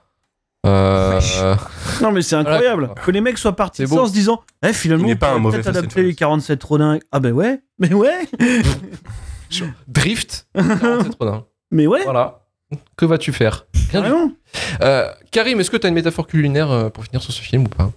Euh, 0.65 1.19
Non, 2.01 2.11
mais 2.11 2.21
c'est 2.21 2.35
incroyable 2.35 2.85
Voilà. 2.87 3.01
que 3.01 3.11
les 3.11 3.21
mecs 3.21 3.37
soient 3.37 3.55
partis 3.55 3.83
de 3.83 3.87
ça 3.87 3.95
en 4.01 4.07
se 4.07 4.11
disant, 4.13 4.41
eh, 4.65 4.73
finalement, 4.73 5.05
Il 5.05 5.07
n'est 5.07 5.13
on 5.13 5.17
pas 5.17 5.33
un 5.33 5.41
peut-être 5.41 5.67
adapter 5.67 5.95
les 6.01 6.13
Furious. 6.13 6.15
47 6.17 6.63
Rodin. 6.63 6.99
Ah, 7.11 7.19
ben 7.19 7.31
ouais, 7.31 7.61
mais 7.79 7.93
ouais, 7.93 8.27
Drift, 9.87 10.47
47 10.55 11.15
Ronin. 11.19 11.45
mais 11.71 11.87
ouais, 11.87 12.03
Voilà. 12.03 12.41
Que 12.97 13.05
vas-tu 13.05 13.31
faire? 13.33 13.65
Rien 13.91 14.01
vraiment. 14.01 14.31
Euh, 14.81 15.09
Karim, 15.31 15.59
est-ce 15.59 15.71
que 15.71 15.77
tu 15.77 15.87
as 15.87 15.89
une 15.89 15.95
métaphore 15.95 16.27
culinaire 16.27 16.69
euh, 16.69 16.89
pour 16.89 17.03
finir 17.03 17.21
sur 17.23 17.33
ce 17.33 17.41
film 17.41 17.63
ou 17.65 17.69
pas? 17.69 17.91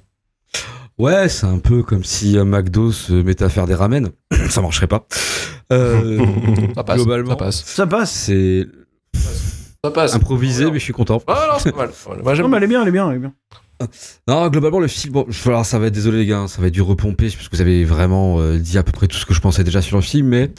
Ouais, 0.99 1.29
c'est 1.29 1.47
un 1.47 1.59
peu 1.59 1.83
comme 1.83 2.05
si 2.05 2.39
euh, 2.39 2.45
McDo 2.45 2.91
se 2.93 3.13
mettait 3.13 3.45
à 3.45 3.49
faire 3.51 3.67
des 3.67 3.75
ramen. 3.75 4.11
ça 4.49 4.63
marcherait 4.63 4.87
pas. 4.87 5.07
Euh, 5.73 6.25
Ça 6.75 6.85
passe. 6.85 6.97
Globalement, 6.97 7.31
Ça 7.31 7.37
passe. 7.37 7.65
Ça 7.65 7.87
passe. 7.87 8.11
c'est 8.13 8.67
Ça 9.85 9.91
passe. 9.91 10.15
improvisé, 10.15 10.67
mais 10.71 10.79
je 10.79 10.85
suis 10.85 10.93
content. 10.93 11.21
Ah 11.27 11.49
non, 11.53 11.59
c'est 11.59 11.73
pas 11.73 11.79
mal. 11.79 11.91
Voilà. 12.05 12.23
Moi, 12.23 12.35
j'aime 12.35 12.45
Non, 12.45 12.51
mais 12.51 12.59
elle 12.59 12.63
est 12.63 12.67
bien, 12.69 12.83
elle 12.83 12.89
est 12.89 12.93
bien, 12.93 13.11
elle 13.11 13.17
est 13.17 13.21
bien. 13.21 13.33
Non, 14.29 14.47
globalement, 14.49 14.79
le 14.79 14.87
film, 14.87 15.13
bon, 15.13 15.27
alors, 15.47 15.67
ça 15.67 15.81
va 15.81 15.87
être 15.87 15.93
désolé 15.93 16.19
les 16.19 16.27
gars, 16.27 16.39
hein, 16.39 16.47
ça 16.47 16.61
va 16.61 16.69
être 16.69 16.73
du 16.73 16.83
repompé, 16.83 17.29
parce 17.31 17.49
que 17.49 17.57
vous 17.57 17.61
avez 17.61 17.85
vraiment 17.85 18.39
euh, 18.39 18.59
dit 18.59 18.79
à 18.79 18.85
peu 18.85 18.93
près 18.93 19.09
tout 19.09 19.17
ce 19.17 19.27
que 19.27 19.35
je 19.35 19.41
pensais 19.41 19.65
déjà 19.65 19.83
sur 19.83 19.97
le 19.97 20.03
film, 20.03 20.29
mais 20.29 20.53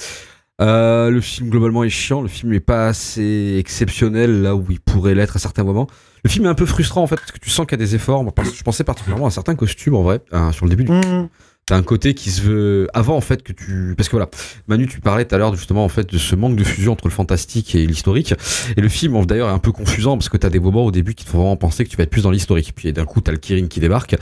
euh, 0.59 1.09
le 1.09 1.21
film 1.21 1.49
globalement 1.49 1.85
est 1.85 1.89
chiant, 1.89 2.21
le 2.21 2.27
film 2.27 2.51
n'est 2.51 2.59
pas 2.59 2.87
assez 2.89 3.55
exceptionnel 3.57 4.41
là 4.41 4.55
où 4.57 4.65
il 4.69 4.81
pourrait 4.81 5.15
l'être 5.15 5.37
à 5.37 5.39
certains 5.39 5.63
moments. 5.63 5.87
Le 6.25 6.29
film 6.29 6.45
est 6.45 6.49
un 6.49 6.53
peu 6.53 6.65
frustrant 6.65 7.01
en 7.01 7.07
fait, 7.07 7.15
parce 7.15 7.31
que 7.31 7.39
tu 7.39 7.49
sens 7.49 7.65
qu'il 7.65 7.79
y 7.79 7.81
a 7.81 7.85
des 7.85 7.95
efforts. 7.95 8.23
Moi, 8.25 8.33
je 8.53 8.61
pensais 8.63 8.83
particulièrement 8.83 9.27
à 9.27 9.31
certains 9.31 9.55
costumes 9.55 9.95
en 9.95 10.03
vrai, 10.03 10.19
hein, 10.33 10.51
sur 10.51 10.65
le 10.65 10.69
début 10.69 10.83
du 10.83 10.91
Mhm. 10.91 11.29
T'as 11.65 11.77
un 11.77 11.83
côté 11.83 12.13
qui 12.13 12.29
se 12.29 12.41
veut 12.41 12.89
avant 12.93 13.15
en 13.15 13.21
fait 13.21 13.41
que 13.41 13.53
tu 13.53 13.93
parce 13.95 14.09
que 14.09 14.17
voilà 14.17 14.29
Manu 14.67 14.85
tu 14.85 14.99
parlais 14.99 15.23
tout 15.23 15.33
à 15.33 15.37
l'heure 15.37 15.55
justement 15.55 15.85
en 15.85 15.89
fait 15.89 16.11
de 16.11 16.17
ce 16.17 16.35
manque 16.35 16.57
de 16.57 16.63
fusion 16.63 16.91
entre 16.91 17.07
le 17.07 17.13
fantastique 17.13 17.73
et 17.75 17.85
l'historique. 17.85 18.33
Et 18.75 18.81
le 18.81 18.89
film 18.89 19.25
d'ailleurs 19.25 19.47
est 19.47 19.53
un 19.53 19.59
peu 19.59 19.71
confusant 19.71 20.17
parce 20.17 20.27
que 20.27 20.35
t'as 20.35 20.49
des 20.49 20.59
moments 20.59 20.83
au 20.83 20.91
début 20.91 21.15
qui 21.15 21.23
te 21.23 21.29
font 21.29 21.37
vraiment 21.37 21.55
penser 21.55 21.85
que 21.85 21.89
tu 21.89 21.95
vas 21.95 22.03
être 22.03 22.09
plus 22.09 22.23
dans 22.23 22.31
l'historique. 22.31 22.73
Puis 22.75 22.91
d'un 22.91 23.05
coup 23.05 23.21
t'as 23.21 23.31
le 23.31 23.37
Kirin 23.37 23.67
qui 23.67 23.79
débarque 23.79 24.15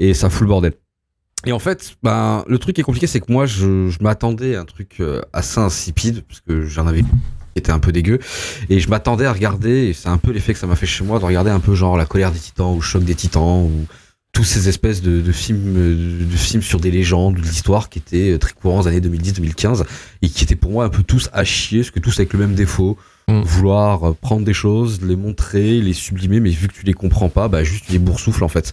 et 0.00 0.12
ça 0.12 0.28
fout 0.28 0.42
le 0.42 0.48
bordel. 0.48 0.72
Et 1.46 1.52
en 1.52 1.58
fait, 1.60 1.96
ben, 2.02 2.44
le 2.48 2.58
truc 2.58 2.74
qui 2.74 2.80
est 2.80 2.84
compliqué, 2.84 3.06
c'est 3.06 3.20
que 3.20 3.30
moi, 3.30 3.46
je, 3.46 3.90
m'attendais 4.02 4.56
à 4.56 4.60
un 4.62 4.64
truc 4.64 4.96
euh, 5.00 5.22
assez 5.32 5.60
insipide, 5.60 6.24
parce 6.26 6.40
que 6.40 6.62
j'en 6.62 6.86
avais 6.86 7.04
était 7.54 7.72
un 7.72 7.78
peu 7.80 7.90
dégueu, 7.90 8.20
et 8.68 8.78
je 8.78 8.88
m'attendais 8.88 9.26
à 9.26 9.32
regarder, 9.32 9.88
et 9.88 9.92
c'est 9.92 10.08
un 10.08 10.18
peu 10.18 10.30
l'effet 10.30 10.52
que 10.52 10.58
ça 10.60 10.66
m'a 10.66 10.76
fait 10.76 10.86
chez 10.86 11.04
moi, 11.04 11.18
de 11.18 11.24
regarder 11.24 11.50
un 11.50 11.58
peu 11.58 11.74
genre 11.74 11.96
La 11.96 12.06
colère 12.06 12.30
des 12.30 12.38
titans, 12.38 12.74
ou 12.74 12.80
Choc 12.80 13.02
des 13.02 13.14
titans, 13.14 13.64
ou 13.64 13.86
tous 14.32 14.44
ces 14.44 14.68
espèces 14.68 15.02
de, 15.02 15.20
de 15.20 15.32
films 15.32 15.74
euh, 15.76 16.24
de 16.30 16.36
films 16.36 16.62
sur 16.62 16.78
des 16.80 16.90
légendes, 16.90 17.34
de 17.36 17.40
l'histoire 17.40 17.88
qui 17.88 17.98
étaient 17.98 18.32
euh, 18.32 18.38
très 18.38 18.52
courants 18.52 18.86
années 18.86 19.00
2010-2015, 19.00 19.84
et 20.22 20.28
qui 20.28 20.44
étaient 20.44 20.54
pour 20.56 20.70
moi 20.70 20.84
un 20.84 20.88
peu 20.90 21.02
tous 21.02 21.28
à 21.32 21.44
chier, 21.44 21.80
parce 21.80 21.90
que 21.90 22.00
tous 22.00 22.18
avec 22.18 22.32
le 22.32 22.38
même 22.38 22.54
défaut, 22.54 22.96
Mm. 23.30 23.42
vouloir 23.42 24.04
euh, 24.08 24.12
prendre 24.18 24.42
des 24.46 24.54
choses, 24.54 25.02
les 25.02 25.14
montrer, 25.14 25.82
les 25.82 25.92
sublimer, 25.92 26.40
mais 26.40 26.48
vu 26.48 26.66
que 26.66 26.72
tu 26.72 26.86
les 26.86 26.94
comprends 26.94 27.28
pas, 27.28 27.46
bah 27.48 27.62
juste 27.62 27.84
tu 27.84 27.92
les 27.92 27.98
boursoufles 27.98 28.42
en 28.42 28.48
fait. 28.48 28.72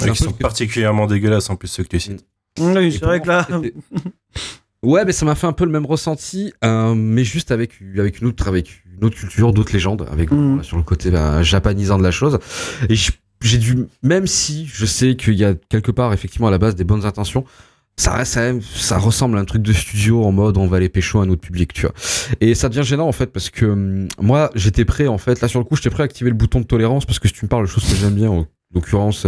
Ouais, 0.00 0.08
peu 0.08 0.14
sont 0.14 0.32
que- 0.32 0.42
particulièrement 0.42 1.06
dégueulasses 1.06 1.48
en 1.50 1.54
plus 1.54 1.68
ceux 1.68 1.84
que 1.84 1.88
tu 1.88 2.00
cites. 2.00 2.26
Oui, 2.58 2.76
Et 2.86 2.90
c'est 2.90 3.04
vrai 3.04 3.20
que 3.20 3.28
là. 3.28 3.46
Ouais, 4.84 5.04
mais 5.04 5.12
ça 5.12 5.24
m'a 5.24 5.36
fait 5.36 5.46
un 5.46 5.52
peu 5.52 5.64
le 5.64 5.70
même 5.70 5.86
ressenti, 5.86 6.52
euh, 6.64 6.94
mais 6.96 7.22
juste 7.22 7.52
avec 7.52 7.74
avec 7.96 8.20
une 8.20 8.26
autre 8.26 8.48
avec 8.48 8.82
une 8.98 9.04
autre 9.04 9.16
culture, 9.16 9.52
d'autres 9.52 9.72
légendes, 9.72 10.08
avec 10.10 10.32
voilà, 10.32 10.64
sur 10.64 10.76
le 10.76 10.82
côté 10.82 11.12
ben, 11.12 11.40
japanisant 11.44 11.98
de 11.98 12.02
la 12.02 12.10
chose. 12.10 12.40
Et 12.88 12.96
je- 12.96 13.12
j'ai 13.46 13.58
dû, 13.58 13.86
même 14.02 14.26
si 14.26 14.66
je 14.72 14.86
sais 14.86 15.16
qu'il 15.16 15.34
y 15.34 15.44
a 15.44 15.54
quelque 15.68 15.90
part 15.90 16.12
effectivement 16.12 16.48
à 16.48 16.50
la 16.50 16.58
base 16.58 16.74
des 16.74 16.84
bonnes 16.84 17.04
intentions, 17.04 17.44
ça 17.96 18.14
reste 18.14 18.36
même, 18.36 18.62
ça 18.62 18.96
ressemble 18.98 19.36
à 19.36 19.40
un 19.42 19.44
truc 19.44 19.62
de 19.62 19.72
studio 19.72 20.24
en 20.24 20.32
mode 20.32 20.56
on 20.56 20.66
va 20.66 20.78
aller 20.78 20.88
pécho 20.88 21.20
un 21.20 21.28
autre 21.28 21.42
public, 21.42 21.72
tu 21.74 21.82
vois. 21.82 21.94
Et 22.40 22.54
ça 22.54 22.68
devient 22.70 22.82
gênant 22.84 23.06
en 23.06 23.12
fait 23.12 23.26
parce 23.26 23.50
que 23.50 23.66
hum, 23.66 24.08
moi 24.20 24.50
j'étais 24.54 24.84
prêt 24.84 25.06
en 25.08 25.18
fait, 25.18 25.40
là 25.40 25.48
sur 25.48 25.58
le 25.60 25.64
coup 25.64 25.76
j'étais 25.76 25.90
prêt 25.90 26.02
à 26.02 26.06
activer 26.06 26.30
le 26.30 26.36
bouton 26.36 26.60
de 26.60 26.64
tolérance 26.66 27.04
parce 27.04 27.18
que 27.18 27.28
si 27.28 27.34
tu 27.34 27.44
me 27.44 27.48
parles 27.48 27.64
de 27.66 27.70
choses 27.70 27.84
que 27.84 27.94
j'aime 27.94 28.14
bien, 28.14 28.30
en 28.30 28.46
l'occurrence 28.74 29.26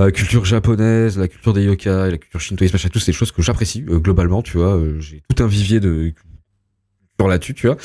euh, 0.00 0.10
culture 0.10 0.44
japonaise, 0.44 1.16
la 1.18 1.26
culture 1.26 1.54
des 1.54 1.64
yokai, 1.64 2.10
la 2.10 2.18
culture 2.18 2.40
shintoïsme, 2.40 2.74
machin, 2.74 2.90
tout 2.92 2.98
c'est 2.98 3.12
des 3.12 3.16
choses 3.16 3.32
que 3.32 3.40
j'apprécie 3.40 3.84
euh, 3.88 3.98
globalement, 3.98 4.42
tu 4.42 4.58
vois. 4.58 4.76
euh, 4.76 5.00
J'ai 5.00 5.22
tout 5.34 5.42
un 5.42 5.46
vivier 5.46 5.80
de 5.80 6.12
là-dessus, 7.28 7.54
tu 7.54 7.66
vois. 7.66 7.76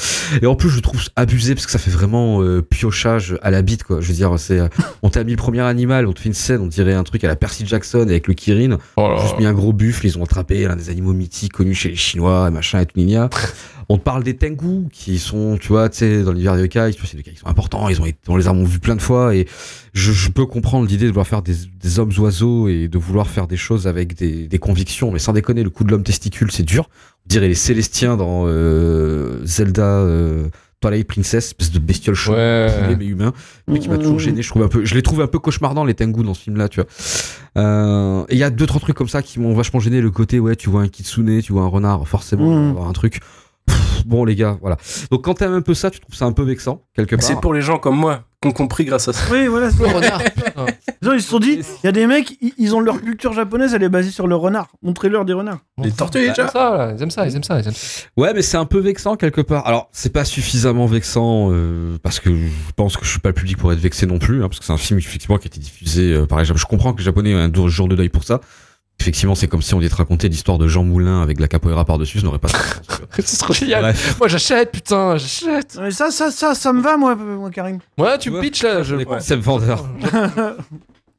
Et 0.42 0.46
en 0.46 0.56
plus 0.56 0.70
je 0.70 0.80
trouve 0.80 1.02
abusé 1.16 1.56
parce 1.56 1.66
que 1.66 1.72
ça 1.72 1.80
fait 1.80 1.92
vraiment 1.92 2.42
euh, 2.42 2.62
piochage 2.62 3.38
à 3.42 3.52
la 3.52 3.62
bite, 3.62 3.84
quoi. 3.84 4.02
Je 4.02 4.08
veux 4.08 4.14
dire, 4.14 4.34
c'est 4.38 4.60
euh, 4.60 4.68
on 5.02 5.10
t'a 5.10 5.24
mis 5.24 5.32
le 5.32 5.38
premier 5.38 5.62
animal, 5.62 6.08
on 6.08 6.14
te 6.14 6.20
fait 6.20 6.30
une 6.30 6.36
scène, 6.36 6.62
on 6.62 6.68
dirait 6.68 6.94
un 6.94 7.04
truc 7.04 7.24
à 7.24 7.28
la 7.28 7.36
Percy 7.36 7.66
Jackson 7.66 8.02
avec 8.02 8.28
le 8.28 8.34
Kirin. 8.34 8.78
Oh 8.96 9.10
là 9.10 9.22
Juste 9.22 9.38
mis 9.40 9.46
un 9.46 9.54
gros 9.54 9.74
buffle, 9.74 10.06
ils 10.06 10.18
ont 10.18 10.24
attrapé 10.24 10.68
l'un 10.68 10.76
des 10.76 10.90
animaux 10.90 11.14
mythiques 11.14 11.54
connus 11.54 11.76
chez 11.76 11.90
les 11.90 11.96
Chinois, 11.96 12.50
machin 12.52 12.82
et 12.82 12.86
tout. 12.86 13.00
On 13.90 13.98
te 13.98 14.04
parle 14.04 14.22
des 14.24 14.36
Tengu, 14.36 14.90
qui 14.92 15.18
sont, 15.18 15.58
tu 15.58 15.70
vois, 15.70 15.88
tu 15.88 16.00
sais, 16.00 16.24
dans 16.24 16.32
l'univers 16.34 16.56
des 16.58 16.64
yokai, 16.64 16.92
c'est 16.92 17.12
des 17.14 17.20
yokai 17.20 17.32
qui 17.32 17.38
sont 17.38 17.48
importants, 17.48 17.88
ils 17.88 18.02
ont 18.02 18.06
été, 18.06 18.18
on 18.28 18.36
les 18.36 18.50
a 18.50 18.54
vus 18.54 18.80
plein 18.80 18.98
de 18.98 19.02
fois, 19.02 19.34
et 19.34 19.48
je, 19.94 20.12
je 20.12 20.30
peux 20.30 20.46
comprendre 20.46 20.86
l'idée 20.88 21.06
de 21.06 21.12
vouloir 21.12 21.26
faire 21.28 21.42
des, 21.42 21.56
des 21.82 22.00
hommes 22.00 22.12
oiseaux 22.20 22.68
et 22.68 22.90
de 22.90 22.98
vouloir 22.98 23.28
faire 23.30 23.48
des 23.48 23.56
choses 23.56 23.88
avec 23.88 24.14
des, 24.18 24.48
des 24.50 24.60
convictions, 24.60 25.10
mais 25.12 25.20
sans 25.20 25.32
déconner, 25.32 25.64
le 25.64 25.70
coup 25.70 25.86
de 25.86 25.92
l'homme 25.92 26.04
testicule, 26.04 26.52
c'est 26.52 26.64
dur. 26.64 26.90
On 27.26 27.30
dirait 27.30 27.48
les 27.48 27.56
Célestiens 27.56 28.18
dans 28.18 28.44
euh, 28.46 29.40
Zelda 29.46 29.84
euh, 29.84 30.50
Twilight 30.82 31.08
Princess, 31.08 31.46
espèce 31.48 31.72
de 31.72 31.80
bestiole 31.80 32.14
chaude, 32.16 32.36
Ouais. 32.36 32.96
mais 33.00 33.06
humain, 33.06 33.32
mais 33.70 33.80
qui 33.80 33.88
m'a 33.88 33.98
toujours 33.98 34.20
gêné. 34.20 34.42
Je 34.42 34.50
trouve 34.50 34.64
un 34.64 34.68
peu, 34.68 34.84
je 34.84 34.96
les 34.96 35.02
trouve 35.02 35.22
un 35.22 35.28
peu 35.28 35.40
cauchemardants 35.40 35.86
les 35.86 35.94
Tengu 35.94 36.24
dans 36.24 36.34
ce 36.34 36.42
film-là, 36.42 36.68
tu 36.68 36.82
vois. 36.82 36.90
Euh, 37.58 38.24
et 38.30 38.34
il 38.36 38.38
y 38.38 38.44
a 38.44 38.50
deux 38.50 38.66
trois 38.68 38.80
trucs 38.82 38.96
comme 38.98 39.08
ça 39.08 39.22
qui 39.22 39.40
m'ont 39.40 39.54
vachement 39.54 39.80
gêné. 39.80 40.02
Le 40.02 40.12
côté, 40.12 40.40
ouais, 40.40 40.56
tu 40.58 40.70
vois 40.70 40.82
un 40.82 40.88
kitsune, 40.90 41.42
tu 41.42 41.54
vois 41.54 41.64
un 41.64 41.68
renard, 41.68 42.06
forcément, 42.08 42.70
avoir 42.72 42.90
un 42.90 42.94
truc. 42.94 43.22
Pff, 43.68 44.06
bon 44.08 44.26
les 44.26 44.36
gars, 44.36 44.58
voilà. 44.62 44.78
Donc 45.12 45.24
quand 45.24 45.36
t'aimes 45.36 45.54
un 45.54 45.62
peu 45.62 45.74
ça, 45.74 45.92
tu 45.92 46.00
trouves 46.00 46.16
ça 46.16 46.26
un 46.26 46.32
peu 46.32 46.44
vexant 46.44 46.82
quelque 46.96 47.16
part. 47.16 47.24
C'est 47.26 47.40
pour 47.40 47.54
les 47.54 47.62
gens 47.62 47.78
comme 47.78 47.98
moi 47.98 48.24
qui 48.42 48.48
ont 48.50 48.52
compris 48.52 48.86
grâce 48.86 49.08
à 49.08 49.14
ça. 49.14 49.26
Oui, 49.32 49.48
voilà. 49.48 49.72
c'est- 49.72 49.80
Le 49.82 49.88
renard. 49.88 50.22
Genre, 51.02 51.14
ils 51.16 51.22
se 51.22 51.30
sont 51.30 51.40
dit, 51.40 51.60
il 51.84 51.86
y 51.86 51.88
a 51.88 51.92
des 51.92 52.06
mecs, 52.08 52.38
ils, 52.42 52.54
ils 52.58 52.76
ont 52.76 52.80
leur 52.80 53.02
culture 53.02 53.34
japonaise, 53.34 53.74
elle 53.74 53.84
est 53.84 53.90
basée 53.90 54.12
sur 54.12 54.28
le 54.28 54.36
renard. 54.36 54.68
Montrez-leur 54.82 55.26
des 55.26 55.34
renards. 55.34 55.60
Les 55.84 55.92
tortues, 55.92 56.20
Ils 56.20 56.30
déjà. 56.30 56.44
aiment 56.44 56.50
ça, 56.50 56.78
là. 56.78 56.94
Ils 56.96 57.02
aiment 57.04 57.12
ça, 57.12 57.26
ils 57.28 57.36
aiment 57.36 57.44
ça, 57.44 57.60
ils 57.60 57.68
aiment 57.68 57.74
ça. 57.74 58.04
Ouais, 58.18 58.34
mais 58.34 58.42
c'est 58.42 58.58
un 58.58 58.66
peu 58.66 58.80
vexant 58.80 59.16
quelque 59.16 59.42
part. 59.42 59.66
Alors, 59.68 59.90
c'est 59.92 60.12
pas 60.14 60.26
suffisamment 60.26 60.86
vexant 60.86 61.50
euh, 61.52 61.98
parce 62.04 62.20
que 62.20 62.30
je 62.36 62.42
pense 62.76 62.96
que 62.98 63.06
je 63.06 63.10
suis 63.12 63.20
pas 63.20 63.30
le 63.30 63.36
public 63.36 63.58
pour 63.58 63.72
être 63.74 63.80
vexé 63.80 64.06
non 64.06 64.20
plus, 64.20 64.44
hein, 64.44 64.48
parce 64.50 64.60
que 64.60 64.66
c'est 64.66 64.74
un 64.74 64.78
film 64.78 65.00
effectivement 65.00 65.38
qui 65.38 65.48
a 65.48 65.50
été 65.50 65.60
diffusé 65.60 66.14
euh, 66.14 66.26
par 66.26 66.38
les 66.40 66.46
Japonais. 66.46 66.62
Je 66.62 66.66
comprends 66.68 66.94
que 66.94 67.00
les 67.00 67.06
Japonais 67.06 67.32
aient 67.32 67.34
un 67.36 67.68
jour 67.68 67.88
de 67.88 67.96
deuil 67.96 68.10
pour 68.10 68.24
ça. 68.24 68.42
Effectivement, 69.00 69.36
c'est 69.36 69.48
comme 69.48 69.62
si 69.62 69.74
on 69.74 69.82
était 69.82 69.94
raconté 69.94 70.28
l'histoire 70.28 70.58
de 70.58 70.68
Jean 70.68 70.84
Moulin 70.84 71.22
avec 71.22 71.38
de 71.38 71.42
la 71.42 71.48
capoeira 71.48 71.86
par-dessus, 71.86 72.20
ça 72.20 72.26
n'aurait 72.26 72.40
pas. 72.40 72.50
C'est 73.24 73.38
trop 73.38 73.54
génial. 73.54 73.82
Bref. 73.82 74.16
Moi, 74.20 74.28
j'achète, 74.28 74.72
putain, 74.72 75.18
j'achète. 75.18 75.78
Mais 75.82 75.92
ça, 75.92 76.12
ça, 76.12 76.32
ça, 76.32 76.56
ça 76.56 76.74
me 76.74 76.82
va, 76.82 76.98
moi, 76.98 77.16
moi 77.16 77.50
Karim. 77.52 77.80
Ouais, 77.98 78.18
tu 78.18 78.30
Ouais. 78.30 78.38
me 78.38 78.42
pitches 78.42 78.64
là. 78.64 78.84
Je... 78.84 78.96
Les 78.96 79.06
concepts 79.06 79.44
vendeurs. 79.44 79.86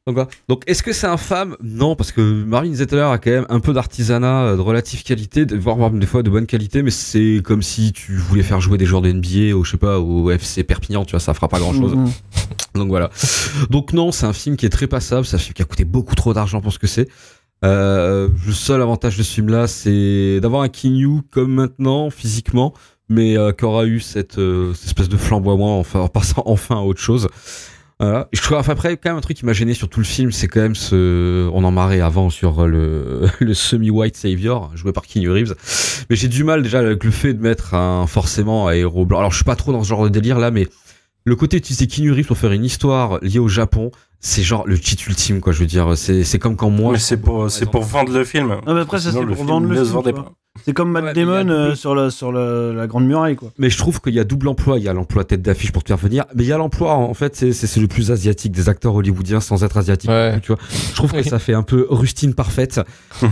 Donc, 0.07 0.15
voilà. 0.15 0.29
Donc, 0.47 0.63
est-ce 0.65 0.81
que 0.81 0.91
c'est 0.91 1.05
infâme? 1.07 1.55
Non, 1.61 1.95
parce 1.95 2.11
que 2.11 2.21
Marvin 2.21 2.73
Zettler 2.73 3.01
a 3.01 3.17
quand 3.19 3.29
même 3.29 3.45
un 3.49 3.59
peu 3.59 3.73
d'artisanat 3.73 4.41
euh, 4.43 4.55
de 4.55 4.61
relative 4.61 5.03
qualité, 5.03 5.45
de- 5.45 5.55
voire 5.55 5.77
même 5.77 5.99
des 5.99 6.07
fois 6.07 6.23
de 6.23 6.29
bonne 6.31 6.47
qualité, 6.47 6.81
mais 6.81 6.89
c'est 6.89 7.41
comme 7.43 7.61
si 7.61 7.91
tu 7.93 8.15
voulais 8.15 8.41
faire 8.41 8.59
jouer 8.59 8.77
des 8.79 8.85
joueurs 8.87 9.01
de 9.03 9.11
NBA 9.11 9.55
au, 9.55 9.63
je 9.63 9.71
sais 9.71 9.77
pas, 9.77 9.99
au 9.99 10.31
FC 10.31 10.63
Perpignan, 10.63 11.05
tu 11.05 11.11
vois, 11.11 11.19
ça 11.19 11.33
fera 11.35 11.47
pas 11.47 11.59
grand 11.59 11.73
chose. 11.73 11.95
Mhm. 11.95 12.09
Donc 12.75 12.87
voilà. 12.87 13.11
Donc 13.69 13.93
non, 13.93 14.11
c'est 14.11 14.25
un 14.25 14.33
film 14.33 14.57
qui 14.57 14.65
est 14.65 14.69
très 14.69 14.87
passable, 14.87 15.25
c'est 15.25 15.35
un 15.35 15.39
film 15.39 15.53
qui 15.53 15.61
a 15.61 15.65
coûté 15.65 15.85
beaucoup 15.85 16.15
trop 16.15 16.33
d'argent 16.33 16.59
pour 16.61 16.73
ce 16.73 16.79
que 16.79 16.87
c'est. 16.87 17.07
Euh, 17.65 18.29
le 18.45 18.53
seul 18.53 18.81
avantage 18.81 19.17
de 19.17 19.23
ce 19.23 19.33
film-là, 19.33 19.67
c'est 19.67 20.39
d'avoir 20.41 20.61
un 20.61 20.69
Kinyu 20.69 21.21
comme 21.31 21.53
maintenant, 21.53 22.09
physiquement, 22.09 22.73
mais 23.09 23.37
euh, 23.37 23.51
qui 23.51 23.65
aura 23.65 23.85
eu 23.85 23.99
cette, 23.99 24.39
euh, 24.39 24.73
espèce 24.73 25.09
de 25.09 25.17
flamboiement 25.17 25.79
enfin, 25.79 26.01
en 26.01 26.07
passant 26.07 26.43
enfin 26.45 26.77
à 26.77 26.81
autre 26.81 27.01
chose. 27.01 27.27
Je 28.01 28.41
trouve, 28.41 28.57
après, 28.57 28.95
quand 28.95 29.09
même, 29.09 29.17
un 29.17 29.21
truc 29.21 29.35
qui 29.35 29.45
m'a 29.45 29.51
gêné 29.51 29.73
sur 29.73 29.89
tout 29.89 29.99
le 29.99 30.05
film, 30.05 30.31
c'est 30.31 30.47
quand 30.47 30.61
même 30.61 30.75
ce. 30.75 31.49
On 31.49 31.65
en 31.65 31.71
marrait 31.71 31.99
avant 31.99 32.29
sur 32.29 32.65
le, 32.65 33.27
le 33.41 33.53
semi-white 33.53 34.15
savior, 34.15 34.71
joué 34.75 34.93
par 34.93 35.05
Keanu 35.05 35.29
Reeves. 35.29 35.53
Mais 36.09 36.15
j'ai 36.15 36.29
du 36.29 36.45
mal 36.45 36.63
déjà 36.63 36.79
avec 36.79 37.03
le 37.03 37.11
fait 37.11 37.33
de 37.33 37.41
mettre 37.41 37.73
un 37.73 38.07
forcément 38.07 38.69
un 38.69 38.71
héros 38.71 39.05
blanc. 39.05 39.19
Alors, 39.19 39.31
je 39.31 39.35
suis 39.35 39.43
pas 39.43 39.57
trop 39.57 39.73
dans 39.73 39.83
ce 39.83 39.89
genre 39.89 40.05
de 40.05 40.09
délire 40.09 40.39
là, 40.39 40.49
mais 40.49 40.69
le 41.25 41.35
côté 41.35 41.57
d'utiliser 41.57 41.87
Keanu 41.87 42.11
Reeves 42.11 42.27
pour 42.27 42.37
faire 42.37 42.51
une 42.51 42.65
histoire 42.65 43.19
liée 43.21 43.39
au 43.39 43.47
Japon, 43.47 43.91
c'est 44.19 44.43
genre 44.43 44.65
le 44.67 44.75
cheat 44.75 45.05
ultime, 45.07 45.41
quoi. 45.41 45.53
Je 45.53 45.59
veux 45.59 45.65
dire, 45.65 45.97
c'est 45.97 46.23
c'est 46.23 46.39
comme 46.39 46.55
quand 46.55 46.69
moi. 46.69 46.93
Mais 46.93 46.99
c'est 46.99 47.17
pour, 47.17 47.49
c'est 47.49 47.65
pour 47.65 47.83
vendre 47.83 48.11
le 48.11 48.23
film. 48.23 48.57
Non, 48.65 48.73
mais 48.73 48.81
après, 48.81 48.99
ça, 48.99 49.11
c'est 49.11 49.25
pour 49.25 49.35
film 49.35 49.47
vendre 49.47 49.67
le 49.67 49.79
ne 49.79 49.83
se 49.83 49.91
film, 49.91 50.25
C'est 50.69 50.73
comme 50.75 50.91
Matt 50.91 51.03
Ouais, 51.03 51.09
a 51.09 51.13
Damon 51.13 51.49
euh, 51.49 51.63
double- 51.65 51.75
sur, 51.77 51.95
la, 51.95 52.09
sur 52.11 52.31
la, 52.31 52.71
la 52.73 52.85
Grande 52.87 53.05
Muraille, 53.07 53.35
quoi. 53.35 53.51
Mais 53.57 53.69
je 53.71 53.77
trouve 53.79 53.99
qu'il 54.01 54.13
y 54.13 54.19
a 54.19 54.23
double 54.23 54.47
emploi. 54.47 54.77
Il 54.77 54.83
y 54.83 54.87
a 54.87 54.93
l'emploi 54.93 55.23
tête 55.23 55.41
d'affiche 55.41 55.71
pour 55.71 55.83
te 55.83 55.87
faire 55.87 55.97
venir, 55.97 56.25
mais 56.35 56.43
il 56.43 56.47
y 56.47 56.53
a 56.53 56.57
l'emploi, 56.57 56.93
en 56.93 57.13
fait, 57.15 57.35
c'est 57.35 57.77
le 57.77 57.87
plus 57.87 58.11
asiatique 58.11 58.51
des 58.51 58.69
acteurs 58.69 58.93
hollywoodiens 58.93 59.39
sans 59.41 59.63
être 59.63 59.77
asiatique. 59.77 60.09
Ouais. 60.11 60.39
Tu 60.41 60.51
vois, 60.53 60.61
je 60.69 60.93
trouve 60.95 61.11
que 61.11 61.23
ça 61.23 61.39
fait 61.39 61.53
un 61.55 61.63
peu 61.63 61.87
rustine 61.89 62.33
parfaite. 62.35 62.79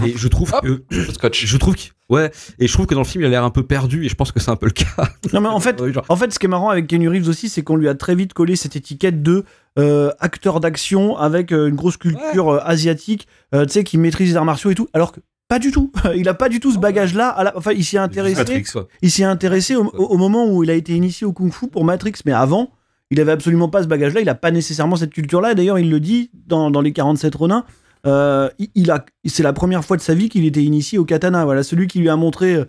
et 0.05 0.13
je 0.15 0.27
trouve 0.27 0.51
Hop. 0.53 0.63
que, 0.65 1.11
Scotch. 1.13 1.45
je 1.45 1.57
trouve 1.57 1.75
que, 1.75 1.81
ouais, 2.09 2.31
et 2.57 2.67
je 2.67 2.73
trouve 2.73 2.87
que 2.87 2.95
dans 2.95 3.01
le 3.01 3.05
film, 3.05 3.23
il 3.23 3.27
a 3.27 3.29
l'air 3.29 3.43
un 3.43 3.51
peu 3.51 3.61
perdu, 3.63 4.05
et 4.05 4.09
je 4.09 4.15
pense 4.15 4.31
que 4.31 4.39
c'est 4.39 4.49
un 4.51 4.55
peu 4.55 4.65
le 4.65 4.71
cas. 4.71 4.85
Non, 5.33 5.41
mais 5.41 5.47
en 5.49 5.59
fait, 5.59 5.77
genre, 5.93 6.05
En 6.09 6.15
fait, 6.15 6.33
ce 6.33 6.39
qui 6.39 6.47
est 6.47 6.49
marrant 6.49 6.69
avec 6.69 6.87
Keanu 6.87 7.07
Reeves 7.09 7.29
aussi, 7.29 7.49
c'est 7.49 7.61
qu'on 7.61 7.75
lui 7.75 7.87
a 7.87 7.93
très 7.95 8.15
vite 8.15 8.33
collé 8.33 8.55
cette 8.55 8.75
étiquette 8.75 9.21
de 9.21 9.43
euh, 9.77 10.09
acteur 10.19 10.59
d'action 10.59 11.15
avec 11.17 11.51
euh, 11.51 11.67
une 11.67 11.75
grosse 11.75 11.97
culture 11.97 12.59
asiatique, 12.65 13.27
euh, 13.53 13.65
tu 13.65 13.73
sais, 13.73 13.83
qui 13.83 13.99
maîtrise 13.99 14.29
les 14.31 14.35
arts 14.37 14.45
martiaux 14.45 14.71
et 14.71 14.75
tout, 14.75 14.87
alors 14.93 15.11
que 15.11 15.19
pas 15.47 15.59
du 15.59 15.71
tout. 15.71 15.91
il 16.15 16.27
a 16.29 16.33
pas 16.33 16.49
du 16.49 16.59
tout 16.59 16.71
ce 16.71 16.77
bagage-là. 16.79 17.35
la- 17.43 17.57
Enfin, 17.57 17.71
il 17.71 17.83
s'y 17.83 17.95
est 17.95 17.99
intéressé. 17.99 18.35
Matrix. 18.35 18.65
Il 19.01 19.11
s'y 19.11 19.21
est 19.21 19.25
intéressé 19.25 19.75
au, 19.75 20.17
moment 20.17 20.45
où 20.51 20.63
il 20.63 20.69
a 20.69 20.73
été 20.73 20.93
initié 20.93 21.25
au 21.25 21.33
kung-fu 21.33 21.67
pour 21.67 21.83
Matrix, 21.85 22.13
mais 22.25 22.31
avant, 22.33 22.69
il 23.11 23.19
avait 23.19 23.31
absolument 23.31 23.69
pas 23.69 23.83
ce 23.83 23.87
bagage-là. 23.87 24.21
Il 24.21 24.29
a 24.29 24.35
pas 24.35 24.51
nécessairement 24.51 24.95
cette 24.97 25.13
culture-là. 25.13 25.53
D'ailleurs, 25.55 25.79
il 25.79 25.89
le 25.89 25.99
dit 25.99 26.31
dans, 26.47 26.69
dans 26.71 26.81
les 26.81 26.91
47 26.93 27.33
Ronins. 27.35 27.63
euh, 28.05 28.49
il, 28.59 28.69
il 28.75 28.91
a, 28.91 29.05
c'est 29.25 29.43
la 29.43 29.53
première 29.53 29.83
fois 29.85 29.95
de 29.97 30.01
sa 30.01 30.13
vie 30.13 30.29
qu'il 30.29 30.45
était 30.45 30.63
initié 30.63 30.97
au 30.97 31.05
katana. 31.05 31.45
Voilà, 31.45 31.63
celui 31.63 31.87
qui 31.87 31.99
lui 31.99 32.09
a 32.09 32.15
montré 32.15 32.55
euh, 32.55 32.65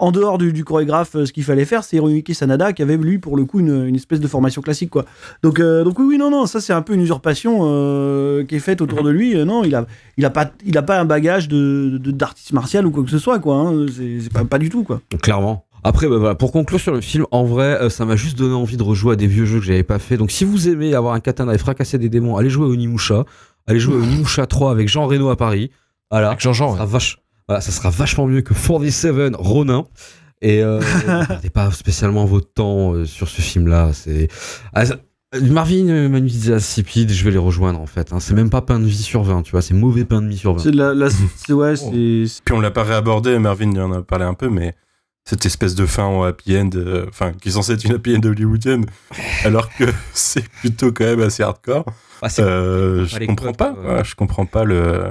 en 0.00 0.10
dehors 0.12 0.38
du, 0.38 0.52
du 0.52 0.64
chorégraphe 0.64 1.14
euh, 1.14 1.26
ce 1.26 1.32
qu'il 1.32 1.44
fallait 1.44 1.64
faire, 1.64 1.84
c'est 1.84 1.96
Hiroyuki 1.96 2.34
Sanada 2.34 2.72
qui 2.72 2.82
avait 2.82 2.96
lui 2.96 3.18
pour 3.18 3.36
le 3.36 3.44
coup 3.44 3.60
une, 3.60 3.86
une 3.86 3.94
espèce 3.94 4.18
de 4.20 4.26
formation 4.26 4.62
classique 4.62 4.90
quoi. 4.90 5.04
Donc 5.42 5.60
euh, 5.60 5.84
donc 5.84 5.98
oui 5.98 6.06
oui 6.08 6.18
non 6.18 6.30
non 6.30 6.46
ça 6.46 6.60
c'est 6.60 6.72
un 6.72 6.82
peu 6.82 6.94
une 6.94 7.00
usurpation 7.02 7.60
euh, 7.62 8.44
qui 8.44 8.56
est 8.56 8.60
faite 8.60 8.80
autour 8.80 9.02
de 9.02 9.10
lui. 9.10 9.36
Euh, 9.36 9.44
non 9.44 9.62
il 9.64 9.74
a 9.74 9.86
il 10.16 10.24
a 10.24 10.30
pas 10.30 10.50
il 10.66 10.76
a 10.76 10.82
pas 10.82 10.98
un 10.98 11.04
bagage 11.04 11.48
de 11.48 11.98
de- 12.00 12.10
d'artiste 12.10 12.52
martial 12.52 12.86
ou 12.86 12.90
quoi 12.90 13.04
que 13.04 13.10
ce 13.10 13.18
soit 13.18 13.38
quoi. 13.38 13.54
hein. 13.56 13.86
C'est 13.94 14.32
pas 14.32 14.44
pas 14.44 14.58
du 14.58 14.68
tout 14.70 14.82
quoi. 14.82 15.00
Clairement. 15.22 15.64
Après, 15.82 16.08
bah, 16.08 16.18
voilà, 16.18 16.34
pour 16.34 16.52
conclure 16.52 16.78
sur 16.78 16.92
le 16.92 17.00
film, 17.00 17.24
en 17.30 17.44
vrai, 17.44 17.80
euh, 17.80 17.88
ça 17.88 18.04
m'a 18.04 18.14
juste 18.14 18.36
donné 18.36 18.52
envie 18.54 18.76
de 18.76 18.82
rejouer 18.82 19.14
à 19.14 19.16
des 19.16 19.26
vieux 19.26 19.46
jeux 19.46 19.60
que 19.60 19.64
j'avais 19.64 19.82
pas 19.82 19.98
fait. 19.98 20.18
Donc, 20.18 20.30
si 20.30 20.44
vous 20.44 20.68
aimez 20.68 20.94
avoir 20.94 21.14
un 21.14 21.20
katana 21.20 21.54
et 21.54 21.58
fracasser 21.58 21.96
des 21.96 22.10
démons, 22.10 22.36
allez 22.36 22.50
jouer 22.50 22.66
au 22.66 22.72
Onimusha. 22.74 23.24
Allez 23.66 23.80
jouer 23.80 23.94
au 23.94 24.02
Onimusha 24.02 24.46
3 24.46 24.72
avec 24.72 24.88
Jean 24.88 25.06
Reno 25.06 25.30
à 25.30 25.36
Paris. 25.36 25.70
Voilà. 26.10 26.28
Avec 26.28 26.40
Jean-Jean. 26.40 26.76
Ça 26.76 26.84
vache... 26.84 27.16
voilà, 27.50 27.60
ça 27.60 27.72
sera 27.72 27.90
vachement 27.90 28.26
mieux 28.28 28.42
que 28.42 28.54
47 28.54 29.34
Ronin. 29.36 29.86
Et 30.40 30.62
euh, 30.62 30.78
ne 30.80 31.26
perdez 31.26 31.50
pas 31.50 31.70
spécialement 31.72 32.24
votre 32.24 32.52
temps 32.52 32.92
euh, 32.94 33.04
sur 33.04 33.28
ce 33.28 33.40
film-là. 33.40 33.90
C'est 33.92 34.28
Ah, 34.72 34.84
Marvin 35.42 36.08
Manu 36.08 36.28
disait 36.28 36.54
insipide, 36.54 37.10
je 37.12 37.24
vais 37.24 37.30
les 37.32 37.38
rejoindre 37.38 37.80
en 37.80 37.86
fait. 37.86 38.12
hein. 38.12 38.20
C'est 38.20 38.34
même 38.34 38.50
pas 38.50 38.62
pain 38.62 38.78
de 38.78 38.84
vie 38.86 39.02
sur 39.02 39.22
20, 39.24 39.42
tu 39.42 39.50
vois. 39.50 39.62
C'est 39.62 39.74
mauvais 39.74 40.04
pain 40.04 40.22
de 40.22 40.28
mie 40.28 40.36
sur 40.38 40.54
20. 40.54 40.62
C'est 40.62 40.70
de 40.70 40.76
la, 40.76 40.94
la- 40.94 41.08
c'est 41.10 41.52
ouais 41.52 41.74
c'est 41.76 42.24
c'est- 42.26 42.42
Puis 42.44 42.54
on 42.54 42.60
l'a 42.60 42.70
pas 42.70 42.84
réabordé, 42.84 43.38
Mervyn 43.38 43.76
en 43.76 43.92
a 43.92 44.02
parlé 44.02 44.24
un 44.24 44.34
peu, 44.34 44.48
mais 44.48 44.74
cette 45.24 45.44
espèce 45.44 45.74
de 45.74 45.86
fin 45.86 46.04
en 46.04 46.22
happy 46.22 46.56
end, 46.56 46.70
euh, 46.76 47.06
enfin, 47.08 47.32
qui 47.32 47.48
est 47.48 47.52
censée 47.52 47.72
être 47.72 47.84
une 47.84 47.94
happy 47.94 48.16
end 48.16 48.20
hollywoodienne, 48.24 48.86
alors 49.44 49.68
que 49.74 49.84
c'est 50.14 50.48
plutôt 50.48 50.90
quand 50.92 51.04
même 51.04 51.20
assez 51.20 51.42
hardcore. 51.42 51.84
Ah, 52.22 52.28
c'est- 52.28 52.42
Euh, 52.42 53.04
je 53.06 53.18
comprends 53.26 53.46
codes, 53.48 53.56
pas, 53.56 53.74
euh. 53.76 53.96
ouais, 53.98 54.04
je 54.04 54.14
comprends 54.14 54.46
pas 54.46 54.64
le, 54.64 55.10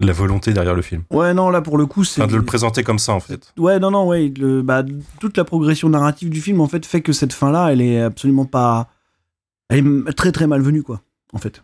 la 0.00 0.12
volonté 0.12 0.52
derrière 0.52 0.74
le 0.74 0.82
film. 0.82 1.02
Ouais, 1.12 1.34
non, 1.34 1.50
là, 1.50 1.60
pour 1.60 1.76
le 1.78 1.86
coup, 1.86 2.04
c'est. 2.04 2.20
Enfin, 2.22 2.30
de 2.30 2.36
le 2.36 2.44
présenter 2.44 2.82
comme 2.84 2.98
ça, 2.98 3.12
en 3.14 3.20
fait. 3.20 3.52
Ouais, 3.58 3.78
non, 3.78 3.90
non, 3.90 4.06
ouais. 4.06 4.32
le- 4.38 4.62
bah, 4.62 4.84
toute 5.20 5.36
la 5.36 5.44
progression 5.44 5.88
narrative 5.88 6.30
du 6.30 6.40
film, 6.40 6.60
en 6.60 6.68
fait, 6.68 6.86
fait 6.86 7.00
que 7.00 7.12
cette 7.12 7.32
fin-là, 7.32 7.68
elle 7.72 7.80
est 7.80 8.00
absolument 8.00 8.44
pas. 8.44 8.88
Elle 9.68 9.86
est 10.08 10.12
très, 10.12 10.32
très 10.32 10.46
malvenue, 10.46 10.82
quoi, 10.82 11.02
en 11.32 11.38
fait. 11.38 11.62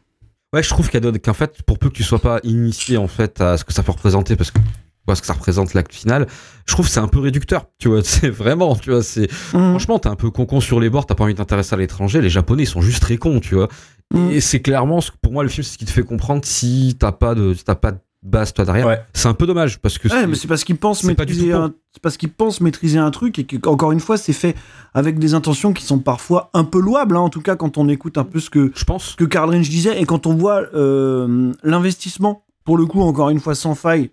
Ouais, 0.53 0.63
je 0.63 0.69
trouve 0.69 0.89
qu'elle 0.91 1.01
donne- 1.01 1.19
qu'en 1.19 1.33
fait, 1.35 1.63
pour 1.63 1.79
peu 1.79 1.89
que 1.89 1.95
tu 1.95 2.03
sois 2.05 2.21
pas 2.21 2.39
initié 2.45 2.97
en 2.97 3.09
fait 3.09 3.41
à 3.41 3.57
ce 3.57 3.65
que 3.65 3.73
ça 3.73 3.83
peut 3.83 3.91
représenter, 3.93 4.37
parce 4.37 4.51
que 4.53 4.59
tu 4.59 4.65
vois 5.07 5.17
ce 5.17 5.21
que 5.21 5.27
ça 5.27 5.33
représente 5.33 5.75
l'acte 5.75 5.93
final, 5.93 6.27
je 6.67 6.73
trouve 6.75 6.87
que 6.87 6.93
c'est 6.93 7.01
un 7.01 7.09
peu 7.09 7.19
réducteur. 7.19 7.67
Tu 7.79 7.89
vois, 7.89 8.03
c'est 8.05 8.31
vraiment, 8.31 8.77
tu 8.77 8.91
vois, 8.91 9.03
c'est 9.03 9.29
Mhm. 9.53 9.71
franchement, 9.71 9.99
t'es 9.99 10.09
un 10.09 10.15
peu 10.17 10.31
concon 10.31 10.61
sur 10.61 10.79
les 10.81 10.91
bords, 10.91 11.07
t'as 11.07 11.15
pas 11.17 11.25
envie 11.25 11.33
de 11.35 11.39
t'intéresser 11.39 11.75
à 11.75 11.79
l'étranger. 11.79 12.21
Les 12.21 12.31
Japonais, 12.31 12.63
ils 12.65 12.67
sont 12.69 12.81
juste 12.83 13.03
très 13.03 13.17
cons, 13.17 13.41
tu 13.41 13.55
vois. 13.57 13.69
Mhm. 14.13 14.31
Et 14.31 14.41
c'est 14.41 14.61
clairement, 14.61 15.01
ce 15.01 15.11
que- 15.11 15.17
pour 15.21 15.33
moi, 15.33 15.43
le 15.43 15.49
film, 15.49 15.65
c'est 15.65 15.73
ce 15.73 15.79
qui 15.79 15.87
te 15.87 15.91
fait 15.91 16.05
comprendre 16.05 16.45
si 16.45 16.97
t'as 17.01 17.11
pas 17.13 17.35
de, 17.35 17.53
si 17.55 17.65
t'as 17.65 17.75
pas 17.75 17.93
de 18.25 18.31
base 18.31 18.53
toi 18.55 18.65
derrière. 18.65 18.87
Ouais. 18.87 19.01
C'est 19.13 19.29
un 19.29 19.35
peu 19.35 19.47
dommage 19.47 19.79
parce 19.81 19.99
que 19.99 20.09
Ouais, 20.09 20.21
c'est- 20.23 20.27
mais 20.27 20.35
c'est 20.35 20.49
parce 20.49 20.65
qu'ils 20.65 20.77
pensent 20.79 21.05
maîtriser 21.05 21.53
un... 21.53 21.75
c'est 21.93 22.03
parce 22.03 22.17
qu'ils 22.17 22.31
pensent 22.33 22.61
maîtriser 22.63 22.99
un 22.99 23.11
truc 23.11 23.39
et 23.39 23.45
que, 23.45 23.69
encore 23.69 23.93
une 23.93 24.01
fois, 24.01 24.17
c'est 24.17 24.33
fait 24.33 24.57
avec 24.95 25.19
des 25.19 25.35
intentions 25.35 25.73
qui 25.75 25.85
sont 25.85 25.99
parfois 25.99 26.51
un 26.55 26.65
peu 26.65 26.81
louables, 26.81 27.17
hein, 27.17 27.21
en 27.21 27.29
tout 27.29 27.43
cas, 27.43 27.55
quand 27.55 27.77
on 27.79 27.89
écoute 27.89 28.17
un 28.19 28.25
peu 28.25 28.41
ce 28.41 28.49
que, 28.51 28.73
je 28.75 28.85
pense. 28.85 29.15
que 29.17 29.25
Karl 29.25 29.51
Range 29.51 29.69
disait 29.69 30.01
et 30.01 30.07
quand 30.07 30.27
on 30.27 30.35
voit 30.35 30.63
euh, 30.75 31.53
l'investissement, 31.63 32.45
pour 32.65 32.79
le 32.79 32.87
coup, 32.87 33.03
encore 33.03 33.29
une 33.31 33.41
fois, 33.41 33.55
sans 33.55 33.75
faille, 33.75 34.11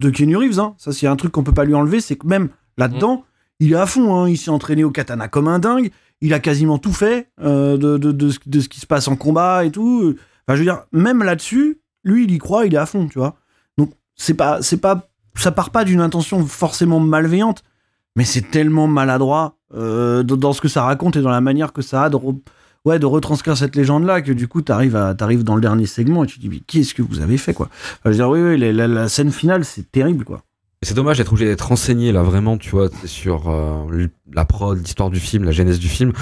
de 0.00 0.10
Keanu 0.10 0.36
Reeves, 0.36 0.60
hein, 0.60 0.74
ça, 0.76 0.92
c'est 0.92 1.06
un 1.06 1.16
truc 1.16 1.32
qu'on 1.32 1.42
peut 1.42 1.52
pas 1.54 1.64
lui 1.64 1.74
enlever, 1.74 2.02
c'est 2.02 2.16
que 2.16 2.26
même 2.26 2.50
là-dedans, 2.76 3.24
il 3.60 3.72
est 3.72 3.76
à 3.76 3.86
fond, 3.86 4.14
hein, 4.14 4.28
il 4.28 4.36
s'est 4.36 4.50
entraîné 4.50 4.84
au 4.84 4.90
katana 4.90 5.28
comme 5.28 5.48
un 5.48 5.58
dingue, 5.58 5.90
il 6.20 6.34
a 6.34 6.38
quasiment 6.40 6.76
tout 6.76 6.92
fait 6.92 7.30
euh, 7.42 7.78
de, 7.78 7.96
de, 7.96 8.12
de, 8.12 8.28
ce- 8.28 8.38
de 8.44 8.60
ce 8.60 8.68
qui 8.68 8.80
se 8.80 8.86
passe 8.86 9.08
en 9.08 9.16
combat 9.16 9.64
et 9.64 9.70
tout. 9.70 10.14
Enfin, 10.46 10.54
je 10.56 10.58
veux 10.58 10.64
dire, 10.66 10.82
même 10.92 11.22
là-dessus, 11.22 11.80
lui, 12.04 12.24
il 12.24 12.30
y 12.32 12.36
croit, 12.38 12.66
il 12.66 12.74
est 12.74 12.78
à 12.78 12.84
fond, 12.84 13.08
tu 13.08 13.18
vois. 13.18 13.36
C'est 14.16 14.34
pas, 14.34 14.62
c'est 14.62 14.78
pas, 14.78 15.08
ça 15.34 15.52
part 15.52 15.70
pas 15.70 15.84
d'une 15.84 16.00
intention 16.00 16.44
forcément 16.46 17.00
malveillante, 17.00 17.62
mais 18.16 18.24
c'est 18.24 18.50
tellement 18.50 18.86
maladroit 18.86 19.56
euh, 19.74 20.22
dans, 20.22 20.52
ce 20.52 20.60
que 20.60 20.68
ça 20.68 20.82
raconte 20.82 21.16
et 21.16 21.20
dans 21.22 21.30
la 21.30 21.40
manière 21.40 21.72
que 21.72 21.82
ça 21.82 22.04
a 22.04 22.08
de, 22.10 22.16
re- 22.16 22.40
ouais, 22.84 22.98
de 22.98 23.06
retranscrire 23.06 23.56
cette 23.56 23.76
légende-là 23.76 24.22
que 24.22 24.32
du 24.32 24.48
coup, 24.48 24.62
t'arrives 24.62 24.96
à, 24.96 25.14
t'arrives 25.14 25.44
dans 25.44 25.54
le 25.54 25.60
dernier 25.60 25.86
segment 25.86 26.24
et 26.24 26.26
tu 26.26 26.36
te 26.36 26.40
dis, 26.40 26.48
mais 26.48 26.60
qu'est-ce 26.60 26.94
que 26.94 27.02
vous 27.02 27.20
avez 27.20 27.36
fait, 27.36 27.52
quoi? 27.52 27.68
Enfin, 27.70 28.00
je 28.06 28.08
veux 28.10 28.14
dire, 28.16 28.28
oui, 28.30 28.40
oui, 28.40 28.58
la, 28.58 28.72
la- 28.72 28.88
la 28.88 29.08
scène 29.08 29.30
finale, 29.32 29.64
c'est 29.64 29.90
terrible, 29.92 30.24
quoi. 30.24 30.42
C'est 30.82 30.94
dommage 30.94 31.18
d'être 31.18 31.32
obligé 31.32 31.46
d'être 31.48 31.66
renseigné 31.68 32.12
là 32.12 32.22
vraiment, 32.22 32.58
tu 32.58 32.70
vois, 32.70 32.88
sur 33.04 33.48
euh, 33.50 34.06
la 34.32 34.44
prod, 34.44 34.78
l'histoire 34.78 35.10
du 35.10 35.18
film, 35.20 35.44
la 35.44 35.50
genèse 35.52 35.78
du 35.78 35.88
film, 35.88 36.12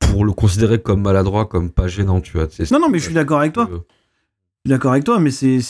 pour 0.00 0.24
le 0.24 0.32
considérer 0.32 0.80
comme 0.80 1.02
maladroit, 1.02 1.46
comme 1.46 1.70
pas 1.70 1.86
gênant, 1.88 2.20
tu 2.20 2.32
vois. 2.36 2.46
Non, 2.70 2.78
non, 2.80 2.88
mais 2.88 2.98
je 2.98 3.04
suis 3.04 3.14
d'accord 3.14 3.40
avec 3.40 3.52
toi. 3.52 3.68
Je 3.70 4.70
suis 4.70 4.70
d'accord 4.70 4.92
avec 4.92 5.04
toi, 5.04 5.20
mais 5.20 5.30
c'est- 5.30 5.60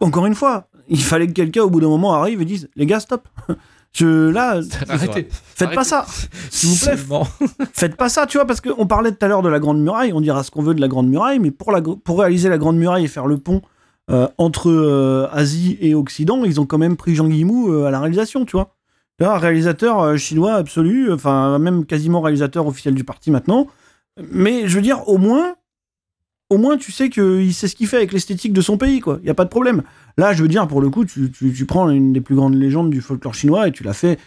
encore 0.00 0.26
une 0.26 0.34
fois, 0.34 0.68
il 0.88 1.02
fallait 1.02 1.26
que 1.26 1.32
quelqu'un 1.32 1.62
au 1.62 1.70
bout 1.70 1.80
d'un 1.80 1.88
moment 1.88 2.14
arrive 2.14 2.40
et 2.40 2.44
dise, 2.44 2.68
les 2.76 2.86
gars, 2.86 3.00
stop. 3.00 3.28
Je, 3.92 4.28
là, 4.30 4.60
Arrêtez. 4.88 5.26
faites 5.30 5.74
pas 5.74 5.82
ça. 5.82 6.06
S'il 6.48 6.70
vous 6.70 6.76
plaît, 6.76 6.96
seulement. 6.96 7.26
faites 7.72 7.96
pas 7.96 8.08
ça, 8.08 8.26
tu 8.26 8.38
vois, 8.38 8.46
parce 8.46 8.60
qu'on 8.60 8.86
parlait 8.86 9.10
tout 9.10 9.24
à 9.24 9.28
l'heure 9.28 9.42
de 9.42 9.48
la 9.48 9.58
Grande 9.58 9.80
Muraille, 9.82 10.12
on 10.12 10.20
dira 10.20 10.44
ce 10.44 10.50
qu'on 10.52 10.62
veut 10.62 10.74
de 10.74 10.80
la 10.80 10.86
Grande 10.86 11.08
Muraille, 11.08 11.40
mais 11.40 11.50
pour, 11.50 11.72
la, 11.72 11.80
pour 11.82 12.20
réaliser 12.20 12.48
la 12.48 12.58
Grande 12.58 12.76
Muraille 12.76 13.04
et 13.04 13.08
faire 13.08 13.26
le 13.26 13.38
pont 13.38 13.62
euh, 14.10 14.28
entre 14.38 14.70
euh, 14.70 15.28
Asie 15.32 15.76
et 15.80 15.94
Occident, 15.94 16.44
ils 16.44 16.60
ont 16.60 16.66
quand 16.66 16.78
même 16.78 16.96
pris 16.96 17.16
Jean 17.16 17.26
Guillemot 17.28 17.72
euh, 17.72 17.86
à 17.86 17.90
la 17.90 17.98
réalisation, 17.98 18.44
tu 18.44 18.52
vois. 18.52 18.76
Tu 19.18 19.24
vois, 19.24 19.38
réalisateur 19.38 20.00
euh, 20.00 20.16
chinois 20.16 20.54
absolu, 20.54 21.12
enfin, 21.12 21.58
même 21.58 21.84
quasiment 21.84 22.20
réalisateur 22.20 22.66
officiel 22.66 22.94
du 22.94 23.04
parti 23.04 23.30
maintenant. 23.30 23.66
Mais 24.32 24.68
je 24.68 24.76
veux 24.76 24.82
dire, 24.82 25.08
au 25.08 25.18
moins, 25.18 25.56
au 26.50 26.58
moins, 26.58 26.76
tu 26.76 26.92
sais 26.92 27.08
qu'il 27.10 27.54
sait 27.54 27.68
ce 27.68 27.76
qu'il 27.76 27.86
fait 27.86 27.96
avec 27.96 28.12
l'esthétique 28.12 28.52
de 28.52 28.60
son 28.60 28.76
pays, 28.76 29.00
quoi. 29.00 29.18
Il 29.22 29.24
n'y 29.24 29.30
a 29.30 29.34
pas 29.34 29.44
de 29.44 29.50
problème. 29.50 29.82
Là, 30.18 30.32
je 30.32 30.42
veux 30.42 30.48
dire, 30.48 30.66
pour 30.68 30.80
le 30.80 30.90
coup, 30.90 31.04
tu, 31.04 31.30
tu, 31.30 31.52
tu 31.52 31.64
prends 31.64 31.88
une 31.90 32.12
des 32.12 32.20
plus 32.20 32.34
grandes 32.34 32.54
légendes 32.56 32.90
du 32.90 33.00
folklore 33.00 33.34
chinois 33.34 33.68
et 33.68 33.72
tu 33.72 33.84
l'as 33.84 33.92
fait, 33.92 34.18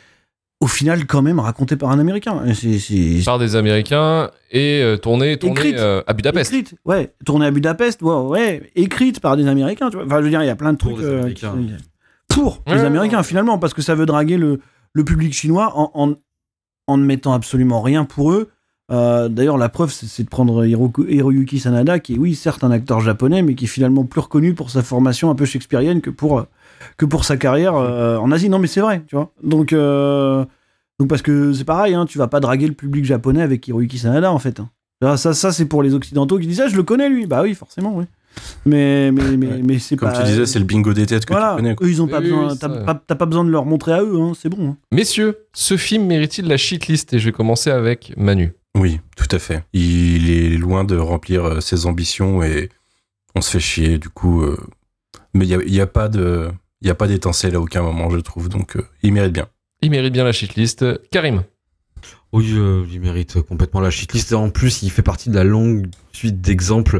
au 0.61 0.67
final, 0.67 1.05
quand 1.05 1.21
même, 1.21 1.39
raconté 1.39 1.75
par 1.75 1.91
un 1.91 1.99
Américain. 1.99 2.41
C'est, 2.53 3.21
Par 3.25 3.37
des 3.39 3.57
Américains 3.57 4.31
et 4.51 4.81
euh, 4.81 4.95
tourné, 4.97 5.37
tourné 5.37 5.59
Écrite. 5.59 5.75
euh, 5.77 6.01
à 6.07 6.13
Budapest. 6.13 6.53
Écrite, 6.53 6.75
ouais. 6.85 7.13
Tournée 7.25 7.45
à 7.47 7.51
Budapest, 7.51 8.01
ouais, 8.01 8.15
ouais. 8.15 8.71
Écrite 8.75 9.19
par 9.19 9.35
des 9.35 9.45
Américains, 9.47 9.89
tu 9.89 9.97
vois. 9.97 10.05
Enfin, 10.05 10.19
je 10.19 10.23
veux 10.23 10.29
dire, 10.29 10.41
il 10.41 10.47
y 10.47 10.49
a 10.49 10.55
plein 10.55 10.71
de 10.71 10.77
Pour 10.77 10.91
trucs. 10.93 11.03
des 11.03 11.11
euh, 11.11 11.19
Américains. 11.19 11.55
qui- 11.57 12.33
Pour 12.33 12.63
Ouais, 12.65 12.75
les 12.75 12.79
ouais, 12.79 12.85
Américains, 12.87 13.17
ouais. 13.17 13.23
finalement, 13.23 13.59
parce 13.59 13.73
que 13.73 13.81
ça 13.81 13.95
veut 13.95 14.05
draguer 14.05 14.37
le, 14.37 14.61
le 14.93 15.03
public 15.03 15.33
chinois 15.33 15.73
en, 15.75 15.91
en, 15.93 16.13
en 16.87 16.97
ne 16.97 17.03
mettant 17.05 17.33
absolument 17.33 17.81
rien 17.81 18.05
pour 18.05 18.31
eux. 18.31 18.49
Euh, 18.91 19.29
D'ailleurs, 19.29 19.57
la 19.57 19.69
preuve, 19.69 19.91
c'est 19.91 20.23
de 20.23 20.29
prendre 20.29 20.65
Hiroku- 20.65 21.07
Hiroyuki 21.09 21.59
Sanada, 21.59 21.99
qui 21.99 22.15
est, 22.15 22.17
oui, 22.17 22.35
certes, 22.35 22.63
un 22.63 22.71
acteur 22.71 22.99
japonais, 22.99 23.41
mais 23.41 23.55
qui 23.55 23.65
est 23.65 23.67
finalement 23.67 24.03
plus 24.03 24.19
reconnu 24.21 24.53
pour 24.53 24.69
sa 24.69 24.81
formation 24.83 25.29
un 25.29 25.35
peu 25.35 25.45
shakespearienne 25.45 26.01
que 26.01 26.09
pour, 26.09 26.39
euh, 26.39 26.43
que 26.97 27.05
pour 27.05 27.23
sa 27.25 27.37
carrière 27.37 27.75
euh, 27.75 28.17
en 28.17 28.31
Asie. 28.31 28.49
Non, 28.49 28.59
mais 28.59 28.67
c'est 28.67 28.81
vrai, 28.81 29.03
tu 29.07 29.15
vois. 29.15 29.31
Donc, 29.41 29.71
euh, 29.73 30.43
donc 30.99 31.07
parce 31.09 31.21
que 31.21 31.53
c'est 31.53 31.63
pareil, 31.63 31.93
hein, 31.93 32.05
tu 32.05 32.17
vas 32.17 32.27
pas 32.27 32.39
draguer 32.41 32.67
le 32.67 32.73
public 32.73 33.05
japonais 33.05 33.41
avec 33.41 33.67
Hiroyuki 33.67 33.97
Sanada, 33.97 34.31
en 34.31 34.39
fait. 34.39 34.59
hein. 34.59 34.69
Ah, 35.03 35.17
Ça, 35.17 35.33
ça 35.33 35.51
c'est 35.51 35.65
pour 35.65 35.81
les 35.83 35.93
Occidentaux 35.93 36.37
qui 36.39 36.47
disent 36.47 36.61
Ah, 36.61 36.67
je 36.67 36.75
le 36.77 36.83
connais, 36.83 37.09
lui. 37.09 37.25
Bah 37.25 37.41
oui, 37.41 37.53
forcément, 37.55 37.95
oui. 37.97 38.05
Mais, 38.65 39.11
mais, 39.11 39.37
mais, 39.37 39.47
Ouais. 39.47 39.61
mais 39.63 39.79
c'est 39.79 39.95
Comme 39.95 40.09
pas. 40.09 40.17
tu 40.19 40.23
disais, 40.23 40.45
c'est 40.45 40.59
le 40.59 40.65
bingo 40.65 40.91
des 40.93 41.05
têtes 41.05 41.25
que 41.25 41.33
voilà, 41.33 41.51
tu 41.51 41.55
connais. 41.57 41.75
quoi. 41.75 41.85
eux, 41.85 41.89
ils 41.89 42.01
ont 42.01 42.07
pas 42.07 42.17
Oui, 42.19 42.23
besoin. 42.25 42.49
oui, 42.51 42.57
T'as 42.59 42.69
ça. 42.69 42.81
pas, 42.81 42.95
t'as 43.07 43.15
pas 43.15 43.25
besoin 43.25 43.43
de 43.45 43.49
leur 43.49 43.65
montrer 43.65 43.93
à 43.93 44.01
eux, 44.01 44.17
hein, 44.19 44.31
c'est 44.37 44.49
bon. 44.49 44.69
hein. 44.71 44.77
Messieurs, 44.91 45.37
ce 45.53 45.77
film 45.77 46.05
mérite-t-il 46.05 46.47
la 46.47 46.57
shitlist? 46.57 47.13
Et 47.13 47.19
je 47.19 47.25
vais 47.25 47.31
commencer 47.31 47.69
avec 47.69 48.13
Manu. 48.17 48.53
Oui, 48.83 48.99
tout 49.15 49.33
à 49.33 49.39
fait. 49.39 49.63
Il 49.71 50.29
est 50.29 50.57
loin 50.57 50.83
de 50.83 50.97
remplir 50.97 51.45
euh, 51.45 51.59
ses 51.61 51.85
ambitions 51.85 52.43
et 52.43 52.67
on 53.33 53.39
se 53.39 53.49
fait 53.51 53.61
chier, 53.61 53.97
du 53.97 54.09
coup. 54.09 54.41
euh, 54.43 54.57
Mais 55.33 55.45
il 55.45 55.47
n'y 55.47 55.55
a, 55.55 55.59
il 55.65 55.73
y 55.73 55.79
a 55.79 55.87
pas 55.87 56.09
de. 56.09 56.49
Il 56.81 56.87
y 56.87 56.91
a 56.91 56.95
pas 56.95 57.07
d'étincelle 57.07 57.55
à 57.55 57.61
aucun 57.61 57.81
moment, 57.81 58.09
je 58.09 58.17
trouve, 58.17 58.49
donc 58.49 58.75
euh, 58.75 58.85
il 59.03 59.13
mérite 59.13 59.31
bien. 59.31 59.47
Il 59.81 59.89
mérite 59.89 60.11
bien 60.11 60.25
la 60.25 60.33
shitlist. 60.33 60.83
Karim. 61.11 61.43
Oui, 62.33 62.51
euh, 62.57 62.85
il 62.91 62.99
mérite 62.99 63.41
complètement 63.43 63.79
la 63.79 63.89
shitlist. 63.89 64.33
En 64.33 64.49
plus, 64.49 64.83
il 64.83 64.89
fait 64.91 65.01
partie 65.01 65.29
de 65.29 65.35
la 65.35 65.45
longue 65.45 65.87
suite 66.11 66.41
d'exemples 66.41 66.99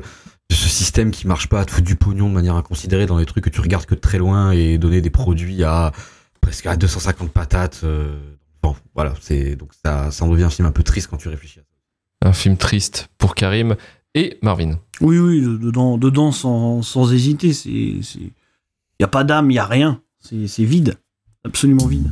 de 0.49 0.55
ce 0.55 0.69
système 0.69 1.11
qui 1.11 1.27
marche 1.27 1.49
pas 1.49 1.59
à 1.59 1.65
te 1.65 1.71
foutre 1.71 1.85
du 1.85 1.97
pognon 1.97 2.29
de 2.29 2.33
manière 2.33 2.55
inconsidérée 2.55 3.07
dans 3.07 3.17
des 3.17 3.25
trucs 3.25 3.43
que 3.43 3.49
tu 3.49 3.59
regardes 3.59 3.85
que 3.85 3.95
de 3.95 3.99
très 3.99 4.19
loin 4.19 4.51
et 4.51 4.77
donner 4.77 5.01
des 5.01 5.09
produits 5.09 5.65
à 5.65 5.91
presque 6.39 6.65
à 6.65 6.77
250 6.77 7.29
patates. 7.31 7.81
euh, 7.83 8.17
Bon, 8.61 8.77
voilà, 8.95 9.13
c'est 9.19 9.57
donc 9.57 9.71
ça, 9.83 10.11
ça 10.11 10.23
en 10.23 10.29
devient 10.29 10.43
un 10.45 10.49
film 10.49 10.65
un 10.65 10.71
peu 10.71 10.83
triste 10.83 11.07
quand 11.09 11.17
tu 11.17 11.27
réfléchis 11.27 11.59
à 11.59 11.63
ça. 11.63 11.67
Un 12.25 12.31
film 12.33 12.55
triste 12.57 13.09
pour 13.17 13.35
Karim 13.35 13.75
et 14.15 14.37
Marvin. 14.41 14.79
Oui, 15.01 15.19
oui, 15.19 15.41
de- 15.41 15.57
dedans, 15.57 15.97
dedans 15.97 16.31
sans, 16.31 16.81
sans 16.81 17.11
hésiter. 17.11 17.51
C'est, 17.51 17.69
il 17.69 18.31
y 18.99 19.03
a 19.03 19.07
pas 19.09 19.23
d'âme, 19.25 19.51
il 19.51 19.55
y 19.55 19.59
a 19.59 19.65
rien. 19.65 20.01
C'est, 20.21 20.47
c'est 20.47 20.63
vide, 20.63 20.95
absolument 21.43 21.85
vide. 21.85 22.11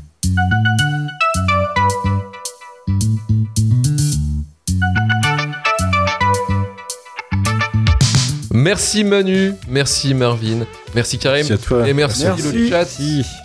Merci 8.54 9.04
Manu, 9.06 9.54
merci 9.70 10.14
Marvin, 10.14 10.66
merci 10.94 11.18
Karim. 11.18 11.46
Merci 11.50 11.54
à 11.54 11.58
toi. 11.58 11.88
Et 11.88 11.94
merci, 11.94 12.24
Merci. 12.24 12.52
le 12.52 12.70
chat 12.70 12.86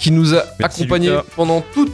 qui 0.01 0.11
nous 0.11 0.35
a 0.35 0.45
Merci, 0.59 0.83
accompagnés 0.83 1.11
Lucas. 1.11 1.25
pendant 1.37 1.63
toute 1.73 1.93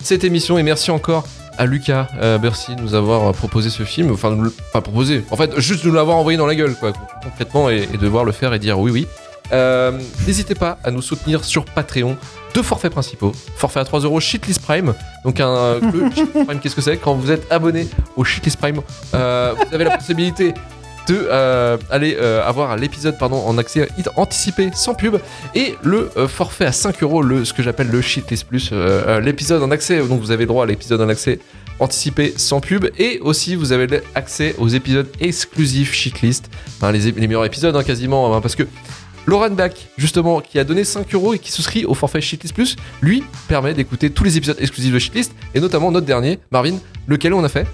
cette 0.00 0.24
émission. 0.24 0.58
Et 0.58 0.62
merci 0.64 0.90
encore 0.90 1.26
à 1.60 1.66
Lucas 1.66 2.06
euh, 2.22 2.38
Bercy 2.38 2.74
de 2.74 2.80
nous 2.80 2.94
avoir 2.94 3.32
proposé 3.34 3.68
ce 3.68 3.82
film. 3.82 4.10
Enfin, 4.10 4.30
nous 4.30 4.50
pas 4.72 4.80
proposé. 4.80 5.24
En 5.30 5.36
fait, 5.36 5.60
juste 5.60 5.84
de 5.84 5.88
nous 5.90 5.94
l'avoir 5.94 6.16
envoyé 6.16 6.38
dans 6.38 6.46
la 6.46 6.54
gueule, 6.54 6.74
quoi, 6.74 6.92
concrètement, 7.22 7.68
et, 7.68 7.86
et 7.92 7.98
de 7.98 8.02
devoir 8.02 8.24
le 8.24 8.32
faire 8.32 8.54
et 8.54 8.58
dire 8.58 8.78
oui, 8.80 8.90
oui. 8.90 9.06
Euh, 9.52 9.92
N'hésitez 10.26 10.54
pas 10.54 10.78
à 10.84 10.90
nous 10.90 11.02
soutenir 11.02 11.44
sur 11.44 11.66
Patreon. 11.66 12.16
Deux 12.54 12.62
forfaits 12.62 12.90
principaux. 12.92 13.32
Forfait 13.56 13.80
à 13.80 13.84
3 13.84 14.00
euros, 14.00 14.20
Shitlist 14.20 14.62
Prime. 14.62 14.94
Donc, 15.22 15.38
un, 15.38 15.80
le 15.80 16.10
Shitlist 16.14 16.46
Prime, 16.46 16.60
qu'est-ce 16.60 16.76
que 16.76 16.80
c'est? 16.80 16.96
Quand 16.96 17.12
vous 17.14 17.30
êtes 17.30 17.50
abonné 17.52 17.86
au 18.16 18.24
Shitlist 18.24 18.56
Prime, 18.58 18.80
euh, 19.14 19.54
vous 19.68 19.74
avez 19.74 19.84
la 19.84 19.98
possibilité 19.98 20.54
de 21.10 21.26
euh, 21.28 21.76
aller 21.90 22.16
euh, 22.20 22.46
avoir 22.46 22.76
l'épisode 22.76 23.18
pardon 23.18 23.36
en 23.36 23.58
accès 23.58 23.88
anticipé 24.16 24.70
sans 24.74 24.94
pub. 24.94 25.16
Et 25.54 25.74
le 25.82 26.10
euh, 26.16 26.28
forfait 26.28 26.66
à 26.66 26.72
5 26.72 27.02
euros 27.02 27.22
le 27.22 27.44
ce 27.44 27.52
que 27.52 27.62
j'appelle 27.62 27.88
le 27.88 28.00
shitlist 28.00 28.46
plus 28.46 28.72
l'épisode 29.20 29.62
en 29.62 29.70
accès. 29.70 29.98
Donc 29.98 30.20
vous 30.20 30.30
avez 30.30 30.46
droit 30.46 30.64
à 30.64 30.66
l'épisode 30.66 31.00
en 31.00 31.08
accès 31.08 31.40
anticipé 31.80 32.34
sans 32.36 32.60
pub. 32.60 32.86
Et 32.98 33.18
aussi 33.20 33.56
vous 33.56 33.72
avez 33.72 34.02
accès 34.14 34.54
aux 34.58 34.68
épisodes 34.68 35.08
exclusifs 35.20 35.92
shitlist. 35.92 36.48
Les, 36.92 37.10
les 37.10 37.26
meilleurs 37.26 37.44
épisodes 37.44 37.74
hein, 37.74 37.82
quasiment 37.82 38.34
hein, 38.34 38.40
parce 38.40 38.54
que 38.54 38.64
Lauren 39.26 39.50
Bach, 39.50 39.72
justement, 39.98 40.40
qui 40.40 40.58
a 40.58 40.64
donné 40.64 40.82
5 40.82 41.12
euros 41.14 41.34
et 41.34 41.38
qui 41.38 41.52
souscrit 41.52 41.84
au 41.84 41.94
forfait 41.94 42.22
Shitlist 42.22 42.54
Plus, 42.54 42.76
lui 43.02 43.22
permet 43.48 43.74
d'écouter 43.74 44.10
tous 44.10 44.24
les 44.24 44.36
épisodes 44.36 44.56
exclusifs 44.58 44.94
de 44.94 44.98
Shitlist 44.98 45.34
et 45.54 45.60
notamment 45.60 45.92
notre 45.92 46.06
dernier, 46.06 46.38
Marvin, 46.50 46.78
lequel 47.06 47.34
on 47.34 47.44
a 47.44 47.48
fait? 47.48 47.66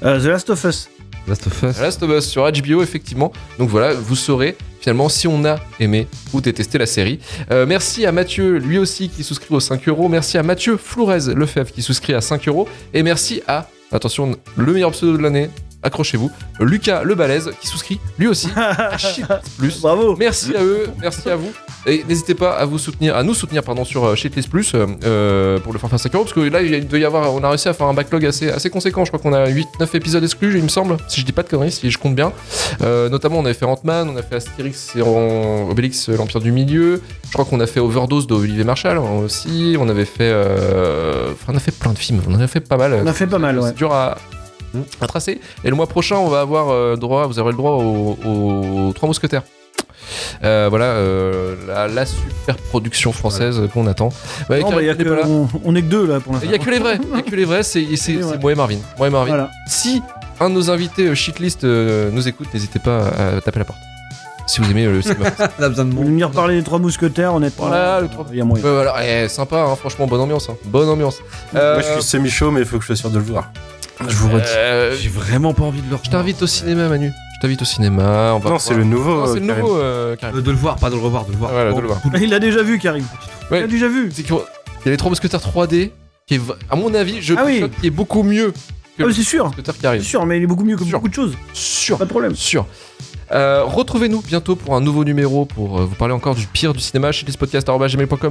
The 0.00 0.24
Last 0.24 0.48
of 0.50 0.64
Us. 0.64 0.88
Last 1.28 2.02
of 2.02 2.10
Us. 2.10 2.26
Sur 2.26 2.50
HBO, 2.50 2.82
effectivement. 2.82 3.32
Donc 3.58 3.68
voilà, 3.68 3.94
vous 3.94 4.16
saurez 4.16 4.56
finalement 4.80 5.08
si 5.08 5.26
on 5.26 5.44
a 5.44 5.56
aimé 5.80 6.06
ou 6.32 6.40
détesté 6.40 6.78
la 6.78 6.86
série. 6.86 7.18
Euh, 7.50 7.66
merci 7.66 8.06
à 8.06 8.12
Mathieu, 8.12 8.58
lui 8.58 8.78
aussi, 8.78 9.08
qui 9.08 9.22
souscrit 9.24 9.54
aux 9.54 9.60
5 9.60 9.88
euros. 9.88 10.08
Merci 10.08 10.38
à 10.38 10.42
Mathieu 10.42 10.76
Flourez 10.76 11.34
Lefebvre 11.34 11.72
qui 11.72 11.82
souscrit 11.82 12.14
à 12.14 12.20
5 12.20 12.48
euros. 12.48 12.68
Et 12.94 13.02
merci 13.02 13.42
à, 13.46 13.68
attention, 13.92 14.36
le 14.56 14.72
meilleur 14.72 14.92
pseudo 14.92 15.16
de 15.16 15.22
l'année, 15.22 15.50
accrochez-vous. 15.82 16.30
Lucas 16.60 17.02
Le 17.04 17.14
Balèze 17.14 17.50
qui 17.60 17.66
souscrit 17.66 18.00
lui 18.18 18.26
aussi 18.26 18.48
à 18.56 18.96
Shitlist 18.98 19.58
Plus. 19.58 19.80
Bravo. 19.80 20.16
Merci 20.16 20.54
à 20.56 20.62
eux, 20.62 20.88
merci 21.00 21.28
à 21.28 21.36
vous. 21.36 21.52
Et 21.86 22.04
n'hésitez 22.08 22.34
pas 22.34 22.52
à 22.52 22.64
vous 22.64 22.78
soutenir, 22.78 23.16
à 23.16 23.22
nous 23.22 23.34
soutenir 23.34 23.62
pardon 23.62 23.84
sur 23.84 24.04
euh, 24.04 24.14
Shitlist 24.14 24.50
Plus 24.50 24.74
euh, 24.74 24.86
euh, 25.04 25.58
pour 25.58 25.72
le 25.72 25.78
faire 25.78 25.88
faire 25.88 26.00
5 26.00 26.14
euros 26.14 26.24
parce 26.24 26.34
que 26.34 26.40
là 26.40 26.62
il 26.62 26.86
doit 26.86 26.98
y 26.98 27.04
avoir, 27.04 27.32
on 27.32 27.42
a 27.42 27.48
réussi 27.48 27.68
à 27.68 27.72
faire 27.72 27.86
un 27.86 27.94
backlog 27.94 28.24
assez, 28.26 28.50
assez 28.50 28.70
conséquent. 28.70 29.04
Je 29.04 29.10
crois 29.10 29.20
qu'on 29.20 29.32
a 29.32 29.48
8-9 29.48 29.64
épisodes 29.94 30.22
exclus, 30.22 30.56
il 30.56 30.62
me 30.62 30.68
semble, 30.68 30.96
si 31.08 31.20
je 31.20 31.26
dis 31.26 31.32
pas 31.32 31.42
de 31.42 31.48
conneries, 31.48 31.72
si 31.72 31.90
je 31.90 31.98
compte 31.98 32.14
bien. 32.14 32.32
Euh, 32.82 33.08
notamment 33.08 33.38
on 33.38 33.44
avait 33.44 33.54
fait 33.54 33.66
Ant-Man, 33.66 34.08
on 34.10 34.16
a 34.16 34.22
fait 34.22 34.36
Astérix 34.36 34.94
et 34.96 35.02
Obélix, 35.02 36.08
l'Empire 36.08 36.40
du 36.40 36.52
Milieu. 36.52 37.02
Je 37.26 37.32
crois 37.32 37.44
qu'on 37.44 37.60
a 37.60 37.66
fait 37.66 37.80
Overdose 37.80 38.26
d'Olivier 38.26 38.64
Marshall 38.64 38.98
hein, 38.98 39.22
aussi. 39.24 39.76
On 39.78 39.88
avait 39.88 40.04
fait, 40.04 40.30
euh, 40.32 41.32
enfin 41.32 41.52
on 41.52 41.56
a 41.56 41.60
fait 41.60 41.76
plein 41.76 41.92
de 41.92 41.98
films, 41.98 42.20
on 42.28 42.34
en 42.34 42.40
a 42.40 42.46
fait 42.46 42.60
pas 42.60 42.76
mal. 42.76 43.00
On 43.02 43.06
a 43.06 43.12
fait 43.12 43.26
pas 43.26 43.38
mal, 43.38 43.58
ouais. 43.58 43.68
C'est 43.68 43.76
dur 43.76 43.92
à, 43.92 44.16
à 45.00 45.06
tracer. 45.06 45.40
Et 45.64 45.70
le 45.70 45.76
mois 45.76 45.86
prochain, 45.86 46.16
on 46.16 46.28
va 46.28 46.40
avoir 46.40 46.70
euh, 46.70 46.96
droit, 46.96 47.26
vous 47.26 47.38
aurez 47.38 47.52
le 47.52 47.56
droit 47.58 47.72
aux, 47.72 48.18
aux 48.24 48.92
Trois 48.94 49.06
Mousquetaires. 49.08 49.42
Euh, 50.44 50.68
voilà, 50.70 50.86
euh, 50.86 51.54
la, 51.66 51.88
la 51.88 52.06
super 52.06 52.56
production 52.56 53.12
française 53.12 53.60
qu'on 53.74 53.86
attend. 53.86 54.10
Ouais, 54.48 54.60
Non, 54.60 54.70
bah, 54.70 54.76
Karim 54.76 54.86
y 54.86 54.90
a 54.90 54.94
n'est 54.94 55.04
que- 55.04 55.08
pas 55.08 55.16
là. 55.16 55.22
on, 55.26 55.48
on 55.64 55.74
est 55.74 55.82
que 55.82 55.86
deux 55.88 56.06
là 56.06 56.20
pour 56.20 56.32
Il 56.32 56.36
l'instant. 56.36 56.50
y 56.50 56.54
a 56.54 56.58
que 56.58 56.70
les 56.70 56.78
vrais, 56.78 56.98
il 57.02 57.16
y 57.16 57.20
a 57.20 57.22
que 57.22 57.36
les 57.36 57.44
vrais, 57.44 57.62
c'est 57.62 57.80
ouais. 57.84 58.38
moi 58.40 58.52
et 58.52 58.54
Marvin. 58.54 58.78
Moi 58.96 59.08
et 59.08 59.10
Marvin. 59.10 59.28
Voilà. 59.28 59.50
Si 59.68 60.02
un 60.40 60.48
de 60.50 60.54
nos 60.54 60.70
invités 60.70 61.08
euh, 61.08 61.14
shitlist 61.14 61.64
euh, 61.64 62.10
nous 62.12 62.26
écoute, 62.28 62.48
n'hésitez 62.54 62.78
pas 62.78 63.08
à 63.08 63.40
taper 63.40 63.58
la 63.58 63.64
porte. 63.64 63.78
Si 64.46 64.62
vous 64.62 64.70
aimez 64.70 64.86
le 64.86 65.02
cinéma. 65.02 65.26
On 65.58 65.62
a 65.62 65.68
besoin 65.68 65.84
de 65.84 65.94
venir 65.94 66.30
parler 66.30 66.56
des 66.56 66.62
trois 66.64 66.78
mousquetaires, 66.78 67.34
honnêtement. 67.34 67.66
Voilà, 67.66 68.00
le 68.00 68.08
trois- 68.08 68.24
Il 68.30 68.38
y 68.38 68.40
a 68.40 68.44
moyen. 68.44 68.64
Ouais, 68.64 68.70
voilà, 68.72 68.94
eh, 69.24 69.28
sympa, 69.28 69.58
hein, 69.60 69.76
franchement, 69.76 70.06
bonne 70.06 70.20
ambiance. 70.22 70.48
hein. 70.48 70.56
Bonne 70.64 70.88
ambiance. 70.88 71.18
Euh, 71.54 71.74
Moi, 71.74 71.82
je 71.86 71.92
suis 72.00 72.02
semi-chaud, 72.02 72.50
mais 72.50 72.60
il 72.60 72.66
faut 72.66 72.76
que 72.78 72.82
je 72.82 72.86
sois 72.86 72.96
sûr 72.96 73.10
de 73.10 73.18
le 73.18 73.24
voir. 73.24 73.50
Je 74.06 74.14
vous 74.16 74.28
redis. 74.30 74.44
euh, 74.56 74.96
J'ai 74.96 75.08
vraiment 75.08 75.54
pas 75.54 75.64
envie 75.64 75.80
de 75.82 75.90
le 75.90 75.96
je 76.02 76.10
t'invite 76.10 76.40
au 76.42 76.46
cinéma, 76.46 76.88
Manu. 76.88 77.10
Je 77.36 77.40
t'invite 77.42 77.62
au 77.62 77.64
cinéma. 77.64 78.32
On 78.34 78.38
va 78.38 78.50
Non, 78.50 78.58
c'est 78.58 78.74
le 78.74 78.84
nouveau. 78.84 79.26
Non, 79.26 79.32
c'est 79.34 79.40
le 79.40 79.46
Karim. 79.46 79.62
nouveau, 79.64 79.76
euh, 79.78 80.16
Karim. 80.16 80.36
Euh, 80.38 80.42
de 80.42 80.50
le 80.50 80.56
voir, 80.56 80.76
pas 80.76 80.90
de 80.90 80.94
le 80.94 81.00
revoir, 81.00 81.24
de 81.24 81.32
le 81.32 81.36
voir. 81.38 81.50
Voilà, 81.52 81.72
de 81.72 81.80
le 81.80 81.86
voir. 81.86 82.00
Il 82.20 82.30
l'a 82.30 82.38
déjà 82.40 82.62
vu, 82.62 82.78
Karim. 82.78 83.04
Ouais. 83.50 83.58
Il 83.58 83.60
l'a 83.62 83.66
déjà 83.66 83.88
vu. 83.88 84.10
C'est 84.12 84.22
qu'il 84.22 84.34
y 84.34 84.88
a 84.88 84.90
les 84.90 84.96
trois 84.96 85.10
mousquetaires 85.10 85.40
3D, 85.40 85.90
qui 86.26 86.34
est, 86.34 86.40
à 86.70 86.76
mon 86.76 86.94
avis, 86.94 87.20
je 87.22 87.34
Ah 87.36 87.42
oui. 87.46 87.64
qui 87.80 87.86
est 87.88 87.90
beaucoup 87.90 88.22
mieux 88.22 88.52
que 88.52 89.02
Ah, 89.04 89.06
le 89.06 89.12
c'est 89.12 89.22
sûr. 89.22 89.46
mousquetaire 89.46 89.74
qui 89.74 89.80
C'est 89.82 90.00
sûr, 90.08 90.26
mais 90.26 90.38
il 90.38 90.42
est 90.42 90.46
beaucoup 90.46 90.64
mieux 90.64 90.76
que 90.76 90.84
Sûr. 90.84 90.98
beaucoup 90.98 91.08
de 91.08 91.14
choses. 91.14 91.34
Sûr, 91.52 91.98
Pas 91.98 92.04
de 92.04 92.10
problème. 92.10 92.34
sûr. 92.34 92.66
Euh, 93.32 93.64
Retrouvez-nous 93.64 94.22
bientôt 94.22 94.56
pour 94.56 94.74
un 94.74 94.80
nouveau 94.80 95.04
numéro 95.04 95.44
pour 95.44 95.78
euh, 95.80 95.84
vous 95.84 95.94
parler 95.94 96.14
encore 96.14 96.34
du 96.34 96.46
pire 96.46 96.72
du 96.72 96.80
cinéma 96.80 97.12
chez 97.12 97.26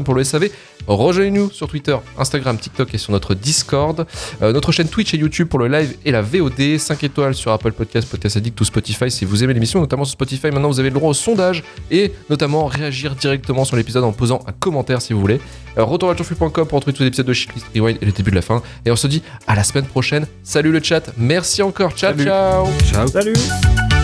pour 0.04 0.16
le 0.16 0.24
SAV. 0.24 0.50
Rejoignez-nous 0.88 1.52
sur 1.52 1.68
Twitter, 1.68 1.96
Instagram, 2.18 2.58
TikTok 2.58 2.94
et 2.94 2.98
sur 2.98 3.12
notre 3.12 3.34
Discord. 3.34 4.06
Euh, 4.42 4.54
notre 4.54 4.72
chaîne 4.72 4.88
Twitch 4.88 5.14
et 5.14 5.18
YouTube 5.18 5.48
pour 5.48 5.60
le 5.60 5.68
live 5.68 5.96
et 6.06 6.12
la 6.12 6.22
VOD. 6.22 6.78
5 6.78 7.04
étoiles 7.04 7.36
sur 7.36 7.52
Apple 7.52 7.72
Podcast, 7.72 8.10
Podcast 8.10 8.38
Addict 8.38 8.60
ou 8.60 8.66
Spotify 8.66 9.12
si 9.12 9.26
vous 9.26 9.44
aimez 9.44 9.54
l'émission, 9.54 9.80
notamment 9.80 10.06
sur 10.06 10.14
Spotify. 10.14 10.48
Maintenant, 10.48 10.70
vous 10.70 10.80
avez 10.80 10.90
le 10.90 10.96
droit 10.96 11.10
au 11.10 11.14
sondage 11.14 11.64
et 11.92 12.14
notamment 12.30 12.66
réagir 12.66 13.16
directement 13.16 13.66
sur 13.66 13.76
l'épisode 13.76 14.04
en 14.04 14.12
posant 14.12 14.40
un 14.48 14.52
commentaire 14.52 15.02
si 15.02 15.14
vous 15.14 15.20
voulez. 15.20 15.40
Euh, 15.78 15.84
retour 15.84 16.10
à 16.10 16.16
pour 16.16 16.78
retrouver 16.78 16.94
tous 16.94 17.04
les 17.04 17.08
épisodes 17.08 17.26
de 17.26 17.34
Shitlist 17.34 17.68
Rewind 17.76 17.98
et 18.02 18.06
le 18.06 18.12
début 18.12 18.32
de 18.32 18.36
la 18.36 18.42
fin. 18.42 18.62
Et 18.86 18.92
on 18.92 18.96
se 18.96 19.08
dit 19.08 19.22
à 19.46 19.56
la 19.56 19.64
semaine 19.64 19.86
prochaine. 19.86 20.26
Salut 20.44 20.72
le 20.72 20.82
chat. 20.82 21.12
Merci 21.18 21.62
encore. 21.62 21.92
Ciao, 21.92 22.12
Salut. 22.12 22.24
ciao. 22.26 22.68
Ciao. 22.92 23.08
Salut. 23.08 23.97